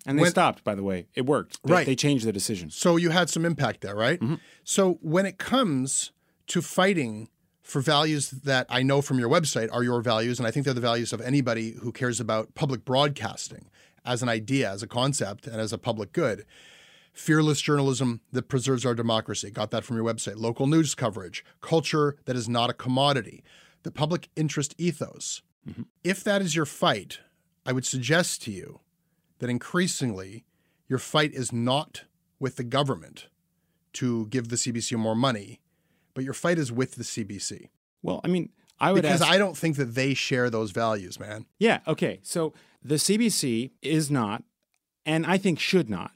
And 0.07 0.17
they 0.17 0.23
when- 0.23 0.31
stopped, 0.31 0.63
by 0.63 0.75
the 0.75 0.83
way. 0.83 1.07
It 1.13 1.25
worked. 1.25 1.59
They, 1.63 1.73
Right. 1.73 1.85
They 1.85 1.95
changed 1.95 2.25
the 2.25 2.33
decision. 2.33 2.71
so 2.71 2.97
you 2.97 3.11
had 3.11 3.29
some 3.29 3.45
impact 3.45 3.81
there, 3.81 3.95
right? 3.95 4.19
Mm-hmm. 4.19 4.35
So 4.63 4.97
when 5.01 5.25
it 5.25 5.37
comes 5.37 6.11
to 6.47 6.61
fighting 6.61 7.29
for 7.63 7.81
values 7.81 8.29
that 8.29 8.65
I 8.69 8.83
know 8.83 9.01
from 9.01 9.19
your 9.19 9.29
website 9.29 9.69
are 9.71 9.83
your 9.83 10.01
values, 10.01 10.37
and 10.37 10.47
I 10.47 10.51
think 10.51 10.65
they're 10.65 10.73
the 10.73 10.81
values 10.81 11.13
of 11.13 11.21
anybody 11.21 11.71
who 11.81 11.91
cares 11.91 12.19
about 12.19 12.53
public 12.55 12.83
broadcasting 12.83 13.69
as 14.05 14.21
an 14.21 14.29
idea, 14.29 14.69
as 14.69 14.83
a 14.83 14.87
concept, 14.87 15.47
and 15.47 15.61
as 15.61 15.71
a 15.71 15.77
public 15.77 16.11
good. 16.11 16.45
Fearless 17.13 17.61
journalism 17.61 18.19
that 18.31 18.49
preserves 18.49 18.85
our 18.85 18.93
democracy. 18.93 19.49
Got 19.49 19.71
that 19.71 19.85
from 19.85 19.95
your 19.95 20.05
website. 20.05 20.35
Local 20.35 20.67
news 20.67 20.93
coverage, 20.93 21.45
culture 21.61 22.17
that 22.25 22.35
is 22.35 22.49
not 22.49 22.69
a 22.69 22.73
commodity, 22.73 23.43
the 23.83 23.91
public 23.91 24.29
interest 24.35 24.75
ethos. 24.77 25.41
Mm-hmm. 25.67 25.83
If 26.03 26.23
that 26.23 26.41
is 26.41 26.55
your 26.55 26.65
fight, 26.65 27.19
I 27.65 27.71
would 27.71 27.85
suggest 27.85 28.41
to 28.43 28.51
you 28.51 28.81
that 29.39 29.49
increasingly 29.49 30.43
your 30.89 30.99
fight 30.99 31.33
is 31.33 31.53
not 31.53 32.03
with 32.39 32.57
the 32.57 32.63
government 32.63 33.27
to 33.93 34.27
give 34.27 34.49
the 34.49 34.57
CBC 34.57 34.97
more 34.97 35.15
money, 35.15 35.61
but 36.13 36.23
your 36.23 36.33
fight 36.33 36.57
is 36.57 36.71
with 36.71 36.95
the 36.95 37.03
CBC. 37.03 37.69
Well, 38.01 38.21
I 38.23 38.27
mean, 38.27 38.49
I 38.79 38.91
would 38.91 39.03
Because 39.03 39.21
ask. 39.21 39.31
I 39.31 39.37
don't 39.37 39.57
think 39.57 39.77
that 39.77 39.95
they 39.95 40.13
share 40.13 40.49
those 40.49 40.71
values, 40.71 41.19
man. 41.19 41.45
Yeah. 41.59 41.79
Okay. 41.87 42.19
So 42.23 42.53
the 42.83 42.95
CBC 42.95 43.71
is 43.81 44.11
not, 44.11 44.43
and 45.05 45.25
I 45.25 45.37
think 45.37 45.59
should 45.59 45.89
not, 45.89 46.11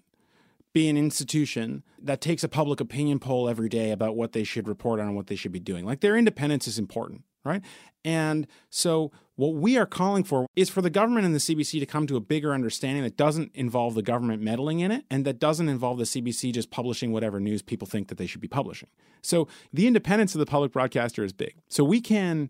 be 0.73 0.89
an 0.89 0.97
institution 0.97 1.83
that 1.99 2.21
takes 2.21 2.43
a 2.43 2.49
public 2.49 2.79
opinion 2.79 3.19
poll 3.19 3.49
every 3.49 3.69
day 3.69 3.91
about 3.91 4.15
what 4.15 4.33
they 4.33 4.43
should 4.43 4.67
report 4.67 4.99
on 4.99 5.07
and 5.07 5.15
what 5.15 5.27
they 5.27 5.35
should 5.35 5.51
be 5.51 5.59
doing. 5.59 5.85
Like 5.85 6.01
their 6.01 6.15
independence 6.17 6.67
is 6.67 6.77
important, 6.77 7.23
right? 7.47 7.63
And 8.05 8.47
so 8.69 9.11
what 9.35 9.55
we 9.55 9.77
are 9.77 9.85
calling 9.85 10.23
for 10.23 10.47
is 10.55 10.69
for 10.69 10.81
the 10.81 10.89
government 10.89 11.25
and 11.25 11.33
the 11.33 11.39
CBC 11.39 11.79
to 11.79 11.85
come 11.85 12.07
to 12.07 12.15
a 12.15 12.21
bigger 12.21 12.53
understanding 12.53 13.03
that 13.03 13.17
doesn't 13.17 13.51
involve 13.53 13.95
the 13.95 14.01
government 14.01 14.41
meddling 14.41 14.79
in 14.79 14.91
it 14.91 15.05
and 15.09 15.25
that 15.25 15.39
doesn't 15.39 15.69
involve 15.69 15.97
the 15.97 16.03
CBC 16.03 16.53
just 16.53 16.71
publishing 16.71 17.11
whatever 17.11 17.39
news 17.39 17.61
people 17.61 17.87
think 17.87 18.07
that 18.07 18.17
they 18.17 18.27
should 18.27 18.41
be 18.41 18.47
publishing. 18.47 18.89
So 19.21 19.47
the 19.73 19.87
independence 19.87 20.35
of 20.35 20.39
the 20.39 20.45
public 20.45 20.71
broadcaster 20.71 21.23
is 21.23 21.33
big. 21.33 21.55
So 21.67 21.83
we 21.83 22.01
can 22.01 22.49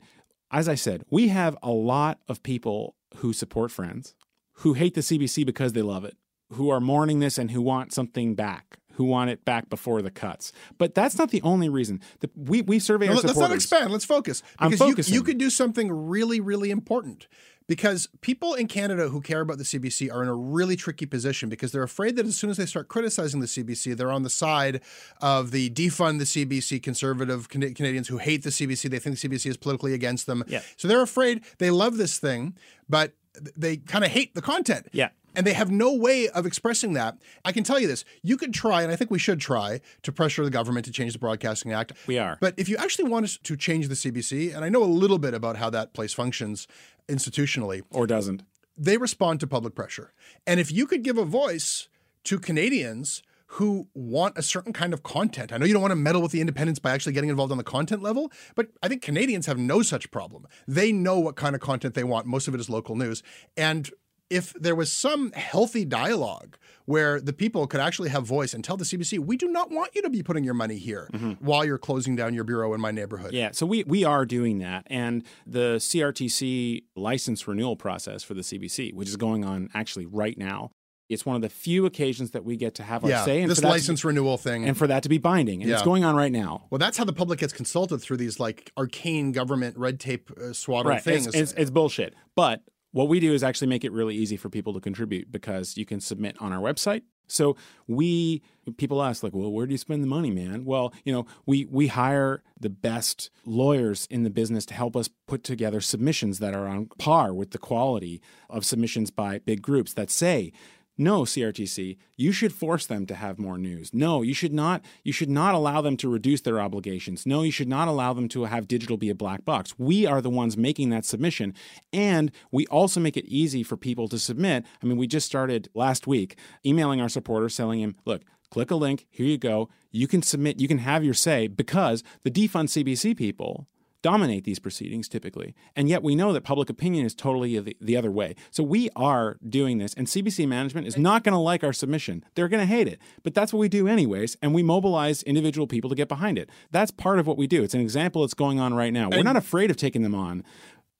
as 0.51 0.69
I 0.69 0.75
said, 0.75 1.03
we 1.09 1.27
have 1.29 1.57
a 1.61 1.71
lot 1.71 2.19
of 2.27 2.43
people 2.43 2.95
who 3.17 3.33
support 3.33 3.71
Friends, 3.71 4.15
who 4.57 4.73
hate 4.73 4.93
the 4.93 5.01
CBC 5.01 5.45
because 5.45 5.73
they 5.73 5.81
love 5.81 6.05
it, 6.05 6.15
who 6.53 6.69
are 6.69 6.79
mourning 6.79 7.19
this 7.19 7.37
and 7.37 7.51
who 7.51 7.61
want 7.61 7.93
something 7.93 8.35
back, 8.35 8.79
who 8.97 9.05
want 9.05 9.29
it 9.29 9.45
back 9.45 9.69
before 9.69 10.01
the 10.01 10.09
cuts. 10.11 10.51
But 10.79 10.95
that's 10.95 11.17
not 11.17 11.29
the 11.29 11.41
only 11.43 11.69
reason. 11.69 12.01
The, 12.19 12.29
we 12.35 12.61
we 12.63 12.79
survey 12.79 13.07
our 13.07 13.13
Let's 13.13 13.27
supporters. 13.27 13.49
not 13.49 13.55
expand. 13.55 13.91
Let's 13.91 14.05
focus. 14.05 14.41
I'm 14.57 14.71
Because 14.71 15.07
you, 15.07 15.15
you 15.15 15.23
could 15.23 15.37
do 15.37 15.49
something 15.51 15.91
really, 15.91 16.39
really 16.39 16.71
important. 16.71 17.27
Because 17.67 18.07
people 18.21 18.53
in 18.53 18.67
Canada 18.67 19.09
who 19.09 19.19
care 19.19 19.41
about 19.41 19.57
the 19.57 19.65
CBC 19.65 20.09
are 20.11 20.23
in 20.23 20.29
a 20.29 20.33
really 20.33 20.77
tricky 20.77 21.05
position 21.05 21.49
because 21.49 21.73
they're 21.73 21.83
afraid 21.83 22.15
that 22.15 22.25
as 22.25 22.37
soon 22.37 22.49
as 22.49 22.55
they 22.55 22.65
start 22.65 22.87
criticizing 22.87 23.41
the 23.41 23.45
CBC, 23.45 23.95
they're 23.97 24.09
on 24.11 24.23
the 24.23 24.29
side 24.29 24.79
of 25.21 25.51
the 25.51 25.69
defund 25.71 26.19
the 26.19 26.23
CBC 26.23 26.81
conservative 26.81 27.49
Can- 27.49 27.73
Canadians 27.73 28.07
who 28.07 28.19
hate 28.19 28.43
the 28.43 28.51
CBC. 28.51 28.89
They 28.89 28.99
think 28.99 29.19
the 29.19 29.27
CBC 29.27 29.47
is 29.47 29.57
politically 29.57 29.93
against 29.93 30.27
them. 30.27 30.45
Yeah. 30.47 30.61
So 30.77 30.87
they're 30.87 31.01
afraid 31.01 31.41
they 31.57 31.69
love 31.69 31.97
this 31.97 32.17
thing, 32.17 32.55
but 32.87 33.11
they 33.55 33.77
kind 33.77 34.03
of 34.03 34.11
hate 34.11 34.35
the 34.35 34.41
content. 34.41 34.87
Yeah. 34.91 35.09
And 35.35 35.45
they 35.45 35.53
have 35.53 35.69
no 35.69 35.93
way 35.93 36.29
of 36.29 36.47
expressing 36.47 36.93
that. 36.93 37.19
I 37.45 37.51
can 37.51 37.63
tell 37.63 37.79
you 37.79 37.87
this. 37.87 38.03
You 38.23 38.37
could 38.37 38.55
try, 38.55 38.81
and 38.81 38.91
I 38.91 38.95
think 38.95 39.11
we 39.11 39.19
should 39.19 39.39
try, 39.39 39.81
to 40.01 40.11
pressure 40.11 40.43
the 40.43 40.49
government 40.49 40.85
to 40.87 40.91
change 40.91 41.13
the 41.13 41.19
Broadcasting 41.19 41.71
Act. 41.73 41.93
We 42.07 42.17
are. 42.17 42.37
But 42.41 42.55
if 42.57 42.67
you 42.67 42.75
actually 42.77 43.09
want 43.09 43.25
us 43.25 43.37
to 43.43 43.55
change 43.55 43.87
the 43.87 43.93
CBC, 43.93 44.55
and 44.55 44.65
I 44.65 44.69
know 44.69 44.83
a 44.83 44.85
little 44.85 45.19
bit 45.19 45.35
about 45.35 45.57
how 45.57 45.69
that 45.69 45.93
place 45.93 46.11
functions 46.11 46.67
institutionally, 47.07 47.83
or 47.91 48.07
doesn't. 48.07 48.43
they 48.75 48.97
respond 48.97 49.39
to 49.41 49.47
public 49.47 49.75
pressure. 49.75 50.11
And 50.47 50.59
if 50.59 50.71
you 50.71 50.87
could 50.87 51.03
give 51.03 51.19
a 51.19 51.25
voice 51.25 51.87
to 52.23 52.39
Canadians 52.39 53.21
who 53.51 53.87
want 53.93 54.37
a 54.37 54.41
certain 54.41 54.73
kind 54.73 54.93
of 54.93 55.03
content, 55.03 55.51
I 55.53 55.57
know 55.57 55.65
you 55.65 55.73
don't 55.73 55.81
want 55.81 55.91
to 55.91 55.95
meddle 55.95 56.21
with 56.21 56.31
the 56.31 56.41
independence 56.41 56.79
by 56.79 56.91
actually 56.91 57.13
getting 57.13 57.29
involved 57.29 57.51
on 57.51 57.57
the 57.57 57.63
content 57.63 58.01
level, 58.01 58.31
but 58.55 58.67
I 58.83 58.87
think 58.87 59.01
Canadians 59.01 59.45
have 59.45 59.57
no 59.57 59.81
such 59.81 60.11
problem. 60.11 60.47
They 60.67 60.91
know 60.91 61.19
what 61.19 61.35
kind 61.35 61.55
of 61.55 61.61
content 61.61 61.93
they 61.93 62.03
want. 62.03 62.27
Most 62.27 62.47
of 62.47 62.53
it 62.53 62.59
is 62.59 62.69
local 62.69 62.95
news. 62.95 63.23
And 63.55 63.89
if 64.29 64.53
there 64.53 64.75
was 64.75 64.91
some 64.91 65.31
healthy 65.31 65.85
dialogue 65.85 66.57
where 66.85 67.19
the 67.19 67.33
people 67.33 67.67
could 67.67 67.79
actually 67.79 68.09
have 68.09 68.25
voice 68.25 68.53
and 68.53 68.63
tell 68.63 68.77
the 68.77 68.83
CBC, 68.83 69.19
we 69.19 69.37
do 69.37 69.47
not 69.47 69.71
want 69.71 69.95
you 69.95 70.01
to 70.01 70.09
be 70.09 70.21
putting 70.21 70.43
your 70.43 70.53
money 70.53 70.77
here 70.77 71.09
mm-hmm. 71.13 71.31
while 71.33 71.63
you're 71.63 71.77
closing 71.77 72.15
down 72.15 72.33
your 72.33 72.43
bureau 72.43 72.73
in 72.73 72.81
my 72.81 72.91
neighborhood. 72.91 73.33
Yeah, 73.33 73.51
so 73.51 73.65
we, 73.65 73.83
we 73.83 74.03
are 74.03 74.25
doing 74.25 74.59
that. 74.59 74.85
And 74.87 75.23
the 75.45 75.75
CRTC 75.77 76.83
license 76.95 77.47
renewal 77.47 77.75
process 77.75 78.23
for 78.23 78.33
the 78.33 78.41
CBC, 78.41 78.93
which 78.93 79.07
is 79.07 79.15
going 79.15 79.45
on 79.45 79.69
actually 79.73 80.05
right 80.05 80.37
now, 80.37 80.71
it's 81.09 81.25
one 81.25 81.35
of 81.35 81.41
the 81.41 81.49
few 81.49 81.85
occasions 81.85 82.31
that 82.31 82.43
we 82.43 82.57
get 82.57 82.75
to 82.75 82.83
have 82.83 83.03
our 83.03 83.09
Yeah, 83.09 83.23
say. 83.25 83.41
And 83.41 83.49
this 83.49 83.59
to 83.59 83.63
be- 83.63 83.69
license 83.69 84.03
renewal 84.03 84.37
thing. 84.37 84.65
and 84.67 84.77
for 84.77 84.87
that 84.87 85.03
to 85.03 85.09
be 85.09 85.17
binding. 85.17 85.61
And 85.61 85.71
it's 85.71 85.81
going 85.83 86.03
on 86.03 86.15
right 86.15 86.31
now. 86.31 86.65
Well, 86.69 86.79
that's 86.79 86.97
how 86.97 87.03
the 87.05 87.13
public 87.13 87.39
gets 87.39 87.53
consulted 87.53 87.99
through 87.99 88.17
these 88.17 88.39
like 88.39 88.71
arcane 88.77 89.31
government 89.31 89.77
red 89.77 89.99
tape 89.99 90.29
uh, 90.37 90.53
Right. 90.83 91.01
things. 91.03 91.27
It's, 91.27 91.35
it's, 91.35 91.53
it's 91.53 91.71
bullshit. 91.71 92.13
But 92.35 92.61
what 92.91 93.07
we 93.07 93.19
do 93.19 93.33
is 93.33 93.43
actually 93.43 93.67
make 93.67 93.83
it 93.83 93.91
really 93.91 94.15
easy 94.15 94.37
for 94.37 94.49
people 94.49 94.73
to 94.73 94.79
contribute 94.79 95.31
because 95.31 95.77
you 95.77 95.85
can 95.85 95.99
submit 96.01 96.35
on 96.41 96.51
our 96.51 96.59
website. 96.61 97.03
So 97.29 97.57
we 97.87 98.41
people 98.77 99.03
ask 99.03 99.21
like, 99.21 99.33
well, 99.33 99.51
where 99.51 99.65
do 99.65 99.73
you 99.73 99.77
spend 99.77 100.01
the 100.01 100.07
money, 100.07 100.31
man? 100.31 100.63
Well, 100.63 100.93
you 101.03 101.11
know, 101.11 101.25
we 101.45 101.65
we 101.65 101.87
hire 101.87 102.41
the 102.57 102.69
best 102.69 103.29
lawyers 103.45 104.07
in 104.09 104.23
the 104.23 104.29
business 104.29 104.65
to 104.67 104.73
help 104.73 104.95
us 104.95 105.09
put 105.27 105.43
together 105.43 105.81
submissions 105.81 106.39
that 106.39 106.53
are 106.53 106.67
on 106.67 106.85
par 106.97 107.33
with 107.33 107.51
the 107.51 107.57
quality 107.57 108.21
of 108.49 108.65
submissions 108.65 109.11
by 109.11 109.39
big 109.39 109.61
groups 109.61 109.93
that 109.93 110.09
say 110.09 110.53
no 110.97 111.21
CRTC, 111.21 111.97
you 112.15 112.31
should 112.31 112.53
force 112.53 112.85
them 112.85 113.05
to 113.05 113.15
have 113.15 113.37
more 113.37 113.57
news. 113.57 113.93
No, 113.93 114.21
you 114.21 114.33
should 114.33 114.53
not 114.53 114.83
you 115.03 115.13
should 115.13 115.29
not 115.29 115.55
allow 115.55 115.81
them 115.81 115.97
to 115.97 116.09
reduce 116.09 116.41
their 116.41 116.59
obligations. 116.59 117.25
No, 117.25 117.43
you 117.43 117.51
should 117.51 117.67
not 117.67 117.87
allow 117.87 118.13
them 118.13 118.27
to 118.29 118.45
have 118.45 118.67
digital 118.67 118.97
be 118.97 119.09
a 119.09 119.15
black 119.15 119.45
box. 119.45 119.73
We 119.77 120.05
are 120.05 120.21
the 120.21 120.29
ones 120.29 120.57
making 120.57 120.89
that 120.89 121.05
submission 121.05 121.53
and 121.93 122.31
we 122.51 122.65
also 122.67 122.99
make 122.99 123.17
it 123.17 123.25
easy 123.25 123.63
for 123.63 123.77
people 123.77 124.07
to 124.09 124.19
submit. 124.19 124.65
I 124.81 124.85
mean, 124.85 124.97
we 124.97 125.07
just 125.07 125.27
started 125.27 125.69
last 125.73 126.07
week 126.07 126.37
emailing 126.65 127.01
our 127.01 127.09
supporters 127.09 127.55
telling 127.55 127.79
him, 127.79 127.95
"Look, 128.05 128.23
click 128.49 128.71
a 128.71 128.75
link, 128.75 129.05
here 129.09 129.25
you 129.25 129.37
go. 129.37 129.69
You 129.91 130.07
can 130.07 130.21
submit, 130.21 130.59
you 130.59 130.67
can 130.67 130.79
have 130.79 131.03
your 131.03 131.13
say 131.13 131.47
because 131.47 132.03
the 132.23 132.31
defund 132.31 132.69
CBC 132.69 133.15
people 133.15 133.67
dominate 134.07 134.45
these 134.45 134.57
proceedings 134.57 135.09
typically. 135.09 135.53
And 135.75 135.89
yet 135.89 136.01
we 136.01 136.15
know 136.15 136.31
that 136.31 136.45
public 136.45 136.69
opinion 136.69 137.05
is 137.05 137.13
totally 137.13 137.59
the, 137.59 137.75
the 137.81 137.97
other 137.97 138.09
way. 138.09 138.35
So 138.51 138.63
we 138.63 138.89
are 138.95 139.37
doing 139.45 139.79
this, 139.79 139.93
and 139.95 140.07
CBC 140.07 140.47
management 140.47 140.87
is 140.87 140.97
not 140.97 141.25
going 141.25 141.33
to 141.33 141.39
like 141.39 141.61
our 141.61 141.73
submission. 141.73 142.23
They're 142.33 142.47
going 142.47 142.65
to 142.65 142.73
hate 142.73 142.87
it. 142.87 142.99
But 143.23 143.33
that's 143.33 143.51
what 143.51 143.59
we 143.59 143.67
do 143.67 143.85
anyways, 143.85 144.37
and 144.41 144.53
we 144.53 144.63
mobilize 144.63 145.23
individual 145.23 145.67
people 145.67 145.89
to 145.89 145.95
get 145.95 146.07
behind 146.07 146.39
it. 146.39 146.49
That's 146.71 146.89
part 146.89 147.19
of 147.19 147.27
what 147.27 147.37
we 147.37 147.47
do. 147.47 147.63
It's 147.63 147.73
an 147.73 147.81
example 147.81 148.21
that's 148.21 148.33
going 148.33 148.61
on 148.61 148.73
right 148.73 148.93
now. 148.93 149.09
We're 149.09 149.23
not 149.23 149.35
afraid 149.35 149.69
of 149.71 149.75
taking 149.75 150.03
them 150.03 150.15
on 150.15 150.45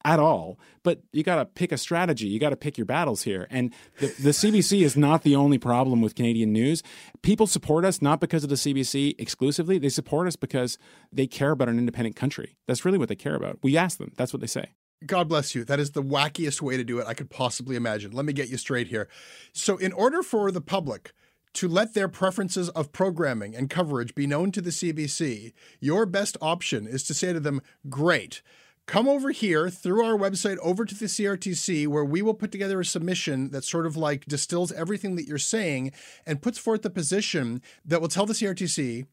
at 0.07 0.19
all. 0.21 0.57
But 0.83 1.01
you 1.11 1.21
got 1.21 1.35
to 1.35 1.45
pick 1.45 1.73
a 1.73 1.77
strategy. 1.77 2.27
You 2.27 2.39
got 2.39 2.51
to 2.51 2.55
pick 2.55 2.77
your 2.77 2.85
battles 2.85 3.23
here. 3.23 3.45
And 3.49 3.73
the, 3.99 4.07
the 4.07 4.29
CBC 4.29 4.81
is 4.81 4.95
not 4.95 5.23
the 5.23 5.35
only 5.35 5.57
problem 5.57 6.01
with 6.01 6.15
Canadian 6.15 6.53
news. 6.53 6.81
People 7.21 7.45
support 7.45 7.83
us 7.83 8.01
not 8.01 8.21
because 8.21 8.43
of 8.45 8.49
the 8.49 8.55
CBC 8.55 9.15
exclusively. 9.19 9.77
They 9.77 9.89
support 9.89 10.25
us 10.25 10.37
because 10.37 10.77
they 11.11 11.27
care 11.27 11.51
about 11.51 11.67
an 11.67 11.77
independent 11.77 12.15
country. 12.15 12.55
That's 12.67 12.85
really 12.85 12.97
what 12.97 13.09
they 13.09 13.15
care 13.15 13.35
about. 13.35 13.59
We 13.61 13.75
ask 13.75 13.97
them. 13.97 14.13
That's 14.15 14.31
what 14.31 14.39
they 14.39 14.47
say. 14.47 14.71
God 15.05 15.27
bless 15.27 15.53
you. 15.53 15.65
That 15.65 15.79
is 15.79 15.91
the 15.91 16.01
wackiest 16.01 16.61
way 16.61 16.77
to 16.77 16.85
do 16.85 16.99
it 16.99 17.05
I 17.05 17.13
could 17.13 17.29
possibly 17.29 17.75
imagine. 17.75 18.11
Let 18.11 18.25
me 18.25 18.33
get 18.33 18.49
you 18.49 18.57
straight 18.57 18.87
here. 18.87 19.09
So, 19.51 19.77
in 19.77 19.91
order 19.91 20.23
for 20.23 20.51
the 20.51 20.61
public 20.61 21.11
to 21.53 21.67
let 21.67 21.93
their 21.93 22.07
preferences 22.07 22.69
of 22.69 22.91
programming 22.91 23.55
and 23.55 23.69
coverage 23.69 24.15
be 24.15 24.25
known 24.25 24.51
to 24.53 24.61
the 24.61 24.71
CBC, 24.71 25.53
your 25.79 26.07
best 26.07 26.35
option 26.41 26.87
is 26.87 27.03
to 27.03 27.13
say 27.13 27.31
to 27.31 27.39
them, 27.39 27.61
Great. 27.89 28.41
Come 28.87 29.09
over 29.09 29.31
here 29.31 29.69
through 29.69 30.01
our 30.05 30.17
website 30.17 30.57
over 30.59 30.85
to 30.85 30.95
the 30.95 31.07
CRTC, 31.07 31.87
where 31.87 32.05
we 32.05 32.21
will 32.21 32.33
put 32.33 32.53
together 32.53 32.79
a 32.79 32.85
submission 32.85 33.51
that 33.51 33.65
sort 33.65 33.85
of 33.85 33.97
like 33.97 34.25
distills 34.27 34.71
everything 34.71 35.17
that 35.17 35.27
you're 35.27 35.37
saying 35.37 35.91
and 36.25 36.41
puts 36.41 36.57
forth 36.57 36.83
the 36.83 36.89
position 36.89 37.61
that 37.83 37.99
will 37.99 38.07
tell 38.07 38.25
the 38.25 38.33
CRTC 38.33 39.05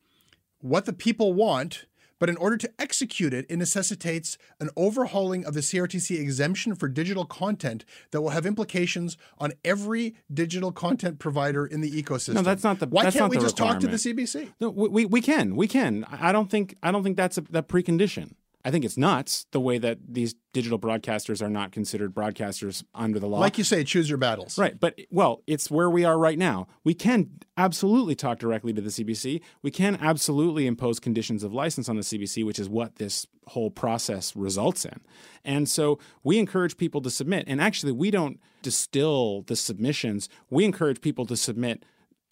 what 0.61 0.85
the 0.85 0.93
people 0.93 1.33
want, 1.33 1.87
but 2.20 2.29
in 2.29 2.37
order 2.37 2.57
to 2.57 2.70
execute 2.79 3.35
it, 3.35 3.47
it 3.51 3.57
necessitates 3.57 4.39
an 4.61 4.70
overhauling 4.77 5.45
of 5.45 5.55
the 5.55 5.61
CRTC 5.61 6.20
exemption 6.20 6.77
for 6.77 6.87
digital 6.87 7.25
content 7.25 7.85
that 8.12 8.20
will 8.22 8.31
have 8.31 8.47
implications 8.47 9.18
on 9.39 9.55
every 9.64 10.14
digital 10.33 10.70
content 10.70 11.18
provider 11.18 11.66
in 11.66 11.81
the 11.81 11.91
ecosystem. 11.91 12.35
No, 12.35 12.43
that's 12.43 12.62
not 12.62 12.79
the- 12.79 12.87
Why 12.87 13.11
can't 13.11 13.29
we 13.29 13.39
just 13.39 13.57
talk 13.57 13.81
to 13.81 13.89
the. 13.89 13.97
CBC? 13.97 14.53
No, 14.61 14.70
we, 14.70 15.05
we, 15.05 15.20
can. 15.20 15.57
We 15.57 15.66
can. 15.66 16.05
I 16.05 16.29
I 16.29 16.33
don't 16.33 16.49
think 16.49 16.77
I 16.81 16.93
don't 16.93 17.03
think 17.03 17.16
that's 17.16 17.39
a 17.39 17.41
that 17.51 17.66
precondition. 17.66 18.35
I 18.64 18.70
think 18.70 18.84
it's 18.84 18.96
nuts 18.96 19.44
the 19.50 19.60
way 19.60 19.76
that 19.76 19.98
these 20.08 20.34
digital 20.54 20.78
broadcasters 20.78 21.42
are 21.42 21.50
not 21.50 21.70
considered 21.70 22.14
broadcasters 22.14 22.82
under 22.94 23.18
the 23.18 23.26
law. 23.26 23.38
Like 23.38 23.58
you 23.58 23.64
say, 23.64 23.84
choose 23.84 24.08
your 24.08 24.16
battles. 24.16 24.56
Right. 24.56 24.78
But, 24.78 24.98
well, 25.10 25.42
it's 25.46 25.70
where 25.70 25.90
we 25.90 26.04
are 26.04 26.18
right 26.18 26.38
now. 26.38 26.66
We 26.82 26.94
can 26.94 27.28
absolutely 27.58 28.14
talk 28.14 28.38
directly 28.38 28.72
to 28.72 28.80
the 28.80 28.88
CBC. 28.88 29.42
We 29.60 29.70
can 29.70 29.98
absolutely 30.00 30.66
impose 30.66 30.98
conditions 30.98 31.44
of 31.44 31.52
license 31.52 31.90
on 31.90 31.96
the 31.96 32.02
CBC, 32.02 32.46
which 32.46 32.58
is 32.58 32.68
what 32.68 32.96
this 32.96 33.26
whole 33.48 33.70
process 33.70 34.34
results 34.34 34.86
in. 34.86 35.00
And 35.44 35.68
so 35.68 35.98
we 36.22 36.38
encourage 36.38 36.78
people 36.78 37.02
to 37.02 37.10
submit. 37.10 37.44
And 37.46 37.60
actually, 37.60 37.92
we 37.92 38.10
don't 38.10 38.40
distill 38.62 39.42
the 39.42 39.56
submissions, 39.56 40.30
we 40.48 40.64
encourage 40.64 41.02
people 41.02 41.26
to 41.26 41.36
submit 41.36 41.84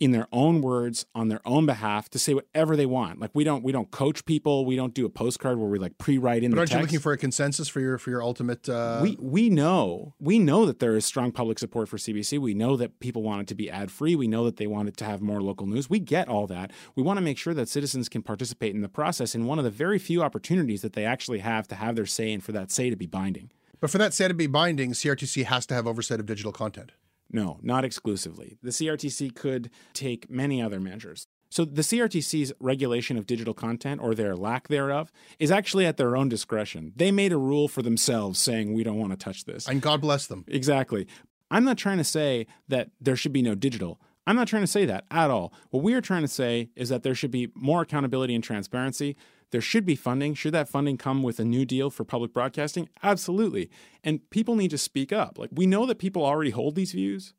in 0.03 0.11
their 0.11 0.27
own 0.33 0.61
words 0.61 1.07
on 1.15 1.29
their 1.29 1.41
own 1.47 1.65
behalf 1.65 2.11
to 2.11 2.19
say 2.19 2.35
whatever 2.35 2.75
they 2.75 2.87
want 2.87 3.21
like 3.21 3.31
we 3.35 3.45
don't 3.45 3.63
we 3.63 3.71
don't 3.71 3.93
coach 3.93 4.25
people 4.25 4.67
we 4.67 4.75
don't 4.75 4.95
do 4.95 5.07
a 5.07 5.09
postcard 5.09 5.57
where 5.59 5.69
we 5.69 5.79
like 5.79 5.97
pre-write 5.97 6.43
in 6.43 6.51
But 6.51 6.57
the 6.57 6.61
aren't 6.63 6.71
you 6.71 6.77
text 6.79 6.89
looking 6.89 6.99
for 7.01 7.13
a 7.13 7.17
consensus 7.17 7.69
for 7.69 7.79
your 7.79 7.99
for 7.99 8.11
your 8.11 8.21
ultimate? 8.21 8.69
Uh, 8.69 8.99
we 9.01 9.17
we 9.21 9.49
know 9.49 10.15
we 10.19 10.41
know 10.41 10.67
that 10.67 10.81
there 10.81 10.97
is 10.97 11.05
strong 11.07 11.31
public 11.31 11.61
support 11.61 11.89
for 11.89 11.99
CBC. 11.99 12.41
We 12.41 12.53
know 12.53 12.77
that 12.77 12.99
people 12.99 13.23
want 13.23 13.43
it 13.43 13.47
to 13.49 13.55
be 13.55 13.71
ad 13.71 13.93
free. 13.93 14.17
We 14.17 14.27
know 14.27 14.45
that 14.45 14.57
they 14.57 14.67
want 14.67 14.89
it 14.89 14.97
to 14.97 15.05
have 15.05 15.23
more 15.23 15.41
local 15.41 15.69
news. 15.69 15.89
We 15.89 16.01
get 16.01 16.27
all 16.29 16.49
that. 16.49 16.73
We 16.97 17.05
want 17.05 17.19
to 17.19 17.23
make 17.23 17.39
sure 17.39 17.55
that 17.55 17.69
citizens 17.69 18.09
can 18.09 18.23
participate 18.23 18.75
in 18.75 18.81
the 18.81 18.89
process 18.89 19.37
in 19.37 19.47
one 19.47 19.59
of 19.61 19.65
the 19.65 19.71
very 19.71 20.01
few 20.01 20.21
opportunities 20.25 20.83
that 20.83 20.95
they 20.95 21.05
actually 21.05 21.39
have 21.39 21.69
to 21.69 21.77
have 21.77 21.95
their 21.95 22.07
say 22.07 22.33
and 22.33 22.43
for 22.43 22.51
that 22.51 22.73
say 22.73 22.91
to 22.91 22.97
be 22.97 23.07
binding. 23.07 23.51
but 23.81 23.89
for 23.91 23.99
that 23.99 24.13
say 24.15 24.27
to 24.27 24.35
be 24.35 24.49
binding, 24.49 24.93
CRTC 24.93 25.45
has 25.45 25.65
to 25.67 25.75
have 25.75 25.87
oversight 25.87 26.19
of 26.19 26.27
digital 26.27 26.51
content. 26.53 26.91
No, 27.33 27.59
not 27.63 27.85
exclusively. 27.85 28.59
The 28.63 28.71
CRTC 28.71 29.35
could 29.35 29.71
take 29.95 30.31
many 30.31 30.63
other 30.63 30.79
measures. 30.79 31.27
So 31.53 31.67
the 31.67 31.83
CRTC's 31.83 32.53
regulation 32.61 33.19
of 33.19 33.27
digital 33.27 33.53
content 33.53 34.01
or 34.03 34.15
their 34.15 34.35
lack 34.35 34.69
thereof 34.69 35.13
is 35.39 35.51
actually 35.51 35.85
at 35.85 35.99
their 35.99 36.17
own 36.17 36.31
discretion. 36.31 36.93
They 36.97 37.11
made 37.11 37.31
a 37.31 37.37
rule 37.37 37.69
for 37.69 37.83
themselves 37.83 38.39
saying 38.39 38.73
we 38.73 38.85
don't 38.85 38.99
want 38.99 39.13
to 39.13 39.19
touch 39.19 39.45
this. 39.45 39.69
And 39.69 39.83
God 39.83 40.01
bless 40.01 40.27
them. 40.27 40.45
Exactly. 40.49 41.07
I'm 41.51 41.65
not 41.65 41.77
trying 41.77 41.99
to 41.99 42.05
say 42.05 42.47
that 42.69 42.91
there 43.01 43.17
should 43.17 43.35
be 43.35 43.43
no 43.43 43.55
digital. 43.55 44.01
I'm 44.27 44.37
not 44.37 44.49
trying 44.49 44.63
to 44.63 44.69
say 44.69 44.87
that 44.87 45.05
at 45.11 45.31
all. 45.31 45.53
What 45.71 45.83
we 45.83 45.93
are 45.93 46.01
trying 46.01 46.23
to 46.23 46.29
say 46.29 46.71
is 46.75 46.89
that 46.89 47.03
there 47.03 47.15
should 47.15 47.31
be 47.31 47.51
more 47.55 47.83
accountability 47.83 48.35
and 48.35 48.43
transparency. 48.43 49.17
There 49.53 49.61
should 49.61 49.87
be 49.87 49.95
funding. 49.95 50.35
Should 50.35 50.55
that 50.55 50.69
funding 50.69 50.99
come 50.99 51.23
with 51.23 51.39
a 51.39 51.45
new 51.45 51.65
deal 51.65 51.89
for 51.91 52.05
public 52.05 52.33
broadcasting? 52.33 52.89
Absolutely. 53.03 53.71
And 54.03 54.29
people 54.31 54.57
need 54.57 54.71
to 54.71 54.79
speak 54.79 55.13
up. 55.13 55.39
Like 55.39 55.51
we 55.53 55.67
know 55.67 55.87
that 55.87 55.99
people 55.99 56.25
already 56.25 56.51
hold 56.51 56.75
these 56.75 56.93
views. 56.93 57.35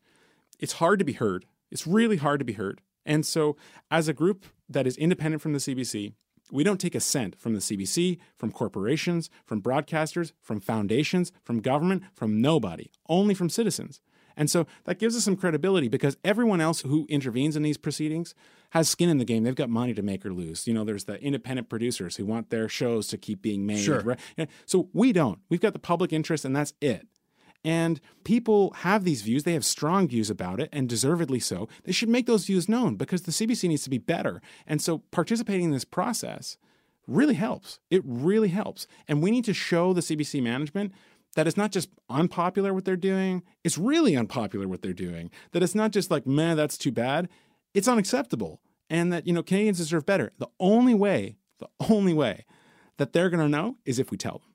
It's 0.60 0.74
hard 0.74 1.00
to 1.00 1.06
be 1.06 1.14
heard. 1.14 1.46
It's 1.72 1.86
really 1.86 2.18
hard 2.18 2.40
to 2.40 2.46
be 2.46 2.54
heard. 2.54 2.82
And 3.06 3.26
so, 3.26 3.58
as 3.92 4.08
a 4.08 4.14
group 4.14 4.46
that 4.70 4.88
is 4.88 4.96
independent 4.96 5.42
from 5.42 5.52
the 5.52 5.60
CBC, 5.60 6.14
We 6.52 6.64
don't 6.64 6.80
take 6.80 6.94
a 6.94 7.00
cent 7.00 7.36
from 7.40 7.54
the 7.54 7.60
CBC, 7.60 8.20
from 8.38 8.52
corporations, 8.52 9.30
from 9.44 9.62
broadcasters, 9.62 10.34
from 10.40 10.60
foundations, 10.60 11.32
from 11.44 11.62
government, 11.62 12.04
from 12.14 12.42
nobody, 12.42 12.92
only 13.10 13.34
from 13.34 13.50
citizens. 13.50 14.02
And 14.38 14.50
so 14.50 14.68
that 14.84 15.00
gives 15.00 15.16
us 15.16 15.24
some 15.24 15.36
credibility 15.36 15.88
because 15.88 16.18
everyone 16.24 16.62
else 16.62 16.82
who 16.82 17.08
intervenes 17.10 17.56
in 17.56 17.64
these 17.64 17.78
proceedings 17.78 18.36
has 18.74 18.90
skin 18.90 19.08
in 19.08 19.20
the 19.20 19.26
game. 19.26 19.44
They've 19.44 19.54
got 19.54 19.70
money 19.70 19.94
to 19.94 20.02
make 20.02 20.26
or 20.26 20.34
lose. 20.34 20.66
You 20.66 20.74
know, 20.74 20.84
there's 20.84 21.04
the 21.04 21.22
independent 21.22 21.70
producers 21.70 22.16
who 22.16 22.26
want 22.26 22.50
their 22.50 22.68
shows 22.68 23.08
to 23.10 23.20
keep 23.20 23.40
being 23.44 23.68
made. 23.68 23.78
Sure. 23.84 24.02
Right? 24.02 24.50
So 24.66 24.90
we 24.94 25.14
don't. 25.14 25.38
We've 25.48 25.62
got 25.62 25.74
the 25.74 25.80
public 25.80 26.12
interest, 26.12 26.44
and 26.44 26.56
that's 26.56 26.74
it. 26.82 27.08
And 27.64 28.02
people 28.24 28.74
have 28.78 29.04
these 29.04 29.22
views. 29.22 29.44
They 29.44 29.54
have 29.54 29.64
strong 29.64 30.08
views 30.08 30.32
about 30.32 30.60
it, 30.60 30.70
and 30.74 30.90
deservedly 30.90 31.40
so. 31.40 31.70
They 31.84 31.92
should 31.92 32.10
make 32.10 32.26
those 32.26 32.46
views 32.46 32.68
known 32.68 32.96
because 32.96 33.22
the 33.22 33.32
CBC 33.32 33.70
needs 33.70 33.84
to 33.84 33.92
be 33.92 34.00
better. 34.00 34.42
And 34.66 34.82
so 34.82 35.04
participating 35.12 35.66
in 35.66 35.72
this 35.72 35.86
process 35.86 36.58
really 37.06 37.36
helps. 37.36 37.80
It 37.92 38.02
really 38.04 38.50
helps. 38.50 38.88
And 39.08 39.22
we 39.22 39.30
need 39.30 39.46
to 39.46 39.54
show 39.54 39.94
the 39.94 40.02
CBC 40.02 40.42
management 40.42 40.94
that 41.36 41.46
it's 41.46 41.58
not 41.58 41.72
just 41.72 41.90
unpopular 42.10 42.74
what 42.74 42.86
they're 42.86 42.96
doing, 42.96 43.44
it's 43.64 43.78
really 43.78 44.16
unpopular 44.16 44.68
what 44.68 44.82
they're 44.82 44.94
doing. 44.94 45.30
That 45.52 45.62
it's 45.62 45.76
not 45.76 45.92
just 45.92 46.10
like, 46.10 46.26
man, 46.26 46.58
that's 46.58 46.78
too 46.78 46.92
bad. 46.92 47.30
It's 47.74 47.88
unacceptable. 47.88 48.62
And 48.90 49.12
that, 49.12 49.26
you 49.26 49.34
know, 49.34 49.44
Canadians 49.44 49.78
deserve 49.78 50.06
better. 50.06 50.32
The 50.38 50.50
only 50.60 50.94
way, 50.94 51.38
the 51.60 51.68
only 51.90 52.14
way 52.14 52.46
that 52.98 53.14
they're 53.14 53.30
going 53.30 53.40
to 53.40 53.50
know 53.50 53.78
is 53.86 54.00
if 54.00 54.12
we 54.12 54.18
tell 54.18 54.40
them. 54.40 54.54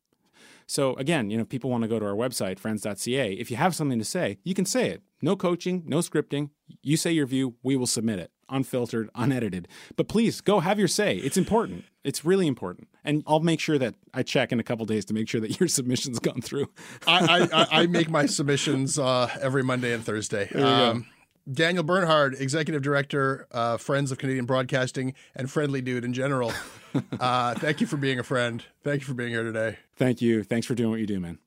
So 0.66 0.95
again, 0.97 1.31
you 1.31 1.39
know, 1.39 1.43
if 1.43 1.49
people 1.49 1.71
want 1.71 1.83
to 1.83 1.89
go 1.89 1.99
to 1.99 2.05
our 2.05 2.14
website, 2.14 2.59
friends.ca. 2.59 3.33
If 3.33 3.51
you 3.51 3.57
have 3.57 3.75
something 3.75 3.99
to 3.99 4.05
say, 4.05 4.39
you 4.45 4.55
can 4.55 4.66
say 4.66 4.91
it. 4.91 5.03
No 5.23 5.35
coaching, 5.35 5.83
no 5.87 5.99
scripting. 5.99 6.51
You 6.83 6.99
say 6.99 7.11
your 7.11 7.27
view, 7.27 7.55
we 7.62 7.75
will 7.75 7.87
submit 7.87 8.19
it, 8.19 8.31
unfiltered, 8.51 9.09
unedited. 9.14 9.66
But 9.97 10.09
please 10.09 10.43
go 10.43 10.61
have 10.61 10.79
your 10.79 10.87
say. 10.87 11.16
It's 11.16 11.39
important. 11.39 11.85
It's 12.05 12.23
really 12.23 12.47
important. 12.47 12.89
And 13.03 13.23
I'll 13.27 13.41
make 13.41 13.61
sure 13.61 13.79
that 13.79 13.95
I 14.12 14.23
check 14.23 14.53
in 14.53 14.61
a 14.61 14.62
couple 14.62 14.85
days 14.85 15.07
to 15.07 15.14
make 15.14 15.27
sure 15.27 15.41
that 15.41 15.59
your 15.59 15.69
submission's 15.71 16.19
gone 16.19 16.43
through. 16.43 16.69
I, 17.07 17.49
I, 17.51 17.66
I 17.83 17.87
make 17.87 18.11
my 18.11 18.27
submissions 18.27 18.99
uh, 18.99 19.31
every 19.41 19.62
Monday 19.62 19.95
and 19.95 20.05
Thursday. 20.05 20.51
Um, 20.51 21.07
Daniel 21.51 21.83
Bernhard, 21.83 22.35
Executive 22.39 22.83
Director, 22.83 23.47
uh, 23.53 23.77
Friends 23.79 24.13
of 24.13 24.19
Canadian 24.19 24.45
Broadcasting, 24.45 25.15
and 25.35 25.51
Friendly 25.51 25.81
Dude 25.81 26.05
in 26.05 26.13
general. 26.13 26.53
uh, 27.21 27.55
thank 27.55 27.81
you 27.81 27.87
for 27.87 27.97
being 27.97 28.19
a 28.19 28.23
friend. 28.23 28.65
Thank 28.83 29.01
you 29.01 29.07
for 29.07 29.15
being 29.15 29.31
here 29.31 29.43
today. 29.43 29.79
Thank 29.97 30.21
you. 30.21 30.43
Thanks 30.43 30.67
for 30.67 30.75
doing 30.75 30.91
what 30.91 31.01
you 31.01 31.07
do, 31.07 31.21
man. 31.21 31.39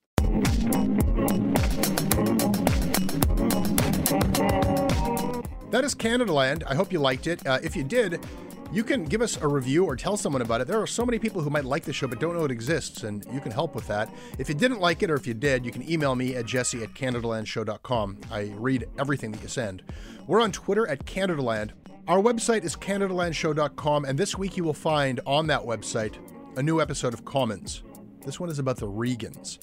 That 5.72 5.84
is 5.86 5.96
Canadaland. 5.96 6.64
I 6.68 6.76
hope 6.76 6.92
you 6.92 7.00
liked 7.00 7.28
it. 7.28 7.46
Uh, 7.46 7.60
if 7.64 7.76
you 7.76 7.84
did, 7.84 8.26
you 8.72 8.84
can 8.84 9.04
give 9.04 9.22
us 9.22 9.38
a 9.42 9.48
review 9.48 9.86
or 9.86 9.96
tell 9.96 10.16
someone 10.16 10.42
about 10.42 10.62
it. 10.62 10.68
There 10.68 10.82
are 10.82 10.88
so 10.88 11.06
many 11.06 11.20
people 11.20 11.42
who 11.42 11.50
might 11.50 11.66
like 11.66 11.84
the 11.84 11.92
show 11.92 12.08
but 12.08 12.20
don't 12.20 12.36
know 12.36 12.46
it 12.46 12.52
exists, 12.52 13.04
and 13.04 13.26
you 13.34 13.42
can 13.42 13.52
help 13.52 13.76
with 13.76 13.86
that. 13.88 14.10
If 14.40 14.48
you 14.48 14.56
didn't 14.56 14.80
like 14.80 15.04
it 15.04 15.12
or 15.12 15.16
if 15.16 15.28
you 15.28 15.34
did, 15.34 15.66
you 15.66 15.72
can 15.72 15.90
email 15.90 16.16
me 16.16 16.36
at 16.36 16.46
jesse 16.46 16.82
at 16.82 16.94
CanadaLandShow.com. 16.94 18.18
I 18.32 18.54
read 18.56 18.88
everything 18.98 19.32
that 19.34 19.42
you 19.42 19.50
send. 19.50 19.84
We're 20.26 20.42
on 20.42 20.54
Twitter 20.54 20.88
at 20.88 21.06
CanadaLand. 21.06 21.72
Our 22.08 22.20
website 22.20 22.64
is 22.64 22.76
CanadaLandShow.com, 22.78 24.06
and 24.06 24.18
this 24.18 24.38
week 24.38 24.56
you 24.56 24.64
will 24.64 24.74
find 24.74 25.20
on 25.26 25.48
that 25.48 25.62
website 25.62 26.16
a 26.58 26.64
new 26.64 26.80
episode 26.82 27.14
of 27.14 27.26
Commons. 27.26 27.84
This 28.26 28.40
one 28.40 28.50
is 28.50 28.60
about 28.60 28.78
the 28.78 28.88
Regans. 28.88 29.60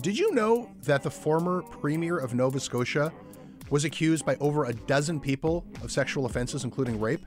Did 0.00 0.18
you 0.18 0.32
know 0.32 0.70
that 0.82 1.02
the 1.02 1.10
former 1.10 1.62
Premier 1.62 2.18
of 2.18 2.34
Nova 2.34 2.60
Scotia 2.60 3.12
was 3.70 3.84
accused 3.84 4.24
by 4.26 4.36
over 4.36 4.64
a 4.64 4.72
dozen 4.72 5.18
people 5.18 5.64
of 5.82 5.90
sexual 5.90 6.26
offenses, 6.26 6.64
including 6.64 7.00
rape? 7.00 7.24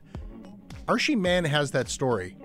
Arshy 0.88 1.17
Mann 1.17 1.43
has 1.43 1.71
that 1.71 1.89
story 1.89 2.38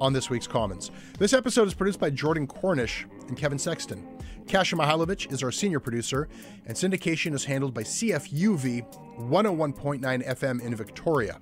on 0.00 0.12
this 0.12 0.30
week's 0.30 0.46
Commons. 0.46 0.92
This 1.18 1.32
episode 1.32 1.66
is 1.66 1.74
produced 1.74 1.98
by 1.98 2.10
Jordan 2.10 2.46
Cornish 2.46 3.06
and 3.26 3.36
Kevin 3.36 3.58
Sexton. 3.58 4.06
Kasia 4.46 4.76
Mychajlowycz 4.76 5.32
is 5.32 5.42
our 5.42 5.50
senior 5.50 5.80
producer, 5.80 6.28
and 6.66 6.76
syndication 6.76 7.34
is 7.34 7.44
handled 7.44 7.74
by 7.74 7.82
CFUV 7.82 8.86
101.9 9.18 10.28
FM 10.28 10.62
in 10.62 10.76
Victoria. 10.76 11.40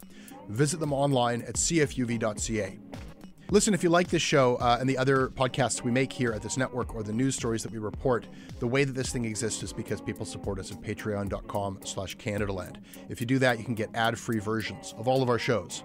Visit 0.49 0.81
them 0.81 0.95
online 0.95 1.43
at 1.43 1.57
cfuv.ca. 1.57 2.79
Listen, 3.51 3.75
if 3.75 3.85
you 3.85 3.91
like 3.91 4.09
this 4.09 4.23
show 4.23 4.57
uh, 4.57 4.79
and 4.81 4.89
the 4.89 4.97
other 4.97 5.29
podcasts 5.29 5.85
we 5.85 5.91
make 5.91 6.11
here 6.11 6.33
at 6.33 6.43
this 6.43 6.57
network 6.57 6.95
or 6.95 7.03
the 7.03 7.13
news 7.13 7.37
stories 7.37 7.63
that 7.63 7.71
we 7.71 7.79
report, 7.79 8.27
the 8.61 8.67
way 8.67 8.83
that 8.83 8.95
this 8.95 9.13
thing 9.13 9.27
exists 9.27 9.63
is 9.63 9.75
because 9.75 10.01
people 10.01 10.25
support 10.25 10.59
us 10.59 10.73
at 10.73 10.81
patreon.com 10.81 11.81
slash 11.85 12.17
Canadaland. 12.17 12.79
If 13.11 13.21
you 13.21 13.27
do 13.27 13.39
that, 13.41 13.59
you 13.59 13.65
can 13.65 13.75
get 13.75 13.91
ad-free 13.95 14.39
versions 14.39 14.95
of 14.97 15.07
all 15.07 15.23
of 15.23 15.29
our 15.29 15.39
shows. 15.39 15.85